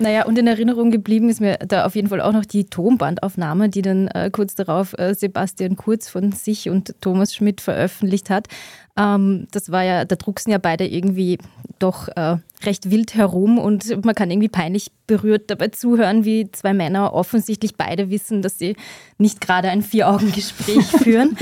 naja, 0.00 0.24
und 0.24 0.38
in 0.38 0.46
Erinnerung 0.46 0.90
geblieben 0.90 1.28
ist 1.28 1.40
mir 1.40 1.58
da 1.58 1.84
auf 1.84 1.94
jeden 1.94 2.08
Fall 2.08 2.20
auch 2.20 2.32
noch 2.32 2.46
die 2.46 2.64
Tonbandaufnahme, 2.64 3.68
die 3.68 3.82
dann 3.82 4.08
äh, 4.08 4.30
kurz 4.32 4.54
darauf 4.54 4.98
äh, 4.98 5.14
Sebastian 5.14 5.76
Kurz 5.76 6.08
von 6.08 6.32
sich 6.32 6.70
und 6.70 6.94
Thomas 7.00 7.34
Schmidt 7.34 7.60
veröffentlicht 7.60 8.30
hat. 8.30 8.48
Ähm, 8.96 9.46
das 9.50 9.70
war 9.70 9.84
ja, 9.84 10.04
da 10.04 10.16
drucksen 10.16 10.52
ja 10.52 10.58
beide 10.58 10.86
irgendwie 10.86 11.38
doch 11.78 12.08
äh, 12.08 12.36
recht 12.62 12.90
wild 12.90 13.14
herum 13.14 13.58
und 13.58 14.04
man 14.04 14.14
kann 14.14 14.30
irgendwie 14.30 14.48
peinlich 14.48 14.90
berührt 15.06 15.50
dabei 15.50 15.68
zuhören, 15.68 16.24
wie 16.24 16.50
zwei 16.52 16.74
Männer 16.74 17.14
offensichtlich 17.14 17.76
beide 17.76 18.10
wissen, 18.10 18.42
dass 18.42 18.58
sie 18.58 18.76
nicht 19.18 19.40
gerade 19.40 19.70
ein 19.70 19.82
Vier-Augen-Gespräch 19.82 20.84
führen. 21.02 21.36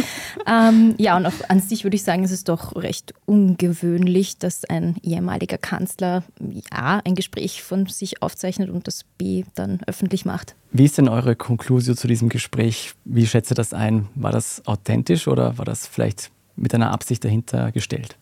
ähm, 0.47 0.95
ja, 0.99 1.17
und 1.17 1.27
auch 1.27 1.33
an 1.49 1.61
sich 1.61 1.85
würde 1.85 1.97
ich 1.97 2.05
sagen, 2.05 2.25
es 2.25 2.31
ist 2.31 2.49
doch 2.49 2.77
recht 2.77 3.15
ungewöhnlich, 3.27 4.39
dass 4.39 4.65
ein 4.65 4.97
ehemaliger 5.03 5.59
Kanzler 5.59 6.23
A 6.71 7.01
ein 7.01 7.15
Gespräch 7.15 7.63
von 7.63 7.87
sich 7.87 8.23
aufzeichnet 8.23 8.71
und 8.71 8.87
das 8.87 9.05
B 9.19 9.45
dann 9.55 9.81
öffentlich 9.87 10.25
macht. 10.25 10.55
Wie 10.71 10.85
ist 10.85 10.99
denn 10.99 11.09
eure 11.09 11.35
Konklusion 11.35 11.97
zu 11.97 12.07
diesem 12.07 12.29
Gespräch? 12.29 12.93
Wie 13.05 13.27
schätzt 13.27 13.51
ihr 13.51 13.57
das 13.57 13.75
ein? 13.75 14.07
War 14.15 14.33
das 14.33 14.63
authentisch 14.67 15.27
oder 15.27 15.59
war 15.59 15.65
das 15.65 15.87
vielleicht 15.87 16.31
mit 16.59 16.75
einer 16.75 16.91
Absicht 16.91 17.25
dahinter 17.25 17.73
gestellt? 17.73 18.17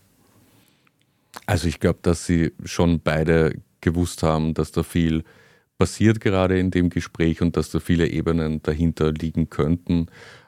Also 1.47 1.69
ich 1.69 1.81
glaube, 1.81 1.99
dass 2.03 2.27
sie 2.27 2.53
schon 2.65 3.01
beide 3.01 3.55
gewusst 3.81 4.23
haben, 4.23 4.55
dass 4.55 4.73
da 4.73 4.83
viel 4.83 5.25
passiert 5.79 6.21
gerade 6.21 6.59
in 6.59 6.71
dem 6.71 6.91
Gespräch 6.91 7.43
und 7.43 7.57
dass 7.57 7.71
da 7.71 7.81
viele 7.81 8.09
Ebenen 8.09 8.63
dahinter 8.63 9.13
liegen 9.13 9.51
könnten. 9.51 10.07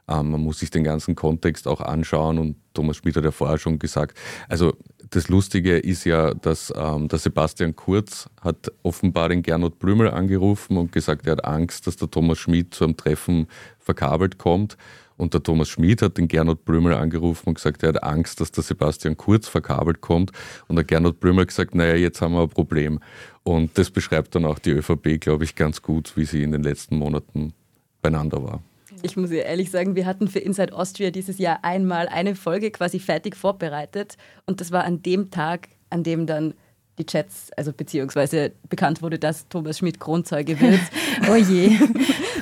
Ähm, 0.08 0.30
man 0.30 0.40
muss 0.40 0.60
sich 0.60 0.70
den 0.70 0.84
ganzen 0.84 1.14
Kontext 1.14 1.68
auch 1.68 1.80
anschauen 1.80 2.38
und 2.38 2.56
Thomas 2.74 2.96
Schmidt 2.96 3.16
hat 3.16 3.24
ja 3.24 3.30
vorher 3.30 3.58
schon 3.58 3.78
gesagt, 3.78 4.16
also 4.48 4.72
das 5.10 5.28
Lustige 5.28 5.78
ist 5.78 6.04
ja, 6.04 6.34
dass 6.34 6.72
ähm, 6.76 7.08
der 7.08 7.18
Sebastian 7.18 7.76
Kurz 7.76 8.28
hat 8.40 8.72
offenbar 8.82 9.28
den 9.28 9.42
Gernot 9.42 9.78
Blümel 9.78 10.10
angerufen 10.10 10.76
und 10.76 10.92
gesagt, 10.92 11.26
er 11.26 11.32
hat 11.32 11.44
Angst, 11.44 11.86
dass 11.86 11.96
der 11.96 12.10
Thomas 12.10 12.38
Schmidt 12.38 12.74
zu 12.74 12.84
einem 12.84 12.96
Treffen 12.96 13.46
verkabelt 13.78 14.38
kommt. 14.38 14.76
Und 15.18 15.34
der 15.34 15.42
Thomas 15.42 15.68
Schmid 15.68 16.00
hat 16.00 16.16
den 16.16 16.28
Gernot 16.28 16.64
Blümel 16.64 16.94
angerufen 16.94 17.50
und 17.50 17.54
gesagt, 17.54 17.82
er 17.82 17.90
hat 17.90 18.02
Angst, 18.02 18.40
dass 18.40 18.50
der 18.52 18.64
Sebastian 18.64 19.16
Kurz 19.16 19.48
verkabelt 19.48 20.00
kommt. 20.00 20.30
Und 20.68 20.76
der 20.76 20.84
Gernot 20.84 21.20
Blümel 21.20 21.42
hat 21.42 21.48
gesagt, 21.48 21.74
naja, 21.74 21.96
jetzt 21.96 22.22
haben 22.22 22.32
wir 22.32 22.42
ein 22.42 22.48
Problem. 22.48 23.00
Und 23.42 23.76
das 23.76 23.90
beschreibt 23.90 24.34
dann 24.34 24.44
auch 24.44 24.58
die 24.58 24.70
ÖVP, 24.70 25.20
glaube 25.20 25.44
ich, 25.44 25.54
ganz 25.54 25.82
gut, 25.82 26.16
wie 26.16 26.24
sie 26.24 26.42
in 26.42 26.52
den 26.52 26.62
letzten 26.62 26.96
Monaten 26.96 27.52
beieinander 28.00 28.42
war. 28.42 28.62
Ich 29.02 29.16
muss 29.16 29.30
ja 29.30 29.38
ehrlich 29.38 29.70
sagen, 29.70 29.96
wir 29.96 30.06
hatten 30.06 30.28
für 30.28 30.38
Inside 30.38 30.72
Austria 30.72 31.10
dieses 31.10 31.38
Jahr 31.38 31.60
einmal 31.62 32.08
eine 32.08 32.34
Folge 32.34 32.70
quasi 32.70 32.98
fertig 32.98 33.36
vorbereitet. 33.36 34.16
Und 34.46 34.60
das 34.60 34.72
war 34.72 34.84
an 34.84 35.02
dem 35.02 35.30
Tag, 35.30 35.68
an 35.90 36.02
dem 36.02 36.26
dann 36.26 36.54
die 36.98 37.06
Chats, 37.06 37.50
also 37.56 37.72
beziehungsweise 37.72 38.52
bekannt 38.68 39.02
wurde, 39.02 39.18
dass 39.18 39.48
Thomas 39.48 39.78
Schmidt 39.78 40.00
Kronzeuge 40.00 40.60
wird. 40.60 40.80
oh 41.30 41.36
je. 41.36 41.76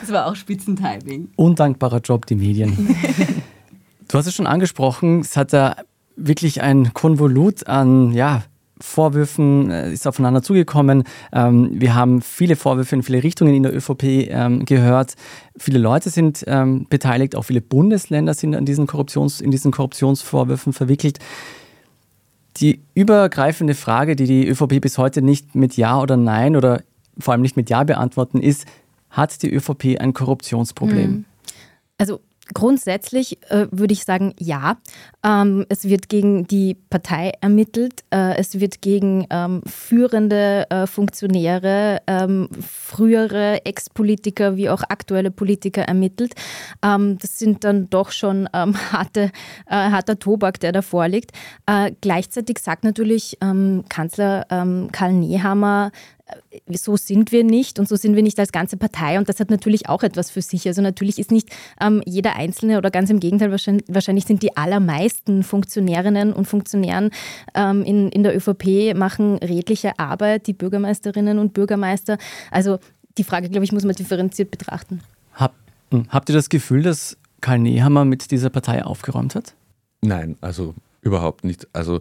Das 0.06 0.14
war 0.14 0.26
auch 0.26 0.36
Spitzentiming. 0.36 1.30
Undankbarer 1.34 1.98
Job, 1.98 2.26
die 2.26 2.36
Medien. 2.36 2.76
du 4.08 4.16
hast 4.16 4.28
es 4.28 4.34
schon 4.36 4.46
angesprochen, 4.46 5.18
es 5.18 5.36
hat 5.36 5.52
da 5.52 5.74
wirklich 6.14 6.62
ein 6.62 6.94
Konvolut 6.94 7.66
an, 7.66 8.12
ja, 8.12 8.44
Vorwürfen 8.80 9.68
äh, 9.68 9.92
ist 9.92 10.06
aufeinander 10.06 10.42
zugekommen. 10.42 11.02
Ähm, 11.32 11.70
wir 11.72 11.96
haben 11.96 12.22
viele 12.22 12.54
Vorwürfe 12.54 12.94
in 12.94 13.02
viele 13.02 13.24
Richtungen 13.24 13.52
in 13.52 13.64
der 13.64 13.74
ÖVP 13.74 14.04
ähm, 14.28 14.64
gehört. 14.64 15.14
Viele 15.56 15.80
Leute 15.80 16.10
sind 16.10 16.44
ähm, 16.46 16.86
beteiligt, 16.88 17.34
auch 17.34 17.42
viele 17.42 17.60
Bundesländer 17.60 18.34
sind 18.34 18.54
an 18.54 18.64
diesen 18.64 18.86
Korruptions, 18.86 19.40
in 19.40 19.50
diesen 19.50 19.72
Korruptionsvorwürfen 19.72 20.72
verwickelt. 20.72 21.18
Die 22.58 22.80
übergreifende 22.94 23.74
Frage, 23.74 24.14
die 24.14 24.26
die 24.26 24.46
ÖVP 24.46 24.80
bis 24.80 24.98
heute 24.98 25.20
nicht 25.20 25.56
mit 25.56 25.76
Ja 25.76 26.00
oder 26.00 26.16
Nein 26.16 26.54
oder 26.54 26.82
vor 27.18 27.32
allem 27.32 27.42
nicht 27.42 27.56
mit 27.56 27.70
Ja 27.70 27.82
beantworten, 27.82 28.40
ist, 28.40 28.66
hat 29.16 29.42
die 29.42 29.52
ÖVP 29.52 29.98
ein 29.98 30.12
Korruptionsproblem? 30.12 31.04
Hm. 31.04 31.24
Also 31.98 32.20
Grundsätzlich 32.54 33.42
äh, 33.50 33.66
würde 33.72 33.92
ich 33.92 34.04
sagen, 34.04 34.32
ja. 34.38 34.76
Ähm, 35.24 35.66
es 35.68 35.84
wird 35.84 36.08
gegen 36.08 36.46
die 36.46 36.74
Partei 36.74 37.32
ermittelt. 37.40 38.04
Äh, 38.10 38.36
es 38.36 38.60
wird 38.60 38.82
gegen 38.82 39.26
ähm, 39.30 39.62
führende 39.66 40.70
äh, 40.70 40.86
Funktionäre, 40.86 42.02
ähm, 42.06 42.48
frühere 42.60 43.64
Ex-Politiker 43.64 44.56
wie 44.56 44.70
auch 44.70 44.84
aktuelle 44.88 45.32
Politiker 45.32 45.82
ermittelt. 45.82 46.34
Ähm, 46.84 47.18
das 47.18 47.36
sind 47.40 47.64
dann 47.64 47.90
doch 47.90 48.12
schon 48.12 48.48
ähm, 48.52 48.76
harte, 48.92 49.32
äh, 49.66 49.90
harter 49.90 50.20
Tobak, 50.20 50.60
der 50.60 50.70
da 50.70 50.82
vorliegt. 50.82 51.32
Äh, 51.66 51.92
gleichzeitig 52.00 52.60
sagt 52.60 52.84
natürlich 52.84 53.38
ähm, 53.40 53.84
Kanzler 53.88 54.46
Karl 54.92 55.12
Nehammer, 55.12 55.90
so 56.70 56.96
sind 56.96 57.30
wir 57.30 57.44
nicht 57.44 57.78
und 57.78 57.88
so 57.88 57.96
sind 57.96 58.16
wir 58.16 58.22
nicht 58.22 58.38
als 58.40 58.50
ganze 58.50 58.76
Partei 58.76 59.18
und 59.18 59.28
das 59.28 59.38
hat 59.38 59.50
natürlich 59.50 59.88
auch 59.88 60.02
etwas 60.02 60.30
für 60.30 60.42
sich. 60.42 60.66
Also 60.66 60.82
natürlich 60.82 61.18
ist 61.18 61.30
nicht 61.30 61.50
ähm, 61.80 62.02
jeder 62.04 62.36
Einzelne 62.36 62.78
oder 62.78 62.90
ganz 62.90 63.10
im 63.10 63.20
Gegenteil, 63.20 63.50
wahrscheinlich, 63.50 63.84
wahrscheinlich 63.88 64.24
sind 64.24 64.42
die 64.42 64.56
allermeisten 64.56 65.42
Funktionärinnen 65.42 66.32
und 66.32 66.46
Funktionären 66.46 67.10
ähm, 67.54 67.84
in, 67.84 68.08
in 68.10 68.22
der 68.22 68.36
ÖVP 68.36 68.96
machen 68.96 69.38
redliche 69.38 69.98
Arbeit, 69.98 70.46
die 70.46 70.52
Bürgermeisterinnen 70.52 71.38
und 71.38 71.52
Bürgermeister. 71.52 72.18
Also 72.50 72.78
die 73.18 73.24
Frage, 73.24 73.48
glaube 73.48 73.64
ich, 73.64 73.72
muss 73.72 73.84
man 73.84 73.94
differenziert 73.94 74.50
betrachten. 74.50 75.00
Hab, 75.34 75.54
hm, 75.90 76.06
habt 76.08 76.28
ihr 76.28 76.34
das 76.34 76.48
Gefühl, 76.48 76.82
dass 76.82 77.16
Karl 77.40 77.60
Nehammer 77.60 78.04
mit 78.04 78.30
dieser 78.30 78.50
Partei 78.50 78.84
aufgeräumt 78.84 79.34
hat? 79.34 79.54
Nein, 80.00 80.36
also 80.40 80.74
überhaupt 81.02 81.44
nicht. 81.44 81.68
Also 81.72 82.00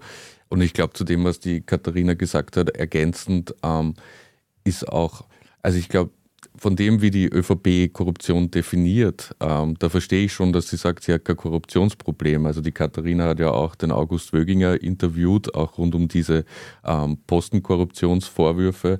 und 0.55 0.61
ich 0.61 0.71
glaube, 0.71 0.93
zu 0.93 1.03
dem, 1.03 1.25
was 1.25 1.41
die 1.41 1.59
Katharina 1.59 2.13
gesagt 2.13 2.55
hat, 2.55 2.69
ergänzend 2.69 3.53
ähm, 3.61 3.93
ist 4.63 4.87
auch, 4.87 5.25
also 5.61 5.77
ich 5.77 5.89
glaube, 5.89 6.11
von 6.55 6.77
dem, 6.77 7.01
wie 7.01 7.11
die 7.11 7.27
ÖVP 7.27 7.91
Korruption 7.91 8.49
definiert, 8.51 9.35
ähm, 9.41 9.75
da 9.79 9.89
verstehe 9.89 10.23
ich 10.23 10.31
schon, 10.31 10.53
dass 10.53 10.69
sie 10.69 10.77
sagt, 10.77 11.03
sie 11.03 11.11
hat 11.11 11.25
kein 11.25 11.35
Korruptionsproblem. 11.35 12.45
Also 12.45 12.61
die 12.61 12.71
Katharina 12.71 13.25
hat 13.25 13.39
ja 13.39 13.51
auch 13.51 13.75
den 13.75 13.91
August 13.91 14.31
Wöginger 14.31 14.81
interviewt, 14.81 15.53
auch 15.55 15.77
rund 15.77 15.93
um 15.93 16.07
diese 16.07 16.45
ähm, 16.85 17.17
Postenkorruptionsvorwürfe. 17.27 18.99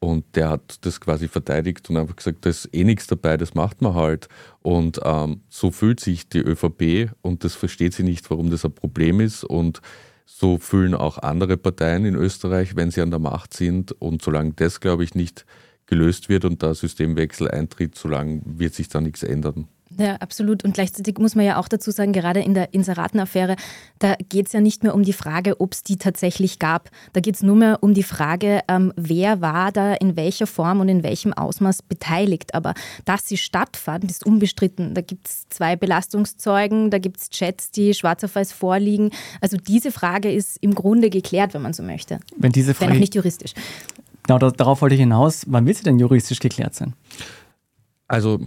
Und 0.00 0.24
der 0.34 0.50
hat 0.50 0.84
das 0.84 1.00
quasi 1.00 1.28
verteidigt 1.28 1.88
und 1.88 1.98
einfach 1.98 2.16
gesagt, 2.16 2.44
da 2.44 2.50
ist 2.50 2.68
eh 2.72 2.82
nichts 2.82 3.06
dabei, 3.06 3.36
das 3.36 3.54
macht 3.54 3.80
man 3.80 3.94
halt. 3.94 4.28
Und 4.60 4.98
ähm, 5.04 5.42
so 5.48 5.70
fühlt 5.70 6.00
sich 6.00 6.28
die 6.28 6.40
ÖVP 6.40 7.12
und 7.22 7.44
das 7.44 7.54
versteht 7.54 7.94
sie 7.94 8.02
nicht, 8.02 8.28
warum 8.28 8.50
das 8.50 8.64
ein 8.64 8.72
Problem 8.72 9.20
ist. 9.20 9.44
Und 9.44 9.80
so 10.26 10.58
fühlen 10.58 10.94
auch 10.94 11.18
andere 11.18 11.56
Parteien 11.56 12.04
in 12.04 12.16
Österreich, 12.16 12.76
wenn 12.76 12.90
sie 12.90 13.00
an 13.00 13.10
der 13.10 13.20
Macht 13.20 13.54
sind. 13.54 13.92
Und 13.92 14.20
solange 14.20 14.52
das, 14.52 14.80
glaube 14.80 15.04
ich, 15.04 15.14
nicht 15.14 15.46
gelöst 15.86 16.28
wird 16.28 16.44
und 16.44 16.60
der 16.62 16.74
Systemwechsel 16.74 17.48
eintritt, 17.48 17.94
solange 17.94 18.42
wird 18.44 18.74
sich 18.74 18.88
da 18.88 19.00
nichts 19.00 19.22
ändern. 19.22 19.68
Ja, 19.98 20.16
absolut. 20.16 20.64
Und 20.64 20.74
gleichzeitig 20.74 21.18
muss 21.18 21.34
man 21.34 21.44
ja 21.44 21.58
auch 21.58 21.68
dazu 21.68 21.90
sagen, 21.90 22.12
gerade 22.12 22.40
in 22.40 22.54
der 22.54 22.74
Inseratenaffäre, 22.74 23.56
da 23.98 24.14
geht 24.28 24.46
es 24.46 24.52
ja 24.52 24.60
nicht 24.60 24.82
mehr 24.82 24.94
um 24.94 25.02
die 25.02 25.12
Frage, 25.12 25.60
ob 25.60 25.72
es 25.72 25.82
die 25.82 25.96
tatsächlich 25.96 26.58
gab. 26.58 26.90
Da 27.12 27.20
geht 27.20 27.36
es 27.36 27.42
nur 27.42 27.56
mehr 27.56 27.82
um 27.82 27.94
die 27.94 28.02
Frage, 28.02 28.60
ähm, 28.68 28.92
wer 28.96 29.40
war 29.40 29.72
da 29.72 29.94
in 29.94 30.16
welcher 30.16 30.46
Form 30.46 30.80
und 30.80 30.88
in 30.88 31.02
welchem 31.02 31.32
Ausmaß 31.32 31.82
beteiligt. 31.82 32.54
Aber 32.54 32.74
dass 33.04 33.26
sie 33.26 33.38
stattfand, 33.38 34.10
ist 34.10 34.26
unbestritten. 34.26 34.94
Da 34.94 35.00
gibt 35.00 35.28
es 35.28 35.48
zwei 35.48 35.76
Belastungszeugen, 35.76 36.90
da 36.90 36.98
gibt 36.98 37.20
es 37.20 37.30
Chats, 37.30 37.70
die 37.70 37.94
schwarz 37.94 38.22
auf 38.24 38.34
weiß 38.34 38.52
vorliegen. 38.52 39.10
Also 39.40 39.56
diese 39.56 39.90
Frage 39.90 40.30
ist 40.30 40.58
im 40.60 40.74
Grunde 40.74 41.10
geklärt, 41.10 41.54
wenn 41.54 41.62
man 41.62 41.72
so 41.72 41.82
möchte. 41.82 42.20
Wenn 42.36 42.52
diese 42.52 42.74
Frage, 42.74 42.90
Wenn 42.90 42.96
auch 42.98 43.00
nicht 43.00 43.14
juristisch. 43.14 43.54
Genau, 44.26 44.38
darauf 44.38 44.82
wollte 44.82 44.94
ich 44.94 45.00
hinaus. 45.00 45.44
Wann 45.46 45.66
wird 45.66 45.78
sie 45.78 45.84
denn 45.84 45.98
juristisch 45.98 46.40
geklärt 46.40 46.74
sein? 46.74 46.94
Also 48.08 48.40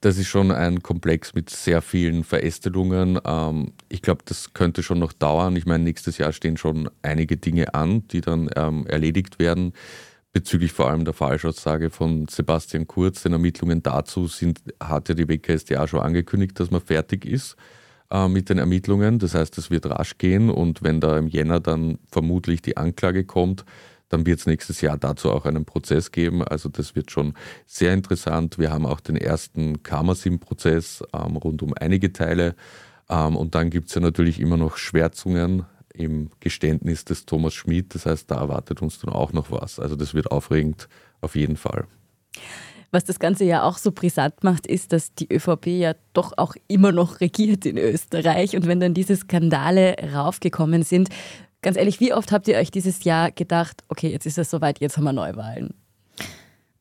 das 0.00 0.18
ist 0.18 0.26
schon 0.26 0.50
ein 0.50 0.82
Komplex 0.82 1.34
mit 1.34 1.48
sehr 1.48 1.80
vielen 1.80 2.24
Verästelungen. 2.24 3.18
Ähm, 3.24 3.72
ich 3.88 4.02
glaube, 4.02 4.22
das 4.26 4.52
könnte 4.52 4.82
schon 4.82 4.98
noch 4.98 5.12
dauern. 5.12 5.56
Ich 5.56 5.64
meine, 5.64 5.84
nächstes 5.84 6.18
Jahr 6.18 6.32
stehen 6.32 6.56
schon 6.56 6.90
einige 7.02 7.38
Dinge 7.38 7.74
an, 7.74 8.06
die 8.08 8.20
dann 8.20 8.50
ähm, 8.54 8.86
erledigt 8.86 9.38
werden. 9.38 9.72
Bezüglich 10.32 10.72
vor 10.72 10.90
allem 10.90 11.06
der 11.06 11.14
Falschaussage 11.14 11.88
von 11.88 12.28
Sebastian 12.28 12.86
Kurz, 12.86 13.22
den 13.22 13.32
Ermittlungen 13.32 13.82
dazu 13.82 14.26
sind, 14.26 14.60
hat 14.78 15.08
ja 15.08 15.14
die 15.14 15.26
WKSDA 15.26 15.88
schon 15.88 16.00
angekündigt, 16.00 16.60
dass 16.60 16.70
man 16.70 16.82
fertig 16.82 17.24
ist 17.24 17.56
äh, 18.10 18.28
mit 18.28 18.50
den 18.50 18.58
Ermittlungen. 18.58 19.18
Das 19.18 19.34
heißt, 19.34 19.56
es 19.56 19.70
wird 19.70 19.86
rasch 19.86 20.18
gehen 20.18 20.50
und 20.50 20.82
wenn 20.82 21.00
da 21.00 21.16
im 21.16 21.28
Jänner 21.28 21.60
dann 21.60 21.98
vermutlich 22.10 22.60
die 22.60 22.76
Anklage 22.76 23.24
kommt, 23.24 23.64
dann 24.08 24.26
wird 24.26 24.40
es 24.40 24.46
nächstes 24.46 24.80
Jahr 24.80 24.96
dazu 24.96 25.30
auch 25.30 25.44
einen 25.44 25.64
Prozess 25.64 26.10
geben. 26.12 26.42
Also 26.42 26.68
das 26.68 26.94
wird 26.94 27.10
schon 27.10 27.34
sehr 27.66 27.92
interessant. 27.92 28.58
Wir 28.58 28.70
haben 28.70 28.86
auch 28.86 29.00
den 29.00 29.16
ersten 29.16 29.82
Kammersim-Prozess 29.82 31.02
ähm, 31.12 31.36
rund 31.36 31.62
um 31.62 31.74
einige 31.78 32.12
Teile. 32.12 32.54
Ähm, 33.08 33.36
und 33.36 33.54
dann 33.54 33.70
gibt 33.70 33.88
es 33.88 33.94
ja 33.94 34.00
natürlich 34.00 34.40
immer 34.40 34.56
noch 34.56 34.76
Schwärzungen 34.76 35.66
im 35.92 36.30
Geständnis 36.40 37.04
des 37.04 37.26
Thomas 37.26 37.54
Schmid. 37.54 37.94
Das 37.94 38.06
heißt, 38.06 38.30
da 38.30 38.36
erwartet 38.36 38.82
uns 38.82 38.98
dann 38.98 39.12
auch 39.12 39.32
noch 39.32 39.50
was. 39.50 39.78
Also 39.78 39.96
das 39.96 40.14
wird 40.14 40.30
aufregend 40.30 40.88
auf 41.20 41.34
jeden 41.34 41.56
Fall. 41.56 41.86
was 42.90 43.04
das 43.04 43.18
Ganze 43.18 43.44
ja 43.44 43.64
auch 43.64 43.76
so 43.76 43.92
brisant 43.92 44.42
macht, 44.42 44.66
ist, 44.66 44.92
dass 44.92 45.14
die 45.14 45.30
ÖVP 45.30 45.66
ja 45.66 45.94
doch 46.14 46.32
auch 46.38 46.54
immer 46.68 46.92
noch 46.92 47.20
regiert 47.20 47.66
in 47.66 47.76
Österreich. 47.76 48.56
Und 48.56 48.66
wenn 48.66 48.80
dann 48.80 48.94
diese 48.94 49.16
Skandale 49.16 49.96
raufgekommen 50.14 50.82
sind, 50.82 51.10
ganz 51.62 51.76
ehrlich, 51.76 52.00
wie 52.00 52.12
oft 52.12 52.32
habt 52.32 52.48
ihr 52.48 52.56
euch 52.56 52.70
dieses 52.70 53.04
Jahr 53.04 53.30
gedacht, 53.30 53.82
okay, 53.88 54.08
jetzt 54.08 54.26
ist 54.26 54.38
es 54.38 54.50
soweit, 54.50 54.80
jetzt 54.80 54.96
haben 54.96 55.04
wir 55.04 55.12
Neuwahlen? 55.12 55.74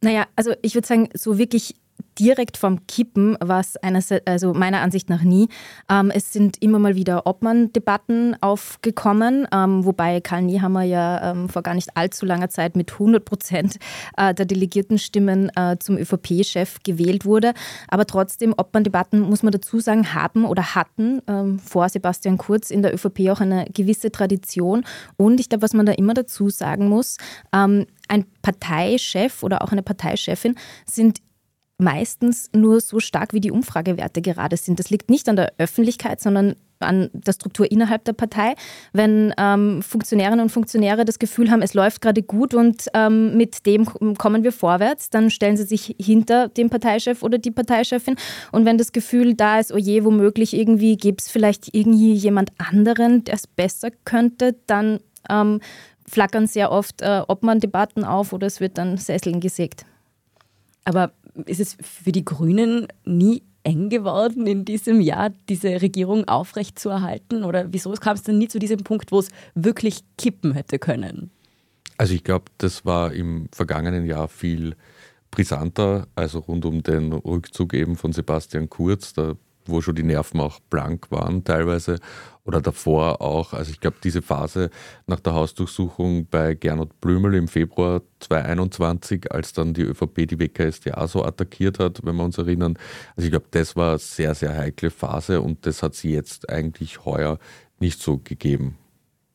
Naja, 0.01 0.27
also 0.35 0.53
ich 0.61 0.75
würde 0.75 0.87
sagen, 0.87 1.09
so 1.13 1.37
wirklich 1.37 1.75
direkt 2.19 2.57
vom 2.57 2.85
Kippen 2.87 3.37
war 3.39 3.59
es 3.59 3.75
also 4.25 4.53
meiner 4.53 4.81
Ansicht 4.81 5.09
nach 5.09 5.21
nie. 5.21 5.49
Ähm, 5.89 6.11
es 6.13 6.33
sind 6.33 6.61
immer 6.61 6.79
mal 6.79 6.95
wieder 6.95 7.27
Obmann-Debatten 7.27 8.35
aufgekommen, 8.41 9.47
ähm, 9.53 9.85
wobei 9.85 10.21
Karl 10.21 10.41
Niehammer 10.41 10.83
ja 10.83 11.31
ähm, 11.31 11.49
vor 11.49 11.61
gar 11.61 11.75
nicht 11.75 11.95
allzu 11.95 12.25
langer 12.25 12.49
Zeit 12.49 12.75
mit 12.75 12.93
100 12.93 13.23
Prozent 13.23 13.77
äh, 14.17 14.33
der 14.33 14.45
Delegiertenstimmen 14.45 15.51
äh, 15.55 15.77
zum 15.79 15.97
ÖVP-Chef 15.97 16.79
gewählt 16.83 17.25
wurde. 17.25 17.53
Aber 17.87 18.05
trotzdem, 18.05 18.53
Obmann-Debatten, 18.57 19.19
muss 19.19 19.43
man 19.43 19.51
dazu 19.51 19.79
sagen, 19.79 20.13
haben 20.13 20.45
oder 20.45 20.75
hatten 20.75 21.21
ähm, 21.27 21.59
vor 21.59 21.89
Sebastian 21.89 22.37
Kurz 22.37 22.71
in 22.71 22.81
der 22.81 22.93
ÖVP 22.93 23.29
auch 23.29 23.41
eine 23.41 23.65
gewisse 23.73 24.11
Tradition. 24.11 24.85
Und 25.17 25.39
ich 25.39 25.49
glaube, 25.49 25.61
was 25.61 25.73
man 25.73 25.85
da 25.85 25.91
immer 25.93 26.13
dazu 26.13 26.49
sagen 26.49 26.89
muss, 26.89 27.17
ähm, 27.53 27.85
ein 28.07 28.25
Parteichef 28.41 29.43
oder 29.43 29.61
auch 29.61 29.71
eine 29.71 29.83
Parteichefin 29.83 30.55
sind 30.85 31.19
meistens 31.77 32.49
nur 32.53 32.81
so 32.81 32.99
stark, 32.99 33.33
wie 33.33 33.39
die 33.39 33.51
Umfragewerte 33.51 34.21
gerade 34.21 34.57
sind. 34.57 34.79
Das 34.79 34.89
liegt 34.89 35.09
nicht 35.09 35.29
an 35.29 35.35
der 35.35 35.53
Öffentlichkeit, 35.57 36.19
sondern 36.19 36.55
an 36.79 37.09
der 37.13 37.33
Struktur 37.33 37.71
innerhalb 37.71 38.03
der 38.05 38.13
Partei. 38.13 38.55
Wenn 38.93 39.33
ähm, 39.37 39.81
Funktionärinnen 39.81 40.41
und 40.41 40.49
Funktionäre 40.49 41.05
das 41.05 41.19
Gefühl 41.19 41.49
haben, 41.49 41.61
es 41.61 41.73
läuft 41.73 42.01
gerade 42.01 42.21
gut 42.21 42.53
und 42.53 42.87
ähm, 42.93 43.35
mit 43.37 43.65
dem 43.65 43.85
kommen 44.15 44.43
wir 44.43 44.51
vorwärts, 44.51 45.09
dann 45.09 45.29
stellen 45.29 45.57
sie 45.57 45.63
sich 45.63 45.95
hinter 45.99 46.49
dem 46.49 46.69
Parteichef 46.69 47.23
oder 47.23 47.37
die 47.37 47.51
Parteichefin. 47.51 48.15
Und 48.51 48.65
wenn 48.65 48.77
das 48.77 48.91
Gefühl 48.91 49.33
da 49.33 49.59
ist, 49.59 49.71
oh 49.71 49.77
je, 49.77 50.03
womöglich 50.03 50.55
irgendwie 50.55 50.97
gibt 50.97 51.21
es 51.21 51.29
vielleicht 51.29 51.73
irgendwie 51.73 52.13
jemand 52.13 52.51
anderen, 52.57 53.23
der 53.23 53.35
es 53.35 53.47
besser 53.47 53.89
könnte, 54.05 54.55
dann 54.67 54.99
ähm, 55.29 55.59
flackern 56.07 56.47
sehr 56.47 56.71
oft 56.71 57.01
äh, 57.01 57.21
Obmann-Debatten 57.27 58.03
auf 58.03 58.33
oder 58.33 58.47
es 58.47 58.59
wird 58.59 58.77
dann 58.77 58.97
Sesseln 58.97 59.39
gesägt. 59.39 59.85
Aber 60.85 61.11
ist 61.45 61.59
es 61.59 61.77
für 61.81 62.11
die 62.11 62.25
Grünen 62.25 62.87
nie 63.05 63.43
eng 63.63 63.89
geworden 63.89 64.47
in 64.47 64.63
diesem 64.63 65.01
Jahr, 65.01 65.31
diese 65.49 65.81
Regierung 65.81 66.27
aufrechtzuerhalten? 66.27 67.43
Oder 67.43 67.71
wieso 67.71 67.91
kam 67.93 68.15
es 68.15 68.23
denn 68.23 68.37
nie 68.37 68.47
zu 68.47 68.59
diesem 68.59 68.79
Punkt, 68.79 69.11
wo 69.11 69.19
es 69.19 69.29
wirklich 69.55 70.03
kippen 70.17 70.53
hätte 70.53 70.79
können? 70.79 71.31
Also 71.97 72.13
ich 72.13 72.23
glaube, 72.23 72.45
das 72.59 72.85
war 72.85 73.11
im 73.11 73.49
vergangenen 73.51 74.05
Jahr 74.05 74.27
viel 74.27 74.75
brisanter, 75.31 76.07
also 76.15 76.39
rund 76.39 76.63
um 76.65 76.83
den 76.83 77.11
Rückzug 77.11 77.73
eben 77.73 77.95
von 77.95 78.13
Sebastian 78.13 78.69
Kurz. 78.69 79.13
Da 79.13 79.35
wo 79.69 79.81
schon 79.81 79.95
die 79.95 80.03
Nerven 80.03 80.39
auch 80.39 80.59
blank 80.69 81.11
waren 81.11 81.43
teilweise 81.43 81.99
oder 82.47 82.61
davor 82.61 83.21
auch. 83.21 83.53
Also 83.53 83.71
ich 83.71 83.79
glaube, 83.79 83.97
diese 84.03 84.21
Phase 84.21 84.69
nach 85.05 85.19
der 85.19 85.33
Hausdurchsuchung 85.33 86.27
bei 86.27 86.55
Gernot 86.55 86.99
Blümel 87.01 87.35
im 87.35 87.47
Februar 87.47 88.01
2021, 88.21 89.31
als 89.31 89.53
dann 89.53 89.73
die 89.73 89.81
ÖVP 89.81 90.27
die 90.27 90.39
WKSDA 90.39 91.07
so 91.07 91.23
attackiert 91.23 91.79
hat, 91.79 91.99
wenn 92.03 92.15
wir 92.15 92.23
uns 92.23 92.37
erinnern. 92.37 92.77
Also 93.15 93.25
ich 93.25 93.31
glaube, 93.31 93.47
das 93.51 93.75
war 93.75 93.91
eine 93.91 93.99
sehr, 93.99 94.33
sehr 94.33 94.55
heikle 94.55 94.89
Phase 94.89 95.41
und 95.41 95.65
das 95.65 95.83
hat 95.83 95.93
sie 95.93 96.11
jetzt 96.11 96.49
eigentlich 96.49 97.05
heuer 97.05 97.37
nicht 97.79 98.01
so 98.01 98.17
gegeben. 98.17 98.77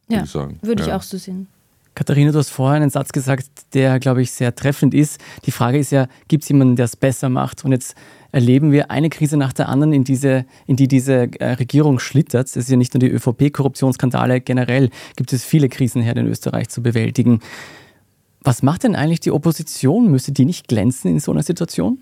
Ja, 0.08 0.16
würde 0.16 0.24
ich, 0.24 0.30
sagen. 0.32 0.58
würde 0.62 0.82
ich 0.82 0.92
auch 0.92 1.02
so 1.02 1.18
sehen. 1.18 1.48
Katharina, 1.94 2.32
du 2.32 2.38
hast 2.38 2.48
vorher 2.48 2.76
einen 2.76 2.88
Satz 2.88 3.12
gesagt, 3.12 3.46
der, 3.74 4.00
glaube 4.00 4.22
ich, 4.22 4.32
sehr 4.32 4.54
treffend 4.54 4.94
ist. 4.94 5.20
Die 5.44 5.50
Frage 5.50 5.78
ist 5.78 5.92
ja, 5.92 6.08
gibt 6.26 6.42
es 6.42 6.48
jemanden, 6.48 6.76
der 6.76 6.86
es 6.86 6.96
besser 6.96 7.28
macht? 7.28 7.64
Und 7.66 7.72
jetzt 7.72 7.94
erleben 8.32 8.72
wir 8.72 8.90
eine 8.90 9.10
Krise 9.10 9.36
nach 9.36 9.52
der 9.52 9.68
anderen, 9.68 9.92
in, 9.92 10.02
diese, 10.02 10.46
in 10.66 10.76
die 10.76 10.88
diese 10.88 11.28
äh, 11.38 11.52
Regierung 11.52 11.98
schlittert. 11.98 12.46
Es 12.46 12.56
ist 12.56 12.70
ja 12.70 12.76
nicht 12.76 12.94
nur 12.94 13.00
die 13.00 13.10
ÖVP-Korruptionsskandale, 13.10 14.40
generell 14.40 14.88
gibt 15.16 15.34
es 15.34 15.44
viele 15.44 15.68
Krisenherde 15.68 16.22
in 16.22 16.28
Österreich 16.28 16.70
zu 16.70 16.82
bewältigen. 16.82 17.40
Was 18.40 18.62
macht 18.62 18.84
denn 18.84 18.96
eigentlich 18.96 19.20
die 19.20 19.30
Opposition? 19.30 20.10
Müsste 20.10 20.32
die 20.32 20.46
nicht 20.46 20.68
glänzen 20.68 21.10
in 21.10 21.20
so 21.20 21.30
einer 21.30 21.42
Situation? 21.42 21.98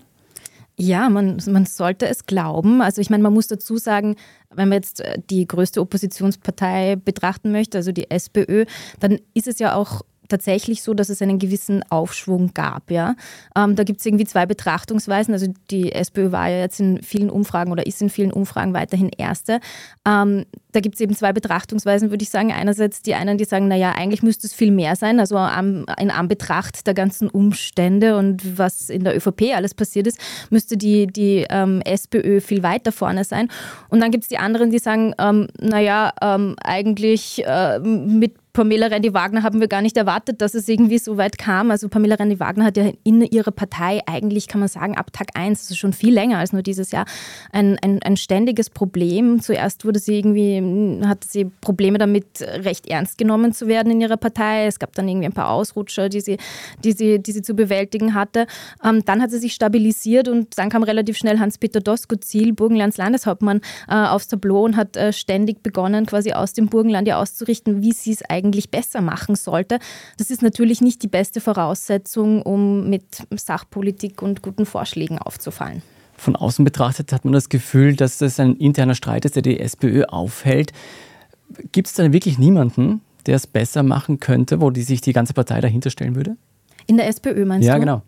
Ja, 0.82 1.10
man, 1.10 1.36
man 1.46 1.66
sollte 1.66 2.08
es 2.08 2.24
glauben. 2.24 2.80
Also 2.80 3.02
ich 3.02 3.10
meine, 3.10 3.22
man 3.22 3.34
muss 3.34 3.48
dazu 3.48 3.76
sagen, 3.76 4.16
wenn 4.48 4.70
man 4.70 4.76
jetzt 4.76 5.02
äh, 5.02 5.18
die 5.28 5.46
größte 5.46 5.78
Oppositionspartei 5.78 6.96
betrachten 6.96 7.52
möchte, 7.52 7.76
also 7.76 7.92
die 7.92 8.10
SPÖ, 8.10 8.64
dann 8.98 9.20
ist 9.34 9.46
es 9.46 9.58
ja 9.58 9.74
auch 9.74 10.00
tatsächlich 10.30 10.82
so, 10.82 10.94
dass 10.94 11.08
es 11.08 11.20
einen 11.20 11.38
gewissen 11.38 11.82
Aufschwung 11.90 12.54
gab. 12.54 12.90
Ja? 12.90 13.14
Ähm, 13.56 13.76
da 13.76 13.84
gibt 13.84 14.00
es 14.00 14.06
irgendwie 14.06 14.24
zwei 14.24 14.46
Betrachtungsweisen. 14.46 15.34
Also 15.34 15.46
die 15.70 15.92
SPÖ 15.92 16.32
war 16.32 16.48
ja 16.48 16.58
jetzt 16.58 16.80
in 16.80 17.02
vielen 17.02 17.30
Umfragen 17.30 17.72
oder 17.72 17.86
ist 17.86 18.00
in 18.00 18.10
vielen 18.10 18.32
Umfragen 18.32 18.72
weiterhin 18.72 19.10
Erste. 19.16 19.60
Ähm, 20.06 20.46
da 20.72 20.80
gibt 20.80 20.94
es 20.94 21.00
eben 21.00 21.14
zwei 21.14 21.32
Betrachtungsweisen, 21.32 22.10
würde 22.10 22.22
ich 22.22 22.30
sagen. 22.30 22.52
Einerseits 22.52 23.02
die 23.02 23.14
einen, 23.14 23.38
die 23.38 23.44
sagen, 23.44 23.68
naja, 23.68 23.92
eigentlich 23.96 24.22
müsste 24.22 24.46
es 24.46 24.54
viel 24.54 24.70
mehr 24.70 24.96
sein, 24.96 25.20
also 25.20 25.36
in 25.36 26.10
Anbetracht 26.10 26.86
der 26.86 26.94
ganzen 26.94 27.28
Umstände 27.28 28.16
und 28.16 28.58
was 28.58 28.88
in 28.88 29.04
der 29.04 29.16
ÖVP 29.16 29.54
alles 29.54 29.74
passiert 29.74 30.06
ist, 30.06 30.18
müsste 30.50 30.76
die, 30.76 31.06
die 31.06 31.46
ähm, 31.50 31.80
SPÖ 31.84 32.40
viel 32.40 32.62
weiter 32.62 32.92
vorne 32.92 33.24
sein. 33.24 33.48
Und 33.88 34.00
dann 34.00 34.10
gibt 34.10 34.24
es 34.24 34.28
die 34.28 34.38
anderen, 34.38 34.70
die 34.70 34.78
sagen, 34.78 35.14
ähm, 35.18 35.48
naja, 35.60 36.12
ähm, 36.22 36.56
eigentlich 36.62 37.44
äh, 37.44 37.78
mit 37.80 38.49
Pamela 38.52 38.88
Rendi-Wagner 38.88 39.42
haben 39.42 39.60
wir 39.60 39.68
gar 39.68 39.80
nicht 39.80 39.96
erwartet, 39.96 40.40
dass 40.40 40.54
es 40.54 40.68
irgendwie 40.68 40.98
so 40.98 41.16
weit 41.16 41.38
kam. 41.38 41.70
Also 41.70 41.88
Pamela 41.88 42.16
Rendi-Wagner 42.16 42.64
hat 42.64 42.76
ja 42.76 42.90
in 43.04 43.22
ihrer 43.22 43.52
Partei 43.52 44.00
eigentlich, 44.06 44.48
kann 44.48 44.58
man 44.58 44.68
sagen, 44.68 44.96
ab 44.96 45.12
Tag 45.12 45.28
1, 45.34 45.60
also 45.62 45.74
schon 45.76 45.92
viel 45.92 46.12
länger 46.12 46.38
als 46.38 46.52
nur 46.52 46.62
dieses 46.62 46.90
Jahr, 46.90 47.04
ein, 47.52 47.78
ein, 47.80 48.02
ein 48.02 48.16
ständiges 48.16 48.68
Problem. 48.68 49.40
Zuerst 49.40 49.84
wurde 49.84 50.00
sie 50.00 50.18
irgendwie, 50.18 51.06
hatte 51.06 51.28
sie 51.28 51.44
Probleme 51.60 51.98
damit, 51.98 52.40
recht 52.40 52.88
ernst 52.88 53.18
genommen 53.18 53.52
zu 53.52 53.68
werden 53.68 53.92
in 53.92 54.00
ihrer 54.00 54.16
Partei. 54.16 54.66
Es 54.66 54.80
gab 54.80 54.94
dann 54.94 55.08
irgendwie 55.08 55.26
ein 55.26 55.32
paar 55.32 55.50
Ausrutscher, 55.50 56.08
die 56.08 56.20
sie, 56.20 56.36
die 56.82 56.92
sie, 56.92 57.20
die 57.20 57.32
sie 57.32 57.42
zu 57.42 57.54
bewältigen 57.54 58.14
hatte. 58.14 58.46
Ähm, 58.84 59.04
dann 59.04 59.22
hat 59.22 59.30
sie 59.30 59.38
sich 59.38 59.54
stabilisiert 59.54 60.26
und 60.28 60.58
dann 60.58 60.70
kam 60.70 60.82
relativ 60.82 61.16
schnell 61.16 61.38
Hans-Peter 61.38 61.80
Doskozil, 61.80 62.52
Burgenlands 62.52 62.96
Landeshauptmann, 62.96 63.60
äh, 63.88 63.94
aufs 63.94 64.26
Tableau 64.26 64.64
und 64.64 64.76
hat 64.76 64.96
äh, 64.96 65.12
ständig 65.12 65.62
begonnen, 65.62 66.06
quasi 66.06 66.32
aus 66.32 66.52
dem 66.52 66.66
Burgenland 66.66 67.06
ja 67.06 67.20
auszurichten, 67.20 67.82
wie 67.82 67.92
sie 67.92 68.12
es 68.12 68.22
eigentlich 68.22 68.39
eigentlich 68.40 68.70
besser 68.70 69.00
machen 69.00 69.34
sollte. 69.34 69.78
Das 70.18 70.30
ist 70.30 70.42
natürlich 70.42 70.80
nicht 70.80 71.02
die 71.02 71.08
beste 71.08 71.40
Voraussetzung, 71.40 72.42
um 72.42 72.88
mit 72.88 73.04
Sachpolitik 73.34 74.22
und 74.22 74.42
guten 74.42 74.66
Vorschlägen 74.66 75.18
aufzufallen. 75.18 75.82
Von 76.16 76.36
außen 76.36 76.64
betrachtet 76.64 77.12
hat 77.12 77.24
man 77.24 77.32
das 77.32 77.48
Gefühl, 77.48 77.96
dass 77.96 78.18
das 78.18 78.40
ein 78.40 78.56
interner 78.56 78.94
Streit 78.94 79.24
ist, 79.24 79.36
der 79.36 79.42
die 79.42 79.58
SPÖ 79.58 80.04
aufhält. 80.04 80.72
Gibt 81.72 81.88
es 81.88 81.94
da 81.94 82.12
wirklich 82.12 82.38
niemanden, 82.38 83.00
der 83.26 83.36
es 83.36 83.46
besser 83.46 83.82
machen 83.82 84.20
könnte, 84.20 84.60
wo 84.60 84.70
die 84.70 84.82
sich 84.82 85.00
die 85.00 85.12
ganze 85.12 85.34
Partei 85.34 85.60
dahinter 85.60 85.90
stellen 85.90 86.14
würde? 86.14 86.36
In 86.86 86.96
der 86.96 87.08
SPÖ 87.08 87.44
meinst 87.44 87.66
ja, 87.66 87.74
du? 87.74 87.78
Ja, 87.78 87.84
genau. 87.84 88.02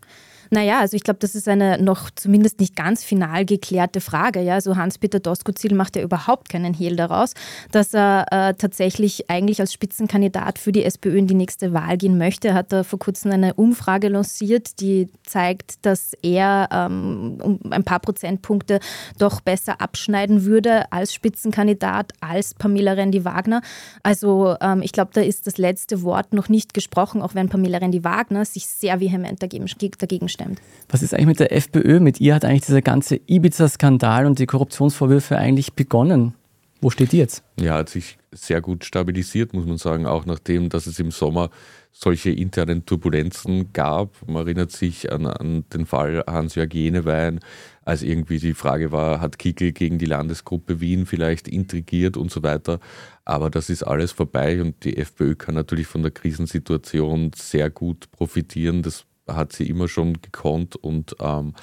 Naja, 0.53 0.81
also 0.81 0.99
ich 0.99 1.03
glaube, 1.03 1.19
das 1.19 1.35
ist 1.35 1.49
eine 1.49 1.83
noch 1.83 2.11
zumindest 2.11 2.61
nicht 2.61 2.77
ganz 2.77 3.03
final 3.03 3.47
geklärte 3.47 4.03
Frage. 4.03 4.43
Ja? 4.43 4.53
Also 4.53 4.77
Hans-Peter 4.77 5.19
Doskozil 5.19 5.75
macht 5.75 5.97
ja 5.97 6.03
überhaupt 6.03 6.51
keinen 6.51 6.75
Hehl 6.75 6.95
daraus, 6.95 7.33
dass 7.71 7.95
er 7.95 8.27
äh, 8.31 8.53
tatsächlich 8.53 9.31
eigentlich 9.31 9.61
als 9.61 9.73
Spitzenkandidat 9.73 10.59
für 10.59 10.71
die 10.71 10.85
SPÖ 10.85 11.17
in 11.17 11.27
die 11.27 11.35
nächste 11.35 11.73
Wahl 11.73 11.97
gehen 11.97 12.19
möchte. 12.19 12.49
Er 12.49 12.55
hat 12.55 12.71
da 12.71 12.85
vor 12.85 12.99
kurzem 12.99 13.31
eine 13.31 13.55
Umfrage 13.55 14.09
lanciert, 14.09 14.79
die 14.81 15.09
zeigt, 15.25 15.87
dass 15.87 16.13
er 16.21 16.69
ähm, 16.71 17.39
um 17.43 17.73
ein 17.73 17.85
paar 17.85 18.01
Prozentpunkte 18.01 18.81
doch 19.17 19.41
besser 19.41 19.81
abschneiden 19.81 20.45
würde 20.45 20.93
als 20.93 21.15
Spitzenkandidat 21.15 22.13
als 22.21 22.53
Pamela 22.53 22.93
Rendi-Wagner. 22.93 23.63
Also 24.03 24.57
ähm, 24.61 24.83
ich 24.83 24.93
glaube, 24.93 25.13
da 25.15 25.23
ist 25.23 25.47
das 25.47 25.57
letzte 25.57 26.03
Wort 26.03 26.35
noch 26.35 26.51
nicht 26.51 26.75
gesprochen, 26.75 27.23
auch 27.23 27.35
wenn 27.35 27.49
Pamela 27.49 27.79
Rendi-Wagner 27.79 28.45
sich 28.45 28.67
sehr 28.67 29.01
vehement 29.01 29.43
dagegen, 29.43 29.65
dagegen 29.97 30.29
stellt 30.29 30.42
stemmt. 30.43 30.61
Was 30.89 31.03
ist 31.03 31.15
eigentlich 31.15 31.27
mit 31.27 31.41
der 31.41 31.53
FPÖ? 31.53 32.01
Mit 32.01 32.21
ihr 32.21 32.35
hat 32.35 32.45
eigentlich 32.45 32.67
dieser 32.67 32.83
ganze 32.83 33.19
Ibiza-Skandal 33.27 34.27
und 34.27 34.39
die 34.39 34.47
Korruptionsvorwürfe 34.47 35.39
eigentlich 35.39 35.73
begonnen. 35.73 36.35
Wo 36.83 36.91
steht 36.91 37.13
die 37.13 37.19
jetzt? 37.19 37.45
Ja, 37.61 37.75
hat 37.75 37.89
sich 37.89 38.19
sehr 38.33 38.61
gut 38.61 38.85
stabilisiert, 38.85 39.55
muss 39.55 39.67
man 39.67 39.79
sagen, 39.79 40.05
auch 40.05 40.27
nachdem, 40.27 40.69
dass 40.69 40.87
es 40.87 40.99
im 40.99 41.13
Sommer 41.13 41.51
solche 41.93 42.31
internen 42.31 42.85
Turbulenzen 42.85 43.73
gab. 43.73 44.17
Man 44.27 44.47
erinnert 44.47 44.73
sich 44.73 45.13
an, 45.13 45.27
an 45.27 45.65
den 45.73 45.87
Fall 45.87 46.25
Hans-Jörg 46.27 46.75
Jenewein, 46.75 47.39
als 47.85 48.03
irgendwie 48.03 48.39
die 48.39 48.55
Frage 48.55 48.91
war, 48.91 49.21
hat 49.21 49.39
Kickel 49.39 49.73
gegen 49.73 49.99
die 49.99 50.07
Landesgruppe 50.07 50.81
Wien 50.81 51.07
vielleicht 51.07 51.47
intrigiert 51.47 52.17
und 52.17 52.31
so 52.31 52.43
weiter. 52.43 52.81
Aber 53.25 53.49
das 53.49 53.71
ist 53.71 53.85
alles 53.85 54.11
vorbei 54.11 54.61
und 54.61 54.85
die 54.85 54.97
FPÖ 54.97 55.37
kann 55.37 55.55
natürlich 55.55 55.87
von 55.87 56.03
der 56.03 56.11
Krisensituation 56.11 57.31
sehr 57.35 57.71
gut 57.71 58.11
profitieren. 58.11 58.83
Das 58.83 59.05
hat 59.27 59.53
sie 59.53 59.69
immer 59.69 59.89
schon 59.89 60.21
gekonnt 60.21 60.77
und 60.77 61.17
ähm, 61.21 61.55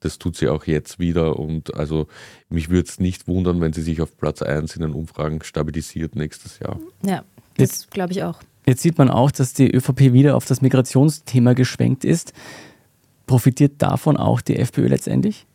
das 0.00 0.18
tut 0.18 0.36
sie 0.36 0.48
auch 0.48 0.64
jetzt 0.64 0.98
wieder. 0.98 1.38
Und 1.38 1.74
also 1.74 2.08
mich 2.48 2.68
würde 2.68 2.88
es 2.88 2.98
nicht 2.98 3.28
wundern, 3.28 3.60
wenn 3.60 3.72
sie 3.72 3.82
sich 3.82 4.00
auf 4.00 4.16
Platz 4.16 4.42
1 4.42 4.76
in 4.76 4.82
den 4.82 4.92
Umfragen 4.92 5.42
stabilisiert 5.42 6.16
nächstes 6.16 6.58
Jahr. 6.58 6.78
Ja, 7.04 7.24
das 7.56 7.88
glaube 7.88 8.12
ich 8.12 8.22
auch. 8.22 8.40
Jetzt 8.66 8.82
sieht 8.82 8.98
man 8.98 9.10
auch, 9.10 9.30
dass 9.30 9.54
die 9.54 9.70
ÖVP 9.70 10.12
wieder 10.12 10.36
auf 10.36 10.44
das 10.44 10.62
Migrationsthema 10.62 11.54
geschwenkt 11.54 12.04
ist. 12.04 12.32
Profitiert 13.26 13.74
davon 13.78 14.16
auch 14.16 14.40
die 14.40 14.56
FPÖ 14.56 14.86
letztendlich? 14.86 15.46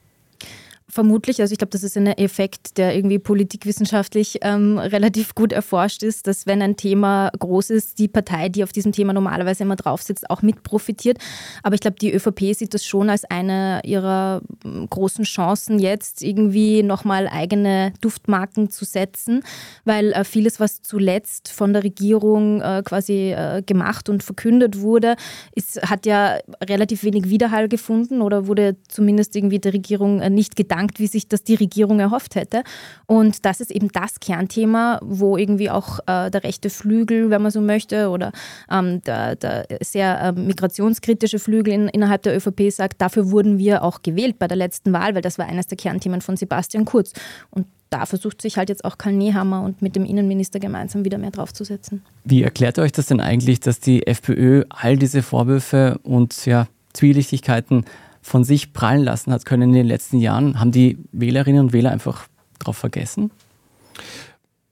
Vermutlich, 0.89 1.41
also 1.41 1.51
ich 1.51 1.57
glaube, 1.57 1.71
das 1.71 1.83
ist 1.83 1.97
ein 1.97 2.07
Effekt, 2.07 2.77
der 2.77 2.95
irgendwie 2.95 3.19
politikwissenschaftlich 3.19 4.38
ähm, 4.41 4.77
relativ 4.77 5.35
gut 5.35 5.51
erforscht 5.51 6.01
ist, 6.01 6.27
dass 6.27 6.47
wenn 6.47 6.61
ein 6.61 6.77
Thema 6.77 7.29
groß 7.38 7.71
ist, 7.71 7.99
die 7.99 8.07
Partei, 8.07 8.47
die 8.47 8.63
auf 8.63 8.71
diesem 8.71 8.93
Thema 8.93 9.11
normalerweise 9.11 9.63
immer 9.63 9.75
drauf 9.75 10.01
sitzt, 10.01 10.29
auch 10.29 10.41
mit 10.41 10.63
profitiert. 10.63 11.17
Aber 11.61 11.75
ich 11.75 11.81
glaube, 11.81 11.97
die 11.99 12.13
ÖVP 12.13 12.55
sieht 12.55 12.73
das 12.73 12.85
schon 12.85 13.09
als 13.09 13.25
eine 13.25 13.81
ihrer 13.83 14.41
hm, 14.63 14.89
großen 14.89 15.25
Chancen, 15.25 15.77
jetzt 15.77 16.23
irgendwie 16.23 16.83
nochmal 16.83 17.27
eigene 17.27 17.91
Duftmarken 17.99 18.69
zu 18.69 18.85
setzen, 18.85 19.43
weil 19.83 20.13
äh, 20.13 20.23
vieles, 20.23 20.61
was 20.61 20.83
zuletzt 20.83 21.49
von 21.49 21.73
der 21.73 21.83
Regierung 21.83 22.61
äh, 22.61 22.81
quasi 22.85 23.33
äh, 23.33 23.61
gemacht 23.61 24.07
und 24.07 24.23
verkündet 24.23 24.79
wurde, 24.79 25.17
ist, 25.53 25.81
hat 25.81 26.05
ja 26.05 26.38
relativ 26.63 27.03
wenig 27.03 27.29
Widerhall 27.29 27.67
gefunden 27.67 28.21
oder 28.21 28.47
wurde 28.47 28.77
zumindest 28.88 29.35
irgendwie 29.35 29.59
der 29.59 29.73
Regierung 29.73 30.21
äh, 30.21 30.29
nicht 30.29 30.55
gedacht 30.55 30.76
gedankt, 30.78 30.99
wie 30.99 31.07
sich 31.07 31.28
das 31.28 31.43
die 31.43 31.55
Regierung 31.55 31.99
erhofft 31.99 32.36
hätte. 32.36 32.63
Und 33.05 33.45
das 33.45 33.61
ist 33.61 33.71
eben 33.71 33.89
das 33.91 34.19
Kernthema, 34.19 34.99
wo 35.01 35.38
irgendwie 35.38 35.69
auch 35.69 35.99
äh, 36.07 36.30
der 36.30 36.43
rechte 36.43 36.69
Flügel, 36.69 37.30
wenn 37.30 37.41
man 37.41 37.51
so 37.51 37.61
möchte, 37.61 38.09
oder 38.09 38.32
ähm, 38.71 39.01
der, 39.03 39.36
der, 39.36 39.65
sehr 39.82 40.21
äh, 40.21 40.32
migrationskritische 40.32 41.39
Flügel 41.39 41.73
in, 41.73 41.88
innerhalb 41.88 42.23
der 42.23 42.36
ÖVP 42.36 42.71
sagt, 42.71 43.01
dafür 43.01 43.32
wurden 43.32 43.57
wir 43.57 43.84
auch 43.84 44.01
gewählt 44.03 44.38
bei 44.39 44.47
der 44.47 44.57
letzten 44.57 44.93
Wahl, 44.93 45.15
weil 45.15 45.21
das 45.21 45.38
war 45.38 45.47
eines 45.47 45.67
der 45.67 45.78
Kernthemen 45.78 46.21
von 46.21 46.38
Sebastian 46.38 46.86
Kurz. 46.86 47.13
Und 47.49 47.65
da 47.89 48.05
versucht 48.05 48.41
sich 48.41 48.57
halt 48.57 48.69
jetzt 48.69 48.84
auch 48.84 48.97
Karl 48.97 49.13
Nehammer 49.13 49.63
und 49.63 49.82
mit 49.82 49.95
dem 49.95 50.05
Innenminister 50.05 50.59
gemeinsam 50.59 51.05
wieder 51.05 51.17
mehr 51.17 51.32
draufzusetzen. 51.32 52.03
Wie 52.25 52.43
erklärt 52.43 52.80
euch 52.80 52.91
das 52.91 53.07
denn 53.07 53.21
eigentlich, 53.21 53.61
dass 53.61 53.80
die 53.80 54.05
FPÖ 54.05 54.65
all 54.69 54.97
diese 54.97 55.23
Vorwürfe 55.23 55.99
und 56.03 56.45
ja, 56.45 56.67
Zwielichtigkeiten 56.93 57.86
von 58.28 58.43
sich 58.43 58.73
prallen 58.73 59.03
lassen 59.03 59.32
hat 59.32 59.45
können 59.45 59.69
in 59.69 59.73
den 59.73 59.88
letzten 59.88 60.19
Jahren, 60.19 60.59
haben 60.59 60.71
die 60.71 60.97
Wählerinnen 61.13 61.61
und 61.61 61.73
Wähler 61.73 61.91
einfach 61.91 62.28
darauf 62.59 62.78
vergessen? 62.78 63.32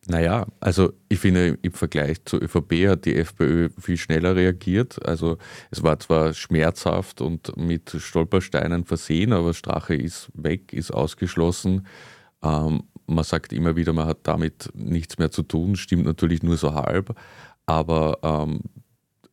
Naja, 0.08 0.46
also 0.60 0.94
ich 1.10 1.20
finde, 1.20 1.58
im 1.62 1.72
Vergleich 1.72 2.24
zur 2.26 2.44
ÖVP 2.44 2.88
hat 2.88 3.06
die 3.06 3.16
FPÖ 3.16 3.70
viel 3.80 3.98
schneller 3.98 4.36
reagiert. 4.36 5.04
Also 5.08 5.38
es 5.72 5.82
war 5.82 5.98
zwar 6.00 6.34
schmerzhaft 6.34 7.22
und 7.22 7.56
mit 7.58 7.96
Stolpersteinen 7.98 8.84
versehen, 8.84 9.34
aber 9.34 9.54
Strache 9.54 9.96
ist 9.96 10.30
weg, 10.36 10.74
ist 10.74 10.92
ausgeschlossen. 10.92 11.88
Ähm, 12.44 12.84
man 13.08 13.24
sagt 13.24 13.54
immer 13.54 13.76
wieder, 13.76 13.94
man 13.94 14.06
hat 14.06 14.20
damit 14.24 14.70
nichts 14.76 15.18
mehr 15.18 15.32
zu 15.32 15.44
tun, 15.44 15.76
stimmt 15.76 16.06
natürlich 16.06 16.44
nur 16.44 16.58
so 16.58 16.74
halb. 16.74 17.16
Aber 17.66 18.20
ähm, 18.22 18.60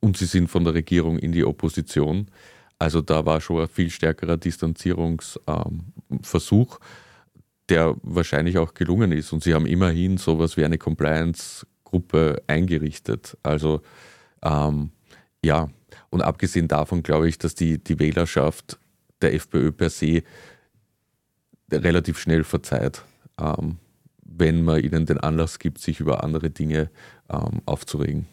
und 0.00 0.16
sie 0.16 0.26
sind 0.26 0.48
von 0.48 0.64
der 0.64 0.74
Regierung 0.74 1.18
in 1.18 1.32
die 1.32 1.44
Opposition. 1.44 2.28
Also 2.82 3.00
da 3.00 3.24
war 3.24 3.40
schon 3.40 3.62
ein 3.62 3.68
viel 3.68 3.90
stärkerer 3.90 4.36
Distanzierungsversuch, 4.36 5.40
ähm, 5.46 5.84
der 7.68 7.94
wahrscheinlich 8.02 8.58
auch 8.58 8.74
gelungen 8.74 9.12
ist. 9.12 9.32
Und 9.32 9.44
sie 9.44 9.54
haben 9.54 9.66
immerhin 9.66 10.16
sowas 10.16 10.56
wie 10.56 10.64
eine 10.64 10.78
Compliance-Gruppe 10.78 12.42
eingerichtet. 12.48 13.38
Also 13.44 13.82
ähm, 14.42 14.90
ja, 15.44 15.70
und 16.10 16.22
abgesehen 16.22 16.66
davon 16.66 17.04
glaube 17.04 17.28
ich, 17.28 17.38
dass 17.38 17.54
die, 17.54 17.78
die 17.78 18.00
Wählerschaft 18.00 18.80
der 19.20 19.32
FPÖ 19.34 19.70
per 19.70 19.88
se 19.88 20.24
relativ 21.70 22.18
schnell 22.18 22.42
verzeiht, 22.42 23.04
ähm, 23.40 23.76
wenn 24.24 24.64
man 24.64 24.82
ihnen 24.82 25.06
den 25.06 25.20
Anlass 25.20 25.60
gibt, 25.60 25.78
sich 25.78 26.00
über 26.00 26.24
andere 26.24 26.50
Dinge 26.50 26.90
ähm, 27.30 27.62
aufzuregen. 27.64 28.26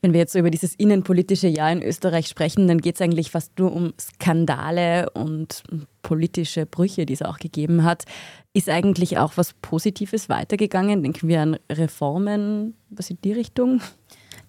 Wenn 0.00 0.12
wir 0.12 0.20
jetzt 0.20 0.32
so 0.32 0.38
über 0.38 0.50
dieses 0.50 0.74
innenpolitische 0.74 1.48
Jahr 1.48 1.72
in 1.72 1.82
Österreich 1.82 2.28
sprechen, 2.28 2.68
dann 2.68 2.80
geht 2.80 2.94
es 2.94 3.00
eigentlich 3.00 3.30
fast 3.30 3.58
nur 3.58 3.72
um 3.72 3.94
Skandale 3.98 5.10
und 5.10 5.64
politische 6.02 6.66
Brüche, 6.66 7.04
die 7.04 7.14
es 7.14 7.22
auch 7.22 7.38
gegeben 7.38 7.82
hat. 7.82 8.04
Ist 8.52 8.68
eigentlich 8.68 9.18
auch 9.18 9.36
was 9.36 9.54
Positives 9.54 10.28
weitergegangen? 10.28 11.02
Denken 11.02 11.28
wir 11.28 11.40
an 11.40 11.58
Reformen, 11.70 12.74
was 12.90 13.10
in 13.10 13.18
die 13.22 13.32
Richtung? 13.32 13.80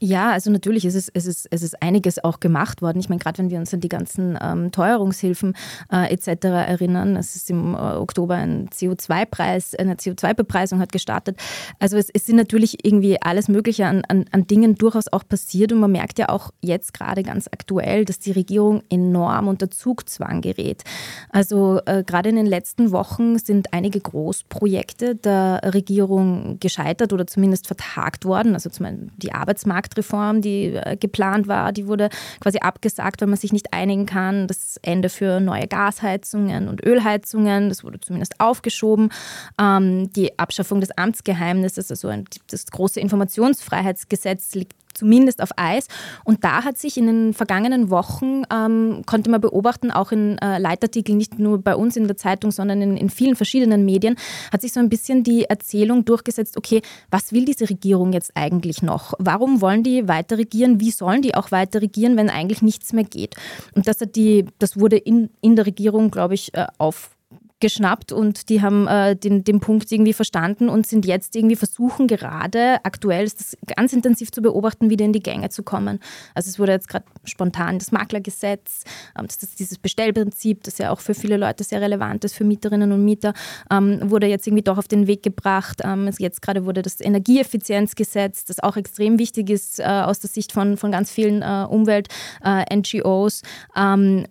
Ja, 0.02 0.32
also 0.32 0.50
natürlich 0.50 0.86
ist 0.86 0.96
es, 0.96 1.10
es, 1.14 1.26
ist, 1.26 1.48
es 1.52 1.62
ist 1.62 1.82
einiges 1.82 2.24
auch 2.24 2.40
gemacht 2.40 2.82
worden. 2.82 3.00
Ich 3.00 3.10
meine, 3.10 3.20
gerade 3.20 3.38
wenn 3.40 3.50
wir 3.50 3.60
uns 3.60 3.74
an 3.74 3.82
die 3.82 3.90
ganzen 3.90 4.38
ähm, 4.42 4.72
Teuerungshilfen 4.72 5.56
äh, 5.92 6.14
etc. 6.14 6.46
erinnern, 6.46 7.18
es 7.18 7.36
ist 7.36 7.50
im 7.50 7.74
äh, 7.74 7.78
Oktober 7.78 8.36
ein 8.36 8.70
CO2-Preis, 8.70 9.76
eine 9.76 9.96
CO2-Bepreisung 9.96 10.80
hat 10.80 10.94
gestartet. 10.94 11.38
Also 11.80 11.98
es, 11.98 12.10
es, 12.10 12.26
sind 12.26 12.38
natürlich 12.38 12.86
irgendwie 12.86 13.22
alles 13.22 13.50
Mögliche 13.50 13.88
an, 13.88 14.04
an, 14.08 14.26
an 14.32 14.48
Dingen 14.48 14.76
durchaus 14.76 15.12
auch 15.12 15.28
passiert 15.28 15.74
und 15.74 15.80
man 15.80 15.92
merkt 15.92 16.18
ja 16.18 16.30
auch 16.30 16.52
jetzt 16.62 16.94
gerade 16.94 17.24
ganz 17.24 17.48
aktuell, 17.52 18.06
dass 18.06 18.20
die 18.20 18.32
Regierung 18.32 18.84
enorm 18.90 19.50
unter 19.50 19.70
Zugzwang 19.70 20.40
gerät. 20.40 20.84
Also 21.30 21.82
äh, 21.86 22.04
gerade 22.06 22.30
in 22.30 22.38
den 22.38 22.46
letzten 22.46 22.92
Wochen 22.92 23.38
sind 23.38 23.74
einige 23.74 24.00
Großprojekte 24.00 25.16
der 25.16 25.62
Regierung 25.66 26.58
gescheitert 26.60 27.12
oder 27.12 27.28
zumindest 27.28 27.68
vertagt 27.68 28.24
worden. 28.24 28.54
Also 28.54 28.70
zum 28.70 28.86
Beispiel 28.86 29.10
die 29.18 29.34
Arbeitsmarkt 29.34 29.89
Marktreform, 29.90 30.42
die 30.42 30.76
äh, 30.76 30.96
geplant 30.98 31.48
war, 31.48 31.72
die 31.72 31.88
wurde 31.88 32.10
quasi 32.40 32.60
abgesagt, 32.60 33.22
weil 33.22 33.28
man 33.28 33.38
sich 33.38 33.52
nicht 33.52 33.74
einigen 33.74 34.06
kann. 34.06 34.48
Das 34.48 34.78
Ende 34.82 35.10
für 35.10 35.40
neue 35.40 35.68
Gasheizungen 35.68 36.68
und 36.68 36.86
Ölheizungen, 36.86 37.70
das 37.70 37.84
wurde 37.84 38.00
zumindest 38.00 38.40
aufgeschoben. 38.40 39.12
Ähm, 39.60 40.12
die 40.14 40.38
Abschaffung 40.38 40.80
des 40.80 40.92
Amtsgeheimnisses, 40.92 41.90
also 41.90 42.12
das 42.50 42.66
große 42.68 43.00
Informationsfreiheitsgesetz 43.00 44.54
liegt 44.56 44.76
zumindest 45.00 45.42
auf 45.42 45.50
Eis. 45.56 45.88
Und 46.24 46.44
da 46.44 46.64
hat 46.64 46.78
sich 46.78 46.98
in 46.98 47.08
den 47.08 47.34
vergangenen 47.34 47.90
Wochen, 47.90 48.44
ähm, 48.54 49.02
konnte 49.06 49.30
man 49.30 49.42
beobachten, 49.42 49.92
auch 49.92 50.12
in 50.12 50.38
äh, 50.40 50.60
Leitartikeln, 50.60 51.18
nicht 51.18 51.40
nur 51.40 51.60
bei 51.60 51.76
uns 51.76 51.96
in 51.96 52.08
der 52.08 52.18
Zeitung, 52.18 52.52
sondern 52.52 52.82
in, 52.82 52.98
in 52.98 53.10
vielen 53.10 53.36
verschiedenen 53.36 53.86
Medien, 53.86 54.16
hat 54.52 54.62
sich 54.62 54.74
so 54.74 54.80
ein 54.80 54.90
bisschen 54.90 55.24
die 55.24 55.46
Erzählung 55.46 56.06
durchgesetzt, 56.06 56.58
okay, 56.58 56.82
was 57.10 57.32
will 57.32 57.46
diese 57.46 57.70
Regierung 57.70 58.14
jetzt 58.14 58.32
eigentlich 58.36 58.82
noch? 58.82 59.14
Warum 59.18 59.62
wollen 59.62 59.84
die 59.84 60.08
weiter 60.08 60.38
regieren? 60.38 60.80
Wie 60.80 60.92
sollen 60.92 61.22
die 61.22 61.36
auch 61.36 61.52
weiter 61.52 61.82
regieren, 61.82 62.18
wenn 62.18 62.30
eigentlich 62.30 62.62
nichts 62.62 62.94
mehr 62.94 63.06
geht? 63.06 63.36
Und 63.76 63.88
das, 63.88 64.02
hat 64.02 64.16
die, 64.16 64.46
das 64.60 64.80
wurde 64.80 64.98
in, 64.98 65.30
in 65.42 65.56
der 65.56 65.66
Regierung, 65.66 66.12
glaube 66.12 66.34
ich, 66.34 66.54
äh, 66.54 66.68
auf 66.78 67.12
geschnappt 67.60 68.12
und 68.12 68.50
die 68.50 68.62
haben 68.62 68.88
äh, 68.88 69.16
den, 69.16 69.44
den 69.44 69.60
Punkt 69.60 69.92
irgendwie 69.92 70.14
verstanden 70.14 70.70
und 70.70 70.88
sind 70.88 71.06
jetzt 71.06 71.36
irgendwie 71.36 71.56
versuchen 71.56 72.08
gerade, 72.08 72.78
aktuell 72.84 73.26
ist 73.26 73.40
das 73.40 73.58
ganz 73.76 73.94
intensiv 73.94 74.32
zu 74.32 74.42
beobachten, 74.42 74.90
wieder 74.90 75.06
in 75.06 75.14
die 75.14 75.22
Gänge 75.22 75.50
zu 75.50 75.64
kommen. 75.64 76.00
Also 76.34 76.50
es 76.50 76.60
wurde 76.60 76.72
jetzt 76.72 76.88
gerade 76.88 77.06
spontan 77.26 77.80
das 77.80 77.92
Maklergesetz, 77.92 78.84
ähm, 79.18 79.28
das 79.28 79.44
ist 79.44 79.60
dieses 79.60 79.78
Bestellprinzip, 79.78 80.64
das 80.64 80.78
ja 80.78 80.92
auch 80.92 81.00
für 81.00 81.14
viele 81.14 81.38
Leute 81.38 81.64
sehr 81.64 81.82
relevant 81.82 82.24
ist, 82.24 82.36
für 82.36 82.44
Mieterinnen 82.44 82.92
und 82.92 83.04
Mieter, 83.04 83.34
ähm, 83.72 84.00
wurde 84.10 84.28
jetzt 84.28 84.48
irgendwie 84.48 84.64
doch 84.64 84.78
auf 84.78 84.88
den 84.88 85.08
Weg 85.08 85.24
gebracht. 85.24 85.82
Ähm, 85.84 86.10
jetzt 86.18 86.42
gerade 86.42 86.66
wurde 86.66 86.82
das 86.82 87.02
Energieeffizienzgesetz, 87.02 88.46
das 88.46 88.60
auch 88.62 88.78
extrem 88.78 89.20
wichtig 89.20 89.50
ist 89.50 89.80
äh, 89.80 89.84
aus 89.84 90.20
der 90.20 90.30
Sicht 90.30 90.52
von, 90.52 90.78
von 90.78 90.92
ganz 90.92 91.12
vielen 91.12 91.42
äh, 91.42 91.66
Umwelt-NGOs, 91.70 93.42
äh, 93.42 93.46
ähm, 93.76 94.26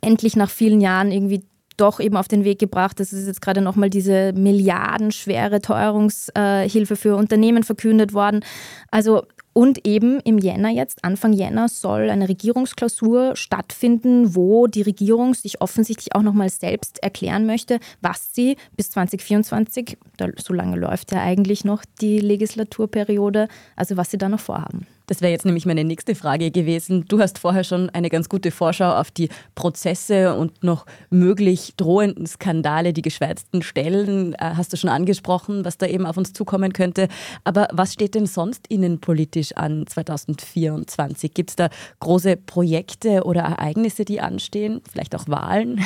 endlich 0.00 0.36
nach 0.36 0.50
vielen 0.50 0.80
Jahren 0.80 1.10
irgendwie 1.10 1.44
doch 1.76 2.00
eben 2.00 2.16
auf 2.16 2.28
den 2.28 2.44
Weg 2.44 2.58
gebracht. 2.58 3.00
Das 3.00 3.12
ist 3.12 3.26
jetzt 3.26 3.40
gerade 3.40 3.60
nochmal 3.60 3.90
diese 3.90 4.32
milliardenschwere 4.32 5.60
Teuerungshilfe 5.60 6.96
für 6.96 7.16
Unternehmen 7.16 7.62
verkündet 7.62 8.12
worden. 8.12 8.44
Also 8.90 9.22
und 9.56 9.86
eben 9.86 10.20
im 10.20 10.36
Jänner 10.36 10.68
jetzt, 10.68 11.02
Anfang 11.02 11.32
Jänner, 11.32 11.68
soll 11.68 12.10
eine 12.10 12.28
Regierungsklausur 12.28 13.36
stattfinden, 13.36 14.36
wo 14.36 14.66
die 14.66 14.82
Regierung 14.82 15.32
sich 15.32 15.62
offensichtlich 15.62 16.14
auch 16.14 16.20
nochmal 16.20 16.50
selbst 16.50 17.02
erklären 17.02 17.46
möchte, 17.46 17.80
was 18.02 18.34
sie 18.34 18.56
bis 18.76 18.90
2024, 18.90 19.96
so 20.36 20.52
lange 20.52 20.76
läuft 20.76 21.12
ja 21.12 21.22
eigentlich 21.22 21.64
noch 21.64 21.86
die 22.02 22.20
Legislaturperiode, 22.20 23.48
also 23.76 23.96
was 23.96 24.10
sie 24.10 24.18
da 24.18 24.28
noch 24.28 24.40
vorhaben. 24.40 24.86
Das 25.06 25.20
wäre 25.20 25.30
jetzt 25.30 25.44
nämlich 25.44 25.66
meine 25.66 25.84
nächste 25.84 26.14
Frage 26.14 26.50
gewesen. 26.50 27.04
Du 27.06 27.20
hast 27.20 27.38
vorher 27.38 27.64
schon 27.64 27.90
eine 27.90 28.10
ganz 28.10 28.28
gute 28.28 28.50
Vorschau 28.50 28.92
auf 28.92 29.10
die 29.10 29.28
Prozesse 29.54 30.34
und 30.34 30.64
noch 30.64 30.84
möglich 31.10 31.74
drohenden 31.76 32.26
Skandale, 32.26 32.92
die 32.92 33.02
geschwärzten 33.02 33.62
Stellen, 33.62 34.34
äh, 34.34 34.38
hast 34.56 34.72
du 34.72 34.76
schon 34.76 34.90
angesprochen, 34.90 35.64
was 35.64 35.78
da 35.78 35.86
eben 35.86 36.06
auf 36.06 36.16
uns 36.16 36.32
zukommen 36.32 36.72
könnte. 36.72 37.08
Aber 37.44 37.68
was 37.72 37.92
steht 37.92 38.14
denn 38.14 38.26
sonst 38.26 38.66
innenpolitisch 38.68 39.52
an 39.56 39.86
2024? 39.86 41.32
Gibt 41.32 41.50
es 41.50 41.56
da 41.56 41.68
große 42.00 42.36
Projekte 42.36 43.24
oder 43.24 43.42
Ereignisse, 43.42 44.04
die 44.04 44.20
anstehen? 44.20 44.80
Vielleicht 44.90 45.14
auch 45.14 45.28
Wahlen? 45.28 45.84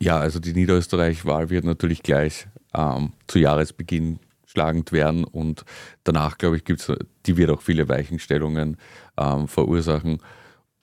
Ja, 0.00 0.18
also 0.18 0.38
die 0.38 0.52
Niederösterreich-Wahl 0.54 1.50
wird 1.50 1.64
natürlich 1.64 2.02
gleich 2.02 2.46
ähm, 2.74 3.12
zu 3.26 3.38
Jahresbeginn 3.38 4.18
schlagend 4.50 4.90
werden 4.92 5.24
und 5.24 5.64
danach, 6.04 6.38
glaube 6.38 6.56
ich, 6.56 6.64
gibt 6.64 6.80
es, 6.80 6.92
die 7.26 7.36
wird 7.36 7.50
auch 7.50 7.62
viele 7.62 7.88
Weichenstellungen 7.88 8.76
ähm, 9.16 9.46
verursachen. 9.46 10.18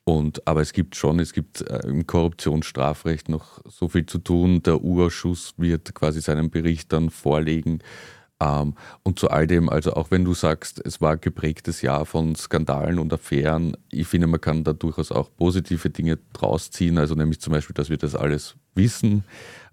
Und, 0.06 0.48
aber 0.48 0.62
es 0.62 0.72
gibt 0.72 0.96
schon, 0.96 1.20
es 1.20 1.34
gibt 1.34 1.62
äh, 1.62 1.80
im 1.86 2.08
Korruptionsstrafrecht 2.08 3.28
noch 3.28 3.60
so 3.66 3.90
viel 3.90 4.06
zu 4.06 4.20
tun. 4.20 4.64
Der 4.64 4.82
U-Ausschuss 4.82 5.54
wird 5.58 5.94
quasi 5.96 6.22
seinen 6.22 6.50
Bericht 6.50 6.94
dann 6.94 7.10
vorlegen. 7.10 7.80
Ähm, 8.40 8.76
und 9.04 9.20
zu 9.20 9.30
all 9.30 9.48
dem, 9.48 9.68
also 9.68 9.96
auch 9.96 10.10
wenn 10.10 10.24
du 10.24 10.34
sagst, 10.34 10.82
es 10.86 11.02
war 11.02 11.14
ein 11.14 11.22
geprägtes 11.22 11.82
Jahr 11.82 12.06
von 12.06 12.36
Skandalen 12.36 13.00
und 13.00 13.12
Affären, 13.12 13.76
ich 13.92 14.08
finde, 14.08 14.28
man 14.28 14.40
kann 14.40 14.64
da 14.64 14.72
durchaus 14.72 15.12
auch 15.12 15.30
positive 15.36 15.90
Dinge 15.90 16.20
draus 16.32 16.72
ziehen, 16.72 16.98
also 16.98 17.14
nämlich 17.16 17.42
zum 17.42 17.52
Beispiel, 17.52 17.74
dass 17.74 17.90
wir 17.90 17.98
das 17.98 18.16
alles 18.16 18.56
wissen, 18.78 19.24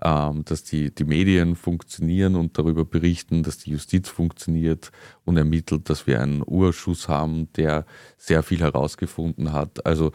ähm, 0.02 0.44
dass 0.44 0.64
die, 0.64 0.94
die 0.94 1.04
Medien 1.04 1.56
funktionieren 1.56 2.36
und 2.36 2.58
darüber 2.58 2.84
berichten, 2.84 3.42
dass 3.42 3.58
die 3.58 3.70
Justiz 3.70 4.08
funktioniert 4.08 4.90
und 5.24 5.36
ermittelt, 5.36 5.88
dass 5.88 6.06
wir 6.06 6.20
einen 6.20 6.42
Urschuss 6.44 7.08
haben, 7.08 7.48
der 7.54 7.86
sehr 8.18 8.42
viel 8.42 8.60
herausgefunden 8.60 9.52
hat. 9.52 9.86
Also 9.86 10.12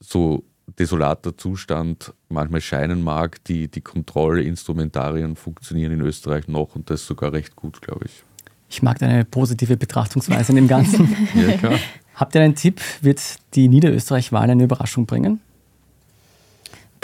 so 0.00 0.44
desolater 0.78 1.36
Zustand 1.36 2.12
manchmal 2.28 2.60
scheinen 2.60 3.02
mag, 3.02 3.42
die, 3.44 3.68
die 3.68 3.80
Kontrollinstrumentarien 3.80 5.36
funktionieren 5.36 5.92
in 5.92 6.00
Österreich 6.00 6.48
noch 6.48 6.74
und 6.74 6.90
das 6.90 7.06
sogar 7.06 7.32
recht 7.32 7.56
gut, 7.56 7.80
glaube 7.80 8.06
ich. 8.06 8.22
Ich 8.68 8.82
mag 8.82 8.98
deine 8.98 9.24
positive 9.24 9.76
Betrachtungsweise 9.76 10.52
in 10.52 10.56
dem 10.56 10.68
Ganzen. 10.68 11.08
ja. 11.34 11.78
Habt 12.14 12.34
ihr 12.34 12.40
einen 12.40 12.56
Tipp? 12.56 12.80
Wird 13.00 13.22
die 13.54 13.68
Niederösterreich-Wahl 13.68 14.50
eine 14.50 14.64
Überraschung 14.64 15.06
bringen? 15.06 15.40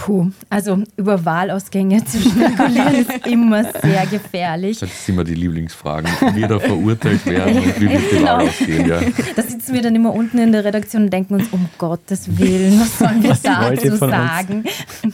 Puh, 0.03 0.32
also 0.50 0.82
über 0.96 1.24
Wahlausgänge 1.24 2.05
zu 2.05 2.18
spekulieren 2.28 2.94
ist 2.96 3.24
immer 3.24 3.62
sehr 3.80 4.05
gefährlich. 4.07 4.80
Das 4.80 5.07
sind 5.07 5.14
immer 5.14 5.22
die 5.22 5.36
Lieblingsfragen, 5.36 6.11
wie 6.34 6.40
da 6.40 6.59
verurteilt 6.59 7.24
werden 7.24 7.59
und 7.59 7.80
wie 7.80 7.88
wird 7.88 8.03
die 8.11 8.16
genau. 8.16 8.38
Wahl 8.38 8.48
ausgehen. 8.48 8.88
Ja. 8.88 9.00
Da 9.36 9.42
sitzen 9.42 9.74
wir 9.74 9.80
dann 9.80 9.94
immer 9.94 10.12
unten 10.12 10.38
in 10.38 10.50
der 10.50 10.64
Redaktion 10.64 11.05
und 11.05 11.12
denken 11.12 11.34
uns, 11.34 11.53
um 11.53 11.68
Gottes 11.78 12.36
Willen, 12.36 12.80
was 12.80 12.98
sollen 12.98 13.22
wir 13.22 13.30
was 13.30 13.42
dazu 13.42 13.94
sagen? 13.94 14.64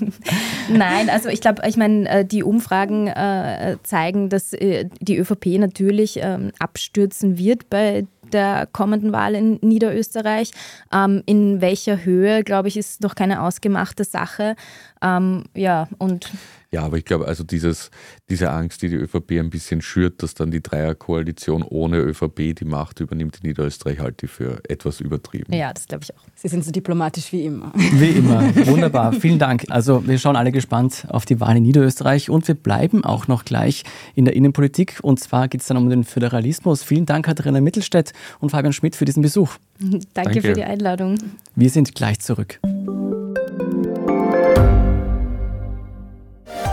Nein, 0.71 1.11
also 1.11 1.29
ich 1.29 1.43
glaube, 1.43 1.61
ich 1.69 1.77
meine, 1.77 2.09
äh, 2.09 2.25
die 2.25 2.43
Umfragen 2.43 3.09
äh, 3.09 3.77
zeigen, 3.83 4.31
dass 4.31 4.55
äh, 4.55 4.89
die 5.01 5.19
ÖVP 5.19 5.59
natürlich 5.59 6.19
ähm, 6.23 6.53
abstürzen 6.59 7.37
wird 7.37 7.69
bei 7.69 8.07
der 8.33 8.67
kommenden 8.67 9.13
Wahl 9.13 9.35
in 9.35 9.59
Niederösterreich. 9.63 10.53
Ähm, 10.93 11.23
in 11.27 11.61
welcher 11.61 12.05
Höhe, 12.05 12.45
glaube 12.45 12.69
ich, 12.69 12.77
ist 12.77 13.01
noch 13.03 13.15
keine 13.15 13.43
ausgemachte 13.43 14.05
Sache. 14.05 14.57
Ähm, 15.03 15.45
ja, 15.55 15.89
und 15.99 16.31
ja, 16.71 16.83
aber 16.83 16.99
ich 16.99 17.07
glaube, 17.07 17.27
also 17.27 17.45
dieses, 17.45 17.91
diese 18.29 18.51
Angst, 18.51 18.83
die 18.83 18.91
die 18.91 18.97
ÖVP 18.97 19.33
ein 19.33 19.49
bisschen 19.49 19.81
schürt, 19.81 20.23
dass 20.23 20.35
dann 20.35 20.51
die 20.51 20.63
Dreierkoalition 20.63 21.63
ohne 21.63 21.99
ÖVP 21.99 22.55
die 22.55 22.67
Macht 22.67 23.01
übernimmt 23.01 23.39
in 23.43 23.49
Niederösterreich, 23.49 24.01
halte 24.01 24.27
ich 24.27 24.33
für 24.33 24.61
etwas 24.69 25.01
übertrieben. 25.01 25.55
Ja, 25.55 25.73
das 25.73 25.87
glaube 25.87 26.05
ich 26.05 26.15
auch. 26.15 26.21
Sie 26.35 26.49
sind 26.49 26.65
so 26.65 26.71
diplomatisch 26.71 27.33
wie 27.33 27.47
immer. 27.47 27.73
Wie 27.75 28.11
immer. 28.11 28.55
Wunderbar. 28.67 29.15
Vielen 29.15 29.39
Dank. 29.39 29.65
Also 29.71 30.07
wir 30.07 30.19
schauen 30.19 30.37
alle 30.37 30.53
gespannt 30.53 31.07
auf 31.09 31.25
die 31.25 31.41
Wahl 31.41 31.57
in 31.57 31.63
Niederösterreich 31.63 32.29
und 32.29 32.47
wir 32.47 32.55
bleiben 32.55 33.03
auch 33.03 33.29
noch 33.29 33.47
gleich 33.47 33.85
in 34.15 34.27
der 34.27 34.37
Innenpolitik. 34.37 34.99
Und 35.01 35.21
zwar 35.21 35.49
geht 35.49 35.63
es 35.63 35.69
dann 35.69 35.79
um 35.79 35.89
den 35.89 36.05
Föderalismus. 36.05 36.83
Vielen 36.83 37.07
Dank, 37.07 37.25
Katharina 37.25 37.63
Mittelstädt 37.63 38.13
und 38.41 38.51
Fabian 38.51 38.75
Schmidt 38.75 38.95
für 38.95 39.07
diesen 39.07 39.23
Besuch. 39.23 39.57
Danke, 39.81 40.05
Danke. 40.13 40.43
für 40.43 40.53
die 40.53 40.65
Einladung. 40.65 41.19
Wir 41.55 41.71
sind 41.71 41.95
gleich 41.95 42.21
zurück. 42.21 42.61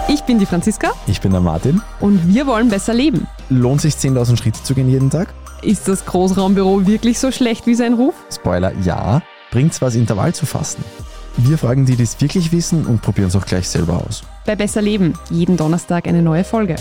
Ich 0.07 0.21
bin 0.23 0.39
die 0.39 0.45
Franziska. 0.45 0.91
Ich 1.07 1.21
bin 1.21 1.31
der 1.31 1.41
Martin. 1.41 1.81
Und 1.99 2.27
wir 2.27 2.47
wollen 2.47 2.69
besser 2.69 2.93
leben. 2.93 3.27
Lohnt 3.49 3.81
sich 3.81 3.95
10.000 3.95 4.37
Schritte 4.37 4.63
zu 4.63 4.73
gehen 4.73 4.89
jeden 4.89 5.09
Tag? 5.09 5.33
Ist 5.61 5.87
das 5.87 6.05
Großraumbüro 6.05 6.85
wirklich 6.85 7.19
so 7.19 7.31
schlecht 7.31 7.65
wie 7.65 7.75
sein 7.75 7.93
Ruf? 7.93 8.13
Spoiler, 8.31 8.71
ja. 8.83 9.21
Bringt's 9.51 9.81
was, 9.81 9.95
Intervall 9.95 10.33
zu 10.33 10.45
fassen? 10.45 10.83
Wir 11.37 11.57
fragen 11.57 11.85
die, 11.85 11.95
die 11.95 12.03
es 12.03 12.19
wirklich 12.21 12.51
wissen 12.51 12.85
und 12.85 13.01
probieren 13.01 13.27
es 13.27 13.35
auch 13.35 13.45
gleich 13.45 13.67
selber 13.67 14.03
aus. 14.07 14.23
Bei 14.45 14.55
Besser 14.55 14.81
Leben, 14.81 15.13
jeden 15.29 15.57
Donnerstag 15.57 16.07
eine 16.07 16.21
neue 16.21 16.43
Folge. 16.43 16.75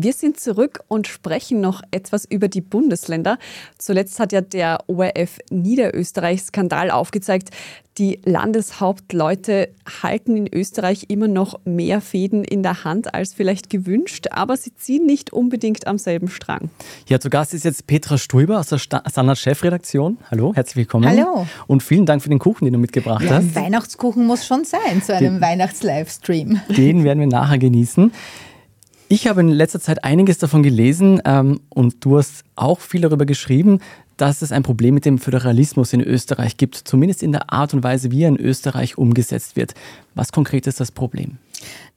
Wir 0.00 0.12
sind 0.12 0.38
zurück 0.38 0.84
und 0.86 1.08
sprechen 1.08 1.60
noch 1.60 1.82
etwas 1.90 2.24
über 2.24 2.46
die 2.46 2.60
Bundesländer. 2.60 3.36
Zuletzt 3.78 4.20
hat 4.20 4.30
ja 4.30 4.40
der 4.40 4.78
ORF 4.86 5.38
Niederösterreich-Skandal 5.50 6.92
aufgezeigt, 6.92 7.50
die 7.98 8.20
Landeshauptleute 8.24 9.70
halten 10.04 10.36
in 10.36 10.46
Österreich 10.46 11.06
immer 11.08 11.26
noch 11.26 11.58
mehr 11.64 12.00
Fäden 12.00 12.44
in 12.44 12.62
der 12.62 12.84
Hand 12.84 13.12
als 13.12 13.34
vielleicht 13.34 13.70
gewünscht, 13.70 14.28
aber 14.30 14.56
sie 14.56 14.72
ziehen 14.72 15.04
nicht 15.04 15.32
unbedingt 15.32 15.88
am 15.88 15.98
selben 15.98 16.28
Strang. 16.28 16.70
Ja, 17.08 17.18
zu 17.18 17.28
Gast 17.28 17.52
ist 17.52 17.64
jetzt 17.64 17.88
Petra 17.88 18.18
Stuiber 18.18 18.60
aus 18.60 18.68
der 18.68 18.78
Standard-Chefredaktion. 18.78 20.18
Hallo, 20.30 20.54
herzlich 20.54 20.76
willkommen. 20.76 21.08
Hallo. 21.08 21.48
Und 21.66 21.82
vielen 21.82 22.06
Dank 22.06 22.22
für 22.22 22.28
den 22.28 22.38
Kuchen, 22.38 22.66
den 22.66 22.74
du 22.74 22.78
mitgebracht 22.78 23.24
ja, 23.24 23.30
hast. 23.30 23.56
Weihnachtskuchen 23.56 24.24
muss 24.24 24.46
schon 24.46 24.64
sein 24.64 25.02
zu 25.02 25.16
einem 25.16 25.40
Weihnachts-Livestream. 25.40 26.60
Den 26.68 27.02
werden 27.02 27.18
wir 27.18 27.26
nachher 27.26 27.58
genießen. 27.58 28.12
Ich 29.10 29.26
habe 29.26 29.40
in 29.40 29.48
letzter 29.48 29.80
Zeit 29.80 30.04
einiges 30.04 30.36
davon 30.36 30.62
gelesen 30.62 31.22
ähm, 31.24 31.60
und 31.70 32.04
du 32.04 32.18
hast 32.18 32.44
auch 32.58 32.80
viel 32.80 33.00
darüber 33.00 33.26
geschrieben, 33.26 33.80
dass 34.16 34.42
es 34.42 34.52
ein 34.52 34.62
Problem 34.62 34.94
mit 34.94 35.04
dem 35.04 35.18
Föderalismus 35.18 35.92
in 35.92 36.00
Österreich 36.00 36.56
gibt, 36.56 36.74
zumindest 36.74 37.22
in 37.22 37.32
der 37.32 37.52
Art 37.52 37.72
und 37.72 37.84
Weise, 37.84 38.10
wie 38.10 38.24
er 38.24 38.28
in 38.28 38.36
Österreich 38.36 38.98
umgesetzt 38.98 39.56
wird. 39.56 39.74
Was 40.14 40.32
konkret 40.32 40.66
ist 40.66 40.80
das 40.80 40.90
Problem? 40.90 41.38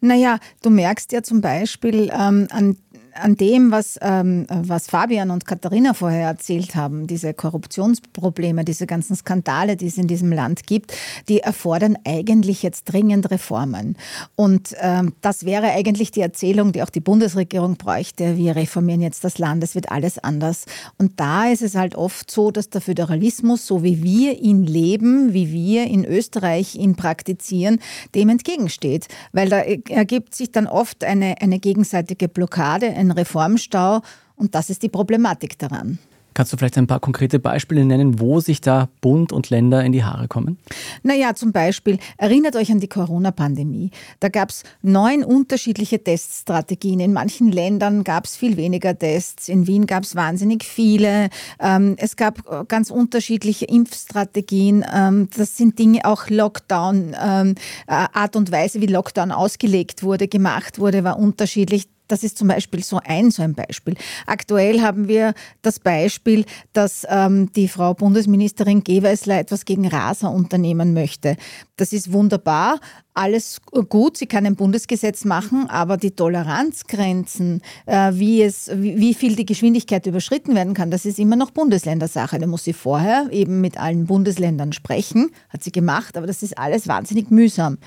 Naja, 0.02 0.40
du 0.62 0.70
merkst 0.70 1.12
ja 1.12 1.24
zum 1.24 1.42
Beispiel 1.42 2.12
ähm, 2.14 2.48
an 2.52 2.78
an 3.14 3.36
dem, 3.36 3.72
was, 3.72 3.98
ähm, 4.02 4.46
was 4.50 4.88
Fabian 4.88 5.32
und 5.32 5.46
Katharina 5.46 5.94
vorher 5.94 6.28
erzählt 6.28 6.76
haben, 6.76 7.08
diese 7.08 7.34
Korruptionsprobleme, 7.34 8.64
diese 8.64 8.88
ganzen 8.88 9.16
Skandale, 9.16 9.76
die 9.76 9.88
es 9.88 9.98
in 9.98 10.08
diesem 10.08 10.32
Land 10.32 10.66
gibt, 10.68 10.94
die 11.28 11.40
erfordern 11.40 11.98
eigentlich 12.06 12.64
jetzt 12.64 12.86
dringend 12.86 13.30
Reformen. 13.32 13.98
Und 14.36 14.76
ähm, 14.80 15.14
das 15.22 15.46
wäre 15.46 15.72
eigentlich 15.72 16.12
die 16.12 16.22
Erzählung, 16.22 16.72
die 16.72 16.84
auch 16.84 16.90
die 16.90 17.00
Bundesregierung 17.00 17.76
bräuchte. 17.76 18.38
Wir 18.38 18.56
reformieren 18.56 19.02
jetzt 19.02 19.24
das 19.24 19.38
Land, 19.38 19.64
es 19.64 19.76
wird 19.76 19.92
alles 19.92 20.18
anders. 20.20 20.51
Und 20.98 21.20
da 21.20 21.50
ist 21.50 21.62
es 21.62 21.76
halt 21.76 21.96
oft 21.96 22.30
so, 22.30 22.52
dass 22.52 22.70
der 22.70 22.82
Föderalismus, 22.82 23.66
so 23.66 23.84
wie 23.84 24.04
wir 24.04 24.40
ihn 24.40 24.64
leben, 24.64 25.34
wie 25.34 25.52
wir 25.52 25.86
in 25.86 26.06
Österreich 26.06 26.76
ihn 26.76 26.96
praktizieren, 26.96 27.80
dem 28.16 28.30
entgegensteht. 28.30 29.08
Weil 29.32 29.50
da 29.50 29.60
ergibt 29.60 30.36
sich 30.36 30.52
dann 30.52 30.68
oft 30.68 31.04
eine, 31.04 31.42
eine 31.42 31.60
gegenseitige 31.60 32.28
Blockade, 32.28 32.88
ein 32.88 33.12
Reformstau 33.12 34.02
und 34.36 34.56
das 34.56 34.70
ist 34.70 34.84
die 34.84 34.90
Problematik 34.90 35.60
daran. 35.60 36.00
Kannst 36.34 36.54
du 36.54 36.58
vielleicht 36.58 36.78
ein 36.78 36.88
paar 36.88 37.00
konkrete 37.00 37.40
Beispiele 37.40 37.84
nennen, 37.84 38.20
wo 38.20 38.40
sich 38.40 38.62
da 38.62 38.88
Bund 39.02 39.34
und 39.34 39.50
Länder 39.50 39.84
in 39.84 39.92
die 39.92 40.04
Haare 40.04 40.28
kommen? 40.28 40.58
Naja, 41.04 41.36
zum 41.36 41.52
Beispiel, 41.52 42.00
erinnert 42.18 42.56
euch 42.56 42.72
an 42.72 42.80
die 42.80 42.88
Corona-Pandemie. 42.88 43.92
Da 44.20 44.30
gab 44.30 44.50
es 44.50 44.64
neun 44.82 45.24
unterschiedliche 45.24 46.02
Teststrategien. 46.02 47.02
In 47.02 47.12
manchen 47.12 47.52
Ländern 47.52 48.04
gab 48.04 48.26
es 48.26 48.38
viel 48.38 48.56
weniger 48.56 48.98
Tests. 48.98 49.50
In 49.50 49.68
Wien 49.68 49.88
gab 49.88 50.04
es 50.04 50.16
wahnsinnig 50.16 50.64
viele. 50.64 51.30
Ähm, 51.60 51.96
es 51.98 52.16
gab 52.16 52.40
äh, 52.50 52.64
ganz 52.66 52.92
unterschiedliche 52.92 53.66
Impfstrategien. 53.66 54.86
Ähm, 54.94 55.28
das 55.36 55.58
sind 55.58 55.78
Dinge, 55.80 56.06
auch 56.06 56.30
Lockdown, 56.30 57.16
ähm, 57.22 57.56
äh, 57.88 58.08
Art 58.14 58.36
und 58.38 58.52
Weise, 58.52 58.80
wie 58.80 58.88
Lockdown 58.88 59.32
ausgelegt 59.32 60.04
wurde, 60.04 60.28
gemacht 60.28 60.80
wurde, 60.80 61.04
war 61.04 61.20
unterschiedlich 61.20 61.88
das 62.12 62.24
ist 62.24 62.38
zum 62.38 62.48
Beispiel 62.50 62.84
so 62.84 63.00
ein, 63.04 63.32
so 63.32 63.42
ein 63.42 63.54
Beispiel. 63.54 63.96
Aktuell 64.26 64.82
haben 64.82 65.08
wir 65.08 65.34
das 65.62 65.80
Beispiel, 65.80 66.46
dass 66.74 67.06
ähm, 67.10 67.52
die 67.54 67.68
Frau 67.68 67.94
Bundesministerin 67.94 68.84
Gewessler 68.84 69.40
etwas 69.40 69.66
gegen 69.66 69.88
Raser 69.88 70.32
unternehmen 70.32 70.94
möchte. 70.94 71.38
Das 71.78 71.94
ist 71.94 72.12
wunderbar, 72.12 72.80
alles 73.14 73.62
gut, 73.90 74.18
sie 74.18 74.26
kann 74.26 74.46
ein 74.46 74.56
Bundesgesetz 74.56 75.26
machen, 75.26 75.70
aber 75.70 75.98
die 75.98 76.12
Toleranzgrenzen, 76.12 77.62
äh, 77.86 78.12
wie, 78.14 78.42
es, 78.42 78.70
wie 78.74 79.14
viel 79.14 79.36
die 79.36 79.46
Geschwindigkeit 79.46 80.06
überschritten 80.06 80.56
werden 80.56 80.74
kann, 80.74 80.92
das 80.92 81.06
ist 81.06 81.20
immer 81.20 81.36
noch 81.36 81.52
Bundesländersache. 81.52 82.40
Da 82.40 82.48
muss 82.48 82.64
sie 82.64 82.74
vorher 82.74 83.28
eben 83.32 83.62
mit 83.62 83.78
allen 83.78 84.06
Bundesländern 84.06 84.74
sprechen, 84.74 85.32
hat 85.50 85.64
sie 85.64 85.72
gemacht, 85.72 86.18
aber 86.18 86.28
das 86.28 86.44
ist 86.44 86.58
alles 86.58 86.88
wahnsinnig 86.88 87.32
mühsam 87.32 87.78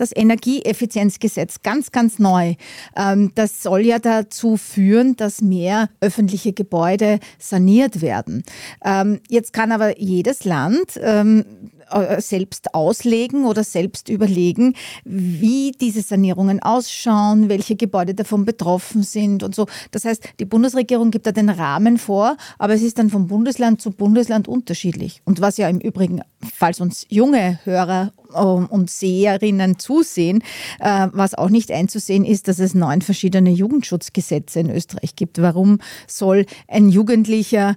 das 0.00 0.14
Energieeffizienzgesetz, 0.14 1.62
ganz, 1.62 1.92
ganz 1.92 2.18
neu. 2.18 2.54
Ähm, 2.96 3.32
das 3.34 3.62
soll 3.62 3.80
ja 3.80 3.98
dazu 3.98 4.56
führen, 4.56 5.16
dass 5.16 5.42
mehr 5.42 5.90
öffentliche 6.00 6.52
Gebäude 6.52 7.20
saniert 7.38 8.00
werden. 8.00 8.42
Ähm, 8.84 9.20
jetzt 9.28 9.52
kann 9.52 9.72
aber 9.72 10.00
jedes 10.00 10.44
Land 10.44 10.98
ähm, 11.02 11.44
äh, 11.90 12.20
selbst 12.20 12.74
auslegen 12.74 13.44
oder 13.44 13.64
selbst 13.64 14.08
überlegen, 14.08 14.74
wie 15.04 15.72
diese 15.72 16.02
Sanierungen 16.02 16.62
ausschauen, 16.62 17.48
welche 17.48 17.76
Gebäude 17.76 18.14
davon 18.14 18.44
betroffen 18.44 19.02
sind 19.02 19.42
und 19.42 19.54
so. 19.54 19.66
Das 19.90 20.04
heißt, 20.04 20.22
die 20.38 20.44
Bundesregierung 20.44 21.10
gibt 21.10 21.26
da 21.26 21.32
den 21.32 21.50
Rahmen 21.50 21.98
vor, 21.98 22.36
aber 22.58 22.74
es 22.74 22.82
ist 22.82 22.98
dann 22.98 23.10
von 23.10 23.26
Bundesland 23.26 23.82
zu 23.82 23.90
Bundesland 23.90 24.48
unterschiedlich. 24.48 25.20
Und 25.24 25.40
was 25.40 25.56
ja 25.56 25.68
im 25.68 25.78
Übrigen, 25.78 26.22
falls 26.54 26.80
uns 26.80 27.06
junge 27.08 27.58
Hörer 27.64 28.12
und 28.32 28.90
Seherinnen 28.90 29.78
zusehen, 29.78 30.42
äh, 30.78 31.08
was 31.12 31.34
auch 31.34 31.50
nicht 31.50 31.70
einzusehen 31.70 32.24
ist, 32.24 32.48
dass 32.48 32.58
es 32.58 32.74
neun 32.74 33.02
verschiedene 33.02 33.50
Jugendschutzgesetze 33.50 34.60
in 34.60 34.70
Österreich 34.70 35.16
gibt. 35.16 35.40
Warum 35.40 35.78
soll 36.06 36.46
ein 36.68 36.88
Jugendlicher 36.88 37.74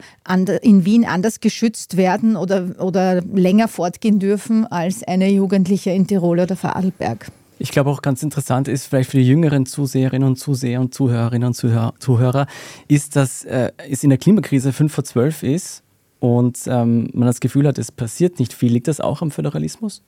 in 0.62 0.86
Wien 0.86 1.06
anders 1.06 1.40
geschützt 1.40 1.98
werden 1.98 2.36
oder, 2.36 2.76
oder 2.80 3.22
länger 3.22 3.68
fortgehen 3.68 4.20
dürfen 4.20 4.66
als 4.66 5.04
eine 5.04 5.30
Jugendliche 5.30 5.92
in 5.92 6.08
Tirol 6.08 6.40
oder 6.40 6.56
Vorarlberg? 6.56 7.28
Ich 7.60 7.72
glaube 7.72 7.90
auch 7.90 8.02
ganz 8.02 8.24
interessant 8.24 8.68
ist 8.68 8.88
vielleicht 8.88 9.12
für 9.12 9.18
die 9.18 9.28
jüngeren 9.28 9.66
Zuseherinnen 9.66 10.28
und 10.28 10.38
Zuseher 10.38 10.82
und 10.82 10.94
Zuhörerinnen 10.94 11.48
und 11.48 11.54
Zuhörer, 11.54 12.48
ist, 12.88 13.16
dass 13.16 13.46
äh, 13.46 13.72
es 13.90 14.04
in 14.04 14.10
der 14.10 14.20
Klimakrise 14.20 14.74
5 14.74 14.92
vor 14.92 15.04
12 15.04 15.44
ist 15.44 15.83
und 16.24 16.58
ähm, 16.68 17.10
man 17.12 17.28
das 17.28 17.42
Gefühl 17.42 17.68
hat, 17.68 17.78
es 17.78 17.92
passiert 17.92 18.40
nicht 18.40 18.54
viel. 18.54 18.72
Liegt 18.72 18.88
das 18.88 19.02
auch 19.02 19.22
am 19.22 19.30
Föderalismus? 19.30 20.04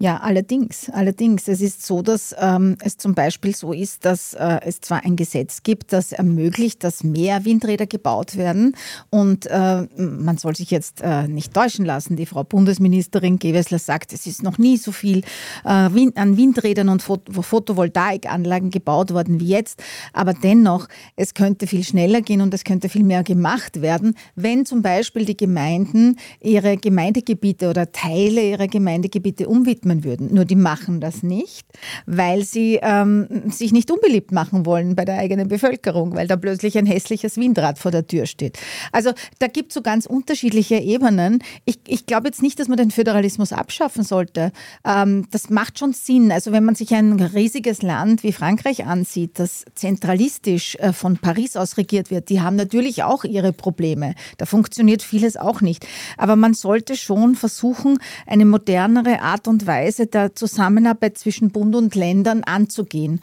Ja, 0.00 0.18
allerdings. 0.18 0.88
Allerdings. 0.90 1.48
Es 1.48 1.60
ist 1.60 1.84
so, 1.84 2.02
dass 2.02 2.32
ähm, 2.38 2.76
es 2.84 2.98
zum 2.98 3.16
Beispiel 3.16 3.56
so 3.56 3.72
ist, 3.72 4.04
dass 4.04 4.32
äh, 4.32 4.60
es 4.64 4.80
zwar 4.80 5.04
ein 5.04 5.16
Gesetz 5.16 5.64
gibt, 5.64 5.92
das 5.92 6.12
ermöglicht, 6.12 6.84
dass 6.84 7.02
mehr 7.02 7.44
Windräder 7.44 7.86
gebaut 7.86 8.36
werden. 8.36 8.76
Und 9.10 9.46
äh, 9.46 9.88
man 9.96 10.38
soll 10.38 10.54
sich 10.54 10.70
jetzt 10.70 11.00
äh, 11.02 11.26
nicht 11.26 11.52
täuschen 11.52 11.84
lassen. 11.84 12.14
Die 12.14 12.26
Frau 12.26 12.44
Bundesministerin 12.44 13.40
Gewessler 13.40 13.80
sagt, 13.80 14.12
es 14.12 14.28
ist 14.28 14.44
noch 14.44 14.56
nie 14.56 14.76
so 14.76 14.92
viel 14.92 15.22
äh, 15.64 15.92
Wind, 15.92 16.16
an 16.16 16.36
Windrädern 16.36 16.90
und 16.90 17.02
Phot 17.02 17.22
Photovoltaikanlagen 17.28 18.70
gebaut 18.70 19.12
worden 19.12 19.40
wie 19.40 19.48
jetzt. 19.48 19.82
Aber 20.12 20.32
dennoch, 20.32 20.86
es 21.16 21.34
könnte 21.34 21.66
viel 21.66 21.82
schneller 21.82 22.20
gehen 22.20 22.40
und 22.40 22.54
es 22.54 22.62
könnte 22.62 22.88
viel 22.88 23.02
mehr 23.02 23.24
gemacht 23.24 23.82
werden, 23.82 24.14
wenn 24.36 24.64
zum 24.64 24.80
Beispiel 24.80 25.24
die 25.24 25.36
Gemeinden 25.36 26.18
ihre 26.40 26.76
Gemeindegebiete 26.76 27.68
oder 27.68 27.90
Teile 27.90 28.48
ihrer 28.48 28.68
Gemeindegebiete 28.68 29.48
umwidmen 29.48 29.87
widmen 29.88 30.04
würden. 30.04 30.34
Nur 30.34 30.44
die 30.44 30.56
machen 30.56 31.00
das 31.00 31.22
nicht, 31.22 31.66
weil 32.06 32.44
sie 32.44 32.78
ähm, 32.82 33.26
sich 33.50 33.72
nicht 33.72 33.90
unbeliebt 33.90 34.32
machen 34.32 34.66
wollen 34.66 34.94
bei 34.96 35.04
der 35.04 35.18
eigenen 35.18 35.48
Bevölkerung, 35.48 36.14
weil 36.14 36.26
da 36.26 36.36
plötzlich 36.36 36.76
ein 36.78 36.86
hässliches 36.86 37.36
Windrad 37.36 37.78
vor 37.78 37.90
der 37.90 38.06
Tür 38.06 38.26
steht. 38.26 38.58
Also 38.92 39.12
da 39.38 39.46
gibt 39.46 39.70
es 39.70 39.74
so 39.74 39.82
ganz 39.82 40.06
unterschiedliche 40.06 40.76
Ebenen. 40.76 41.42
Ich, 41.64 41.80
ich 41.86 42.06
glaube 42.06 42.28
jetzt 42.28 42.42
nicht, 42.42 42.58
dass 42.58 42.68
man 42.68 42.76
den 42.76 42.90
Föderalismus 42.90 43.52
abschaffen 43.52 44.04
sollte. 44.04 44.52
Ähm, 44.84 45.26
das 45.30 45.50
macht 45.50 45.78
schon 45.78 45.92
Sinn. 45.92 46.32
Also 46.32 46.52
wenn 46.52 46.64
man 46.64 46.74
sich 46.74 46.94
ein 46.94 47.20
riesiges 47.20 47.82
Land 47.82 48.22
wie 48.22 48.32
Frankreich 48.32 48.84
ansieht, 48.84 49.38
das 49.38 49.64
zentralistisch 49.74 50.76
äh, 50.76 50.92
von 50.92 51.18
Paris 51.18 51.56
aus 51.56 51.76
regiert 51.76 52.10
wird, 52.10 52.28
die 52.28 52.40
haben 52.40 52.56
natürlich 52.56 53.02
auch 53.02 53.24
ihre 53.24 53.52
Probleme. 53.52 54.14
Da 54.36 54.46
funktioniert 54.46 55.02
vieles 55.02 55.36
auch 55.36 55.60
nicht. 55.60 55.86
Aber 56.16 56.36
man 56.36 56.54
sollte 56.54 56.96
schon 56.96 57.34
versuchen, 57.34 57.98
eine 58.26 58.44
modernere 58.44 59.20
Art 59.20 59.48
und 59.48 59.66
Weise 59.66 59.77
Weise 59.78 60.06
der 60.06 60.34
Zusammenarbeit 60.34 61.18
zwischen 61.18 61.50
Bund 61.50 61.76
und 61.76 61.94
Ländern 61.94 62.42
anzugehen. 62.42 63.20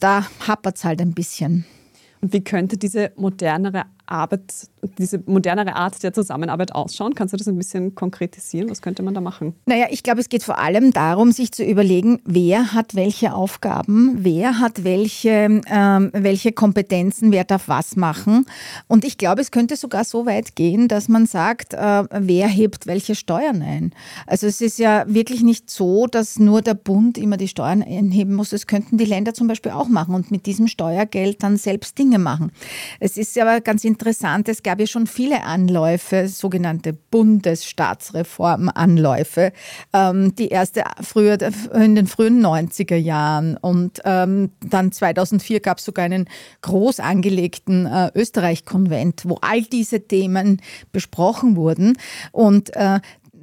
Da 0.00 0.26
hapert 0.46 0.76
es 0.78 0.84
halt 0.84 1.00
ein 1.02 1.12
bisschen. 1.12 1.66
Und 2.22 2.32
wie 2.32 2.42
könnte 2.42 2.78
diese 2.78 3.12
modernere 3.16 3.84
Arbeit, 4.06 4.68
diese 4.98 5.22
modernere 5.26 5.74
Art 5.74 6.02
der 6.02 6.12
Zusammenarbeit 6.12 6.74
ausschauen? 6.74 7.14
Kannst 7.14 7.34
du 7.34 7.36
das 7.36 7.48
ein 7.48 7.58
bisschen 7.58 7.94
konkretisieren? 7.94 8.70
Was 8.70 8.80
könnte 8.80 9.02
man 9.02 9.14
da 9.14 9.20
machen? 9.20 9.54
Naja, 9.66 9.86
ich 9.90 10.02
glaube, 10.02 10.20
es 10.20 10.28
geht 10.28 10.42
vor 10.44 10.58
allem 10.58 10.92
darum, 10.92 11.32
sich 11.32 11.52
zu 11.52 11.64
überlegen, 11.64 12.20
wer 12.24 12.72
hat 12.72 12.94
welche 12.94 13.34
Aufgaben, 13.34 14.18
wer 14.20 14.60
hat 14.60 14.84
welche, 14.84 15.60
ähm, 15.68 16.10
welche 16.12 16.52
Kompetenzen, 16.52 17.32
wer 17.32 17.44
darf 17.44 17.68
was 17.68 17.96
machen. 17.96 18.46
Und 18.86 19.04
ich 19.04 19.18
glaube, 19.18 19.40
es 19.40 19.50
könnte 19.50 19.76
sogar 19.76 20.04
so 20.04 20.26
weit 20.26 20.54
gehen, 20.54 20.88
dass 20.88 21.08
man 21.08 21.26
sagt, 21.26 21.74
äh, 21.74 22.04
wer 22.10 22.46
hebt 22.48 22.86
welche 22.86 23.14
Steuern 23.14 23.62
ein. 23.62 23.92
Also 24.26 24.46
es 24.46 24.60
ist 24.60 24.78
ja 24.78 25.04
wirklich 25.08 25.42
nicht 25.42 25.68
so, 25.68 26.06
dass 26.06 26.38
nur 26.38 26.62
der 26.62 26.74
Bund 26.74 27.18
immer 27.18 27.36
die 27.36 27.48
Steuern 27.48 27.82
einheben 27.82 28.34
muss. 28.34 28.52
Es 28.52 28.66
könnten 28.66 28.98
die 28.98 29.04
Länder 29.04 29.34
zum 29.34 29.48
Beispiel 29.48 29.72
auch 29.72 29.88
machen 29.88 30.14
und 30.14 30.30
mit 30.30 30.46
diesem 30.46 30.68
Steuergeld 30.68 31.42
dann 31.42 31.56
selbst 31.56 31.98
Dinge 31.98 32.18
machen. 32.18 32.52
Es 33.00 33.16
ist 33.16 33.36
aber 33.38 33.60
ganz 33.60 33.84
interessant, 33.84 33.95
interessant, 33.96 34.48
es 34.50 34.62
gab 34.62 34.78
ja 34.78 34.86
schon 34.86 35.06
viele 35.06 35.44
Anläufe, 35.44 36.28
sogenannte 36.28 36.92
Bundesstaatsreform-Anläufe. 36.92 39.54
Ähm, 39.94 40.34
die 40.34 40.48
erste 40.48 40.84
früher 41.00 41.38
in 41.72 41.94
den 41.94 42.06
frühen 42.06 42.44
90er 42.44 42.96
Jahren 42.96 43.56
und 43.56 44.02
ähm, 44.04 44.50
dann 44.60 44.92
2004 44.92 45.60
gab 45.60 45.78
es 45.78 45.86
sogar 45.86 46.04
einen 46.04 46.28
groß 46.60 47.00
angelegten 47.00 47.86
äh, 47.86 48.10
Österreich-Konvent, 48.14 49.22
wo 49.24 49.38
all 49.40 49.62
diese 49.62 50.06
Themen 50.06 50.60
besprochen 50.92 51.56
wurden. 51.56 51.96
Und 52.32 52.76
äh, 52.76 53.00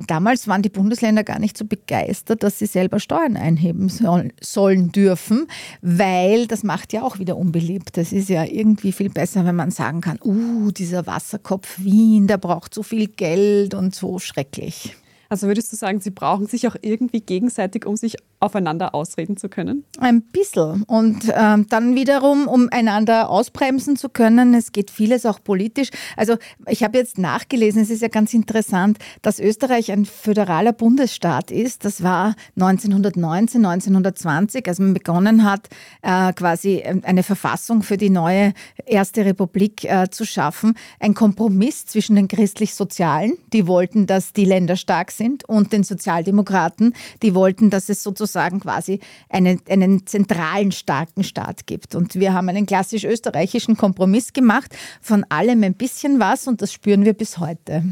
damals 0.07 0.47
waren 0.47 0.61
die 0.61 0.69
Bundesländer 0.69 1.23
gar 1.23 1.39
nicht 1.39 1.57
so 1.57 1.65
begeistert, 1.65 2.43
dass 2.43 2.59
sie 2.59 2.65
selber 2.65 2.99
Steuern 2.99 3.37
einheben 3.37 3.89
sollen, 3.89 4.33
sollen 4.41 4.91
dürfen, 4.91 5.47
weil 5.81 6.47
das 6.47 6.63
macht 6.63 6.93
ja 6.93 7.03
auch 7.03 7.19
wieder 7.19 7.37
unbeliebt. 7.37 7.97
Das 7.97 8.11
ist 8.11 8.29
ja 8.29 8.43
irgendwie 8.43 8.91
viel 8.91 9.09
besser, 9.09 9.45
wenn 9.45 9.55
man 9.55 9.71
sagen 9.71 10.01
kann, 10.01 10.19
uh, 10.23 10.71
dieser 10.71 11.05
Wasserkopf 11.07 11.79
Wien, 11.79 12.27
der 12.27 12.37
braucht 12.37 12.73
so 12.73 12.83
viel 12.83 13.07
Geld 13.07 13.73
und 13.73 13.95
so 13.95 14.19
schrecklich. 14.19 14.95
Also 15.33 15.47
würdest 15.47 15.71
du 15.71 15.75
sagen, 15.75 15.99
sie 15.99 16.11
brauchen 16.11 16.45
sich 16.45 16.67
auch 16.67 16.75
irgendwie 16.83 17.19
gegenseitig, 17.19 17.87
um 17.87 17.95
sich 17.95 18.17
aufeinander 18.39 18.93
ausreden 18.93 19.35
zu 19.35 19.49
können? 19.49 19.83
Ein 19.97 20.21
bisschen. 20.21 20.83
Und 20.83 21.23
ähm, 21.33 21.65
dann 21.69 21.95
wiederum, 21.95 22.47
um 22.47 22.69
einander 22.69 23.31
ausbremsen 23.31 23.95
zu 23.95 24.09
können. 24.09 24.53
Es 24.53 24.71
geht 24.71 24.91
vieles 24.91 25.25
auch 25.25 25.43
politisch. 25.43 25.89
Also 26.17 26.35
ich 26.67 26.83
habe 26.83 26.99
jetzt 26.99 27.17
nachgelesen, 27.17 27.81
es 27.81 27.89
ist 27.89 28.03
ja 28.03 28.09
ganz 28.09 28.35
interessant, 28.35 28.99
dass 29.23 29.39
Österreich 29.39 29.91
ein 29.91 30.05
föderaler 30.05 30.71
Bundesstaat 30.71 31.49
ist. 31.49 31.83
Das 31.83 32.03
war 32.03 32.35
1919, 32.55 33.65
1920, 33.65 34.67
als 34.67 34.77
man 34.77 34.93
begonnen 34.93 35.43
hat, 35.43 35.67
äh, 36.03 36.31
quasi 36.33 36.83
eine 36.83 37.23
Verfassung 37.23 37.81
für 37.81 37.97
die 37.97 38.11
neue 38.11 38.53
Erste 38.85 39.25
Republik 39.25 39.83
äh, 39.85 40.11
zu 40.11 40.25
schaffen. 40.25 40.75
Ein 40.99 41.15
Kompromiss 41.15 41.87
zwischen 41.87 42.17
den 42.17 42.27
christlich-sozialen, 42.27 43.33
die 43.51 43.65
wollten, 43.65 44.05
dass 44.05 44.31
die 44.33 44.45
Länder 44.45 44.75
stark 44.75 45.09
sind, 45.09 45.22
und 45.47 45.73
den 45.73 45.83
Sozialdemokraten, 45.83 46.93
die 47.21 47.35
wollten, 47.35 47.69
dass 47.69 47.89
es 47.89 48.03
sozusagen 48.03 48.43
sozusagen 48.43 48.59
quasi 48.59 48.99
einen, 49.29 49.59
einen 49.69 50.05
zentralen, 50.05 50.71
starken 50.71 51.23
Staat 51.23 51.67
gibt. 51.67 51.95
Und 51.95 52.15
wir 52.15 52.33
haben 52.33 52.49
einen 52.49 52.65
klassisch 52.65 53.03
österreichischen 53.03 53.77
Kompromiss 53.77 54.33
gemacht, 54.33 54.75
von 55.01 55.25
allem 55.29 55.63
ein 55.63 55.73
bisschen 55.73 56.19
was 56.19 56.47
und 56.47 56.61
das 56.61 56.71
spüren 56.71 57.05
wir 57.05 57.13
bis 57.13 57.37
heute. 57.37 57.83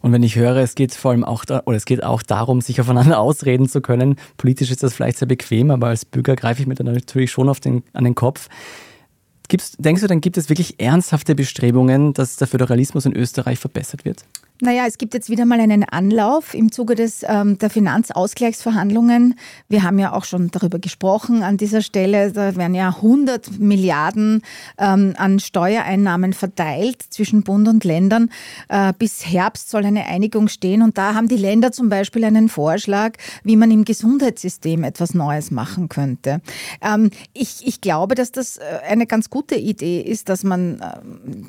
Und 0.00 0.12
wenn 0.12 0.22
ich 0.22 0.34
höre, 0.34 0.56
es 0.56 0.74
geht 0.74 0.94
vor 0.94 1.12
allem 1.12 1.24
auch, 1.24 1.44
da, 1.44 1.62
oder 1.66 1.76
es 1.76 1.84
geht 1.84 2.02
auch 2.02 2.22
darum, 2.22 2.60
sich 2.60 2.80
aufeinander 2.80 3.18
ausreden 3.20 3.68
zu 3.68 3.80
können. 3.80 4.16
Politisch 4.36 4.70
ist 4.70 4.82
das 4.82 4.94
vielleicht 4.94 5.18
sehr 5.18 5.28
bequem, 5.28 5.70
aber 5.70 5.88
als 5.88 6.04
Bürger 6.04 6.34
greife 6.34 6.60
ich 6.60 6.66
mir 6.66 6.74
dann 6.74 6.86
natürlich 6.86 7.30
schon 7.30 7.48
auf 7.48 7.60
den, 7.60 7.84
an 7.92 8.04
den 8.04 8.14
Kopf. 8.14 8.48
Gibt's, 9.48 9.72
denkst 9.78 10.00
du, 10.00 10.08
dann 10.08 10.20
gibt 10.20 10.38
es 10.38 10.48
wirklich 10.48 10.80
ernsthafte 10.80 11.34
Bestrebungen, 11.34 12.14
dass 12.14 12.36
der 12.36 12.46
Föderalismus 12.46 13.06
in 13.06 13.14
Österreich 13.14 13.58
verbessert 13.58 14.04
wird? 14.04 14.24
Naja, 14.64 14.84
es 14.86 14.96
gibt 14.96 15.12
jetzt 15.12 15.28
wieder 15.28 15.44
mal 15.44 15.58
einen 15.58 15.82
Anlauf 15.82 16.54
im 16.54 16.70
Zuge 16.70 16.94
des, 16.94 17.24
ähm, 17.26 17.58
der 17.58 17.68
Finanzausgleichsverhandlungen. 17.68 19.34
Wir 19.68 19.82
haben 19.82 19.98
ja 19.98 20.12
auch 20.12 20.24
schon 20.24 20.52
darüber 20.52 20.78
gesprochen 20.78 21.42
an 21.42 21.56
dieser 21.56 21.82
Stelle. 21.82 22.30
Da 22.30 22.54
werden 22.54 22.76
ja 22.76 22.90
100 22.90 23.58
Milliarden 23.58 24.42
ähm, 24.78 25.14
an 25.16 25.40
Steuereinnahmen 25.40 26.32
verteilt 26.32 27.02
zwischen 27.10 27.42
Bund 27.42 27.66
und 27.66 27.82
Ländern. 27.82 28.30
Äh, 28.68 28.92
bis 28.96 29.26
Herbst 29.26 29.68
soll 29.68 29.84
eine 29.84 30.06
Einigung 30.06 30.46
stehen. 30.46 30.82
Und 30.82 30.96
da 30.96 31.14
haben 31.14 31.26
die 31.26 31.36
Länder 31.36 31.72
zum 31.72 31.88
Beispiel 31.88 32.22
einen 32.22 32.48
Vorschlag, 32.48 33.14
wie 33.42 33.56
man 33.56 33.72
im 33.72 33.84
Gesundheitssystem 33.84 34.84
etwas 34.84 35.12
Neues 35.12 35.50
machen 35.50 35.88
könnte. 35.88 36.40
Ähm, 36.80 37.10
ich, 37.32 37.66
ich 37.66 37.80
glaube, 37.80 38.14
dass 38.14 38.30
das 38.30 38.58
äh, 38.58 38.62
eine 38.88 39.08
ganz 39.08 39.28
gute 39.28 39.56
Idee 39.56 40.02
ist, 40.02 40.28
dass 40.28 40.44
man, 40.44 40.80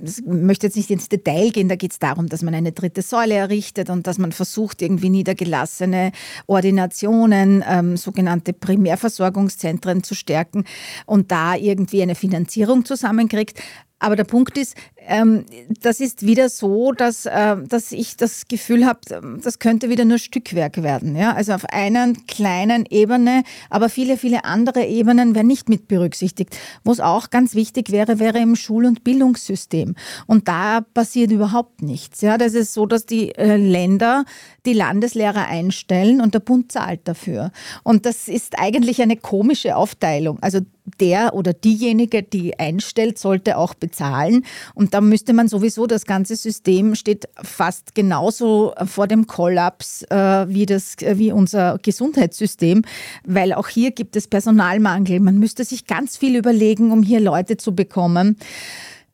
ich 0.03 0.25
möchte 0.25 0.65
jetzt 0.65 0.77
nicht 0.77 0.89
ins 0.89 1.09
Detail 1.09 1.51
gehen, 1.51 1.69
da 1.69 1.75
geht 1.75 1.91
es 1.91 1.99
darum, 1.99 2.27
dass 2.27 2.41
man 2.41 2.55
eine 2.55 2.71
dritte 2.71 3.02
Säule 3.03 3.35
errichtet 3.35 3.91
und 3.91 4.07
dass 4.07 4.17
man 4.17 4.31
versucht, 4.31 4.81
irgendwie 4.81 5.09
niedergelassene 5.09 6.11
Ordinationen, 6.47 7.63
ähm, 7.67 7.97
sogenannte 7.97 8.53
Primärversorgungszentren 8.53 10.03
zu 10.03 10.15
stärken 10.15 10.63
und 11.05 11.31
da 11.31 11.55
irgendwie 11.55 12.01
eine 12.01 12.15
Finanzierung 12.15 12.85
zusammenkriegt. 12.85 13.61
Aber 13.99 14.17
der 14.17 14.25
Punkt 14.25 14.57
ist, 14.57 14.75
ähm, 15.07 15.45
das 15.81 15.99
ist 15.99 16.25
wieder 16.25 16.49
so, 16.49 16.91
dass, 16.91 17.25
äh, 17.25 17.57
dass 17.67 17.91
ich 17.91 18.17
das 18.17 18.47
Gefühl 18.47 18.85
habe, 18.85 18.99
das 19.43 19.59
könnte 19.59 19.89
wieder 19.89 20.05
nur 20.05 20.17
Stückwerk 20.17 20.81
werden. 20.81 21.15
Ja? 21.15 21.33
Also 21.33 21.53
auf 21.53 21.65
einer 21.65 22.13
kleinen 22.27 22.85
Ebene, 22.89 23.43
aber 23.69 23.89
viele, 23.89 24.17
viele 24.17 24.45
andere 24.45 24.85
Ebenen 24.85 25.35
werden 25.35 25.47
nicht 25.47 25.69
mit 25.69 25.87
berücksichtigt. 25.87 26.57
Wo 26.83 26.91
es 26.91 26.99
auch 26.99 27.29
ganz 27.29 27.55
wichtig 27.55 27.91
wäre, 27.91 28.19
wäre 28.19 28.39
im 28.39 28.55
Schul- 28.55 28.85
und 28.85 29.03
Bildungssystem. 29.03 29.95
Und 30.27 30.47
da 30.47 30.81
passiert 30.81 31.31
überhaupt 31.31 31.81
nichts. 31.81 32.21
Ja? 32.21 32.37
Das 32.37 32.53
ist 32.53 32.73
so, 32.73 32.85
dass 32.85 33.05
die 33.05 33.35
äh, 33.35 33.57
Länder 33.57 34.25
die 34.65 34.73
Landeslehrer 34.73 35.47
einstellen 35.47 36.21
und 36.21 36.33
der 36.33 36.39
Bund 36.39 36.71
zahlt 36.71 37.01
dafür. 37.05 37.51
Und 37.83 38.05
das 38.05 38.27
ist 38.27 38.57
eigentlich 38.57 39.01
eine 39.01 39.17
komische 39.17 39.75
Aufteilung. 39.75 40.39
Also 40.41 40.59
der 40.99 41.33
oder 41.33 41.53
diejenige, 41.53 42.23
die 42.23 42.59
einstellt, 42.59 43.17
sollte 43.17 43.57
auch 43.57 43.73
bezahlen. 43.73 44.45
Und 44.73 44.92
da 44.93 45.01
müsste 45.01 45.33
man 45.33 45.47
sowieso, 45.47 45.87
das 45.87 46.05
ganze 46.05 46.35
System 46.35 46.93
steht 46.93 47.27
fast 47.41 47.95
genauso 47.95 48.73
vor 48.85 49.07
dem 49.07 49.25
Kollaps 49.25 50.03
äh, 50.03 50.45
wie, 50.47 50.67
das, 50.67 51.01
äh, 51.01 51.17
wie 51.17 51.31
unser 51.31 51.79
Gesundheitssystem, 51.81 52.83
weil 53.25 53.53
auch 53.53 53.69
hier 53.69 53.89
gibt 53.89 54.15
es 54.15 54.27
Personalmangel. 54.27 55.19
Man 55.19 55.39
müsste 55.39 55.65
sich 55.65 55.87
ganz 55.87 56.15
viel 56.15 56.35
überlegen, 56.35 56.91
um 56.91 57.01
hier 57.01 57.19
Leute 57.19 57.57
zu 57.57 57.73
bekommen. 57.73 58.37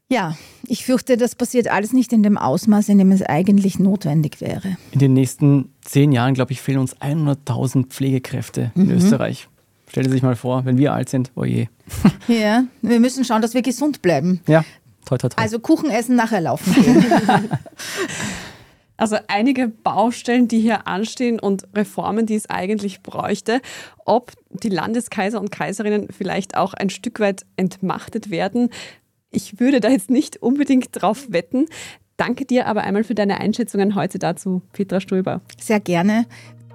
Ja, 0.10 0.38
ich 0.68 0.84
fürchte, 0.84 1.16
das 1.16 1.36
passiert 1.36 1.70
alles 1.70 1.94
nicht 1.94 2.12
in 2.12 2.24
dem 2.24 2.38
Ausmaß, 2.38 2.90
in 2.90 2.98
dem 2.98 3.12
es 3.14 3.22
eigentlich 3.22 3.80
notwendig 3.80 4.42
wäre. 4.42 4.76
In 4.92 5.00
den 5.00 5.14
nächsten 5.14 5.72
zehn 5.82 6.12
Jahren, 6.12 6.34
glaube 6.34 6.52
ich, 6.52 6.60
fehlen 6.60 6.80
uns 6.80 6.98
100.000 6.98 7.88
Pflegekräfte 7.88 8.74
in 8.76 8.88
mhm. 8.88 8.98
Österreich. 8.98 9.48
Stellen 9.90 10.08
Sie 10.08 10.14
sich 10.14 10.24
mal 10.24 10.36
vor, 10.36 10.66
wenn 10.66 10.78
wir 10.78 10.94
alt 10.94 11.10
sind, 11.10 11.32
oh 11.36 11.46
je. 11.46 11.68
Ja, 12.28 12.66
wir 12.84 13.00
müssen 13.00 13.26
schauen, 13.26 13.42
dass 13.42 13.56
wir 13.56 13.64
gesund 13.64 14.04
bleiben. 14.04 14.42
Ja, 14.46 14.64
toll, 15.10 15.18
toll, 15.18 15.30
toll. 15.32 15.44
Also 15.44 15.60
Kuchen 15.60 15.90
essen, 15.90 16.16
nachher 16.16 16.42
laufen 16.42 16.74
gehen. 16.74 17.06
Also 19.00 19.16
einige 19.30 19.70
Baustellen, 19.70 20.50
die 20.50 20.60
hier 20.60 20.86
anstehen 20.86 21.40
und 21.40 21.70
Reformen, 21.74 22.26
die 22.26 22.36
es 22.36 22.50
eigentlich 22.50 23.02
bräuchte. 23.02 23.62
Ob 24.04 24.34
die 24.50 24.68
Landeskaiser 24.68 25.40
und 25.40 25.52
Kaiserinnen 25.52 26.10
vielleicht 26.12 26.58
auch 26.58 26.74
ein 26.74 26.90
Stück 26.90 27.22
weit 27.22 27.46
entmachtet 27.56 28.30
werden, 28.30 28.70
ich 29.32 29.62
würde 29.62 29.80
da 29.80 29.88
jetzt 29.88 30.10
nicht 30.10 30.42
unbedingt 30.42 30.90
drauf 30.92 31.32
wetten. 31.32 31.68
Danke 32.18 32.44
dir 32.44 32.68
aber 32.68 32.82
einmal 32.84 33.06
für 33.06 33.16
deine 33.16 33.40
Einschätzungen 33.40 33.96
heute 33.96 34.20
dazu, 34.20 34.64
Petra 34.74 35.00
Stulber. 35.00 35.40
Sehr 35.62 35.80
gerne. 35.80 36.26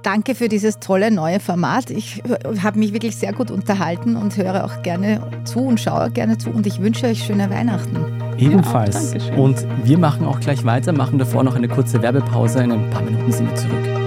Danke 0.02 0.34
für 0.34 0.48
dieses 0.48 0.80
tolle 0.80 1.10
neue 1.10 1.40
Format. 1.40 1.90
Ich 1.90 2.22
habe 2.62 2.78
mich 2.78 2.94
wirklich 2.94 3.16
sehr 3.16 3.34
gut 3.34 3.50
unterhalten 3.50 4.16
und 4.16 4.36
höre 4.38 4.64
auch 4.64 4.82
gerne 4.82 5.30
zu 5.44 5.60
und 5.60 5.78
schaue 5.78 6.10
gerne 6.10 6.38
zu. 6.38 6.48
Und 6.48 6.66
ich 6.66 6.80
wünsche 6.80 7.06
euch 7.06 7.24
schöne 7.24 7.50
Weihnachten. 7.50 8.23
Ebenfalls. 8.38 9.14
Ja, 9.14 9.34
und 9.36 9.66
wir 9.84 9.98
machen 9.98 10.26
auch 10.26 10.40
gleich 10.40 10.64
weiter, 10.64 10.92
machen 10.92 11.18
davor 11.18 11.44
noch 11.44 11.54
eine 11.54 11.68
kurze 11.68 12.02
Werbepause. 12.02 12.62
In 12.62 12.72
ein 12.72 12.90
paar 12.90 13.02
Minuten 13.02 13.32
sind 13.32 13.48
wir 13.50 13.56
zurück. 13.56 14.03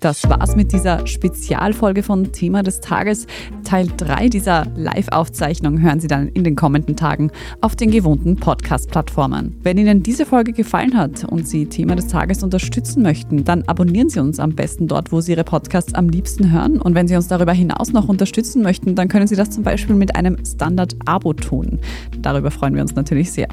Das 0.00 0.28
war's 0.28 0.54
mit 0.54 0.72
dieser 0.72 1.06
Spezialfolge 1.08 2.04
von 2.04 2.30
Thema 2.32 2.62
des 2.62 2.80
Tages. 2.80 3.26
Teil 3.64 3.88
3 3.96 4.28
dieser 4.28 4.66
Live-Aufzeichnung 4.76 5.80
hören 5.80 5.98
Sie 5.98 6.06
dann 6.06 6.28
in 6.28 6.44
den 6.44 6.54
kommenden 6.54 6.94
Tagen 6.94 7.32
auf 7.62 7.74
den 7.74 7.90
gewohnten 7.90 8.36
Podcast-Plattformen. 8.36 9.56
Wenn 9.62 9.76
Ihnen 9.76 10.04
diese 10.04 10.24
Folge 10.24 10.52
gefallen 10.52 10.96
hat 10.96 11.24
und 11.24 11.48
Sie 11.48 11.66
Thema 11.66 11.96
des 11.96 12.06
Tages 12.06 12.44
unterstützen 12.44 13.02
möchten, 13.02 13.42
dann 13.42 13.62
abonnieren 13.62 14.08
Sie 14.08 14.20
uns 14.20 14.38
am 14.38 14.54
besten 14.54 14.86
dort, 14.86 15.10
wo 15.10 15.20
Sie 15.20 15.32
Ihre 15.32 15.44
Podcasts 15.44 15.94
am 15.94 16.08
liebsten 16.08 16.52
hören. 16.52 16.80
Und 16.80 16.94
wenn 16.94 17.08
Sie 17.08 17.16
uns 17.16 17.26
darüber 17.26 17.52
hinaus 17.52 17.92
noch 17.92 18.08
unterstützen 18.08 18.62
möchten, 18.62 18.94
dann 18.94 19.08
können 19.08 19.26
Sie 19.26 19.36
das 19.36 19.50
zum 19.50 19.64
Beispiel 19.64 19.96
mit 19.96 20.14
einem 20.14 20.36
Standard-Abo 20.44 21.32
tun. 21.32 21.80
Darüber 22.20 22.52
freuen 22.52 22.74
wir 22.76 22.82
uns 22.82 22.94
natürlich 22.94 23.32
sehr. 23.32 23.48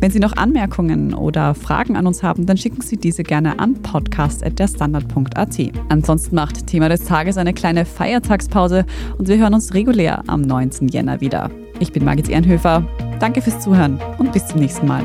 Wenn 0.00 0.10
Sie 0.10 0.18
noch 0.18 0.36
Anmerkungen 0.36 1.14
oder 1.14 1.54
Fragen 1.54 1.96
an 1.96 2.06
uns 2.06 2.22
haben, 2.22 2.46
dann 2.46 2.56
schicken 2.56 2.82
Sie 2.82 2.96
diese 2.96 3.22
gerne 3.22 3.58
an 3.58 3.74
podcast.derstandard.at. 3.74 5.72
Ansonsten 5.88 6.34
macht 6.34 6.66
Thema 6.66 6.88
des 6.88 7.04
Tages 7.04 7.36
eine 7.36 7.52
kleine 7.52 7.84
Feiertagspause 7.84 8.84
und 9.18 9.28
wir 9.28 9.38
hören 9.38 9.54
uns 9.54 9.74
regulär 9.74 10.22
am 10.26 10.42
19. 10.42 10.88
Jänner 10.88 11.20
wieder. 11.20 11.50
Ich 11.78 11.92
bin 11.92 12.04
Margit 12.04 12.28
Ehrenhöfer. 12.28 12.86
Danke 13.18 13.42
fürs 13.42 13.60
Zuhören 13.60 13.98
und 14.18 14.32
bis 14.32 14.46
zum 14.46 14.60
nächsten 14.60 14.86
Mal. 14.86 15.04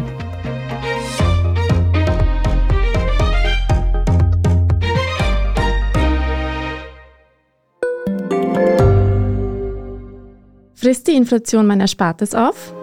Frisst 10.85 11.07
die 11.07 11.15
Inflation 11.15 11.65
mein 11.65 11.79
Erspartes 11.79 12.35
auf? 12.35 12.73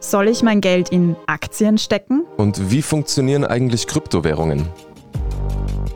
Soll 0.00 0.28
ich 0.28 0.42
mein 0.42 0.60
Geld 0.60 0.90
in 0.90 1.16
Aktien 1.26 1.76
stecken? 1.76 2.24
Und 2.36 2.70
wie 2.70 2.82
funktionieren 2.82 3.44
eigentlich 3.44 3.86
Kryptowährungen? 3.88 4.66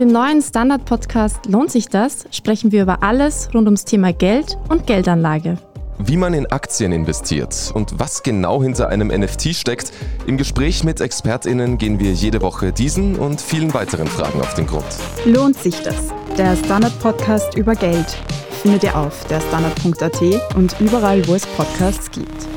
Im 0.01 0.09
neuen 0.09 0.43
Standard-Podcast 0.43 1.47
Lohnt 1.47 1.71
sich 1.71 1.89
das? 1.89 2.25
sprechen 2.33 2.73
wir 2.73 2.83
über 2.83 3.05
alles 3.05 3.49
rund 3.55 3.67
ums 3.69 3.85
Thema 3.85 4.13
Geld 4.13 4.59
und 4.69 4.89
Geldanlage. 4.89 5.57
Wie 5.99 6.17
man 6.17 6.35
in 6.35 6.47
Aktien 6.47 6.91
investiert 6.91 7.71
und 7.75 8.01
was 8.01 8.25
genau 8.25 8.61
hinter 8.61 8.89
einem 8.89 9.09
NFT 9.09 9.55
steckt. 9.55 9.93
Im 10.27 10.37
Gespräch 10.37 10.83
mit 10.83 11.01
ExpertInnen 11.01 11.79
gehen 11.79 12.01
wir 12.01 12.13
jede 12.13 12.43
Woche 12.43 12.73
diesen 12.73 13.15
und 13.17 13.41
vielen 13.41 13.73
weiteren 13.73 14.09
Fragen 14.09 14.41
auf 14.41 14.55
den 14.55 14.67
Grund. 14.67 14.85
Lohnt 15.27 15.57
sich 15.59 15.81
das? 15.83 16.09
Der 16.37 16.57
Standard-Podcast 16.57 17.57
über 17.57 17.77
Geld 17.77 18.17
findet 18.63 18.83
ihr 18.83 18.97
auf 18.97 19.25
derstandard.at 19.29 20.21
und 20.57 20.75
überall, 20.81 21.25
wo 21.29 21.35
es 21.37 21.47
Podcasts 21.47 22.11
gibt. 22.11 22.49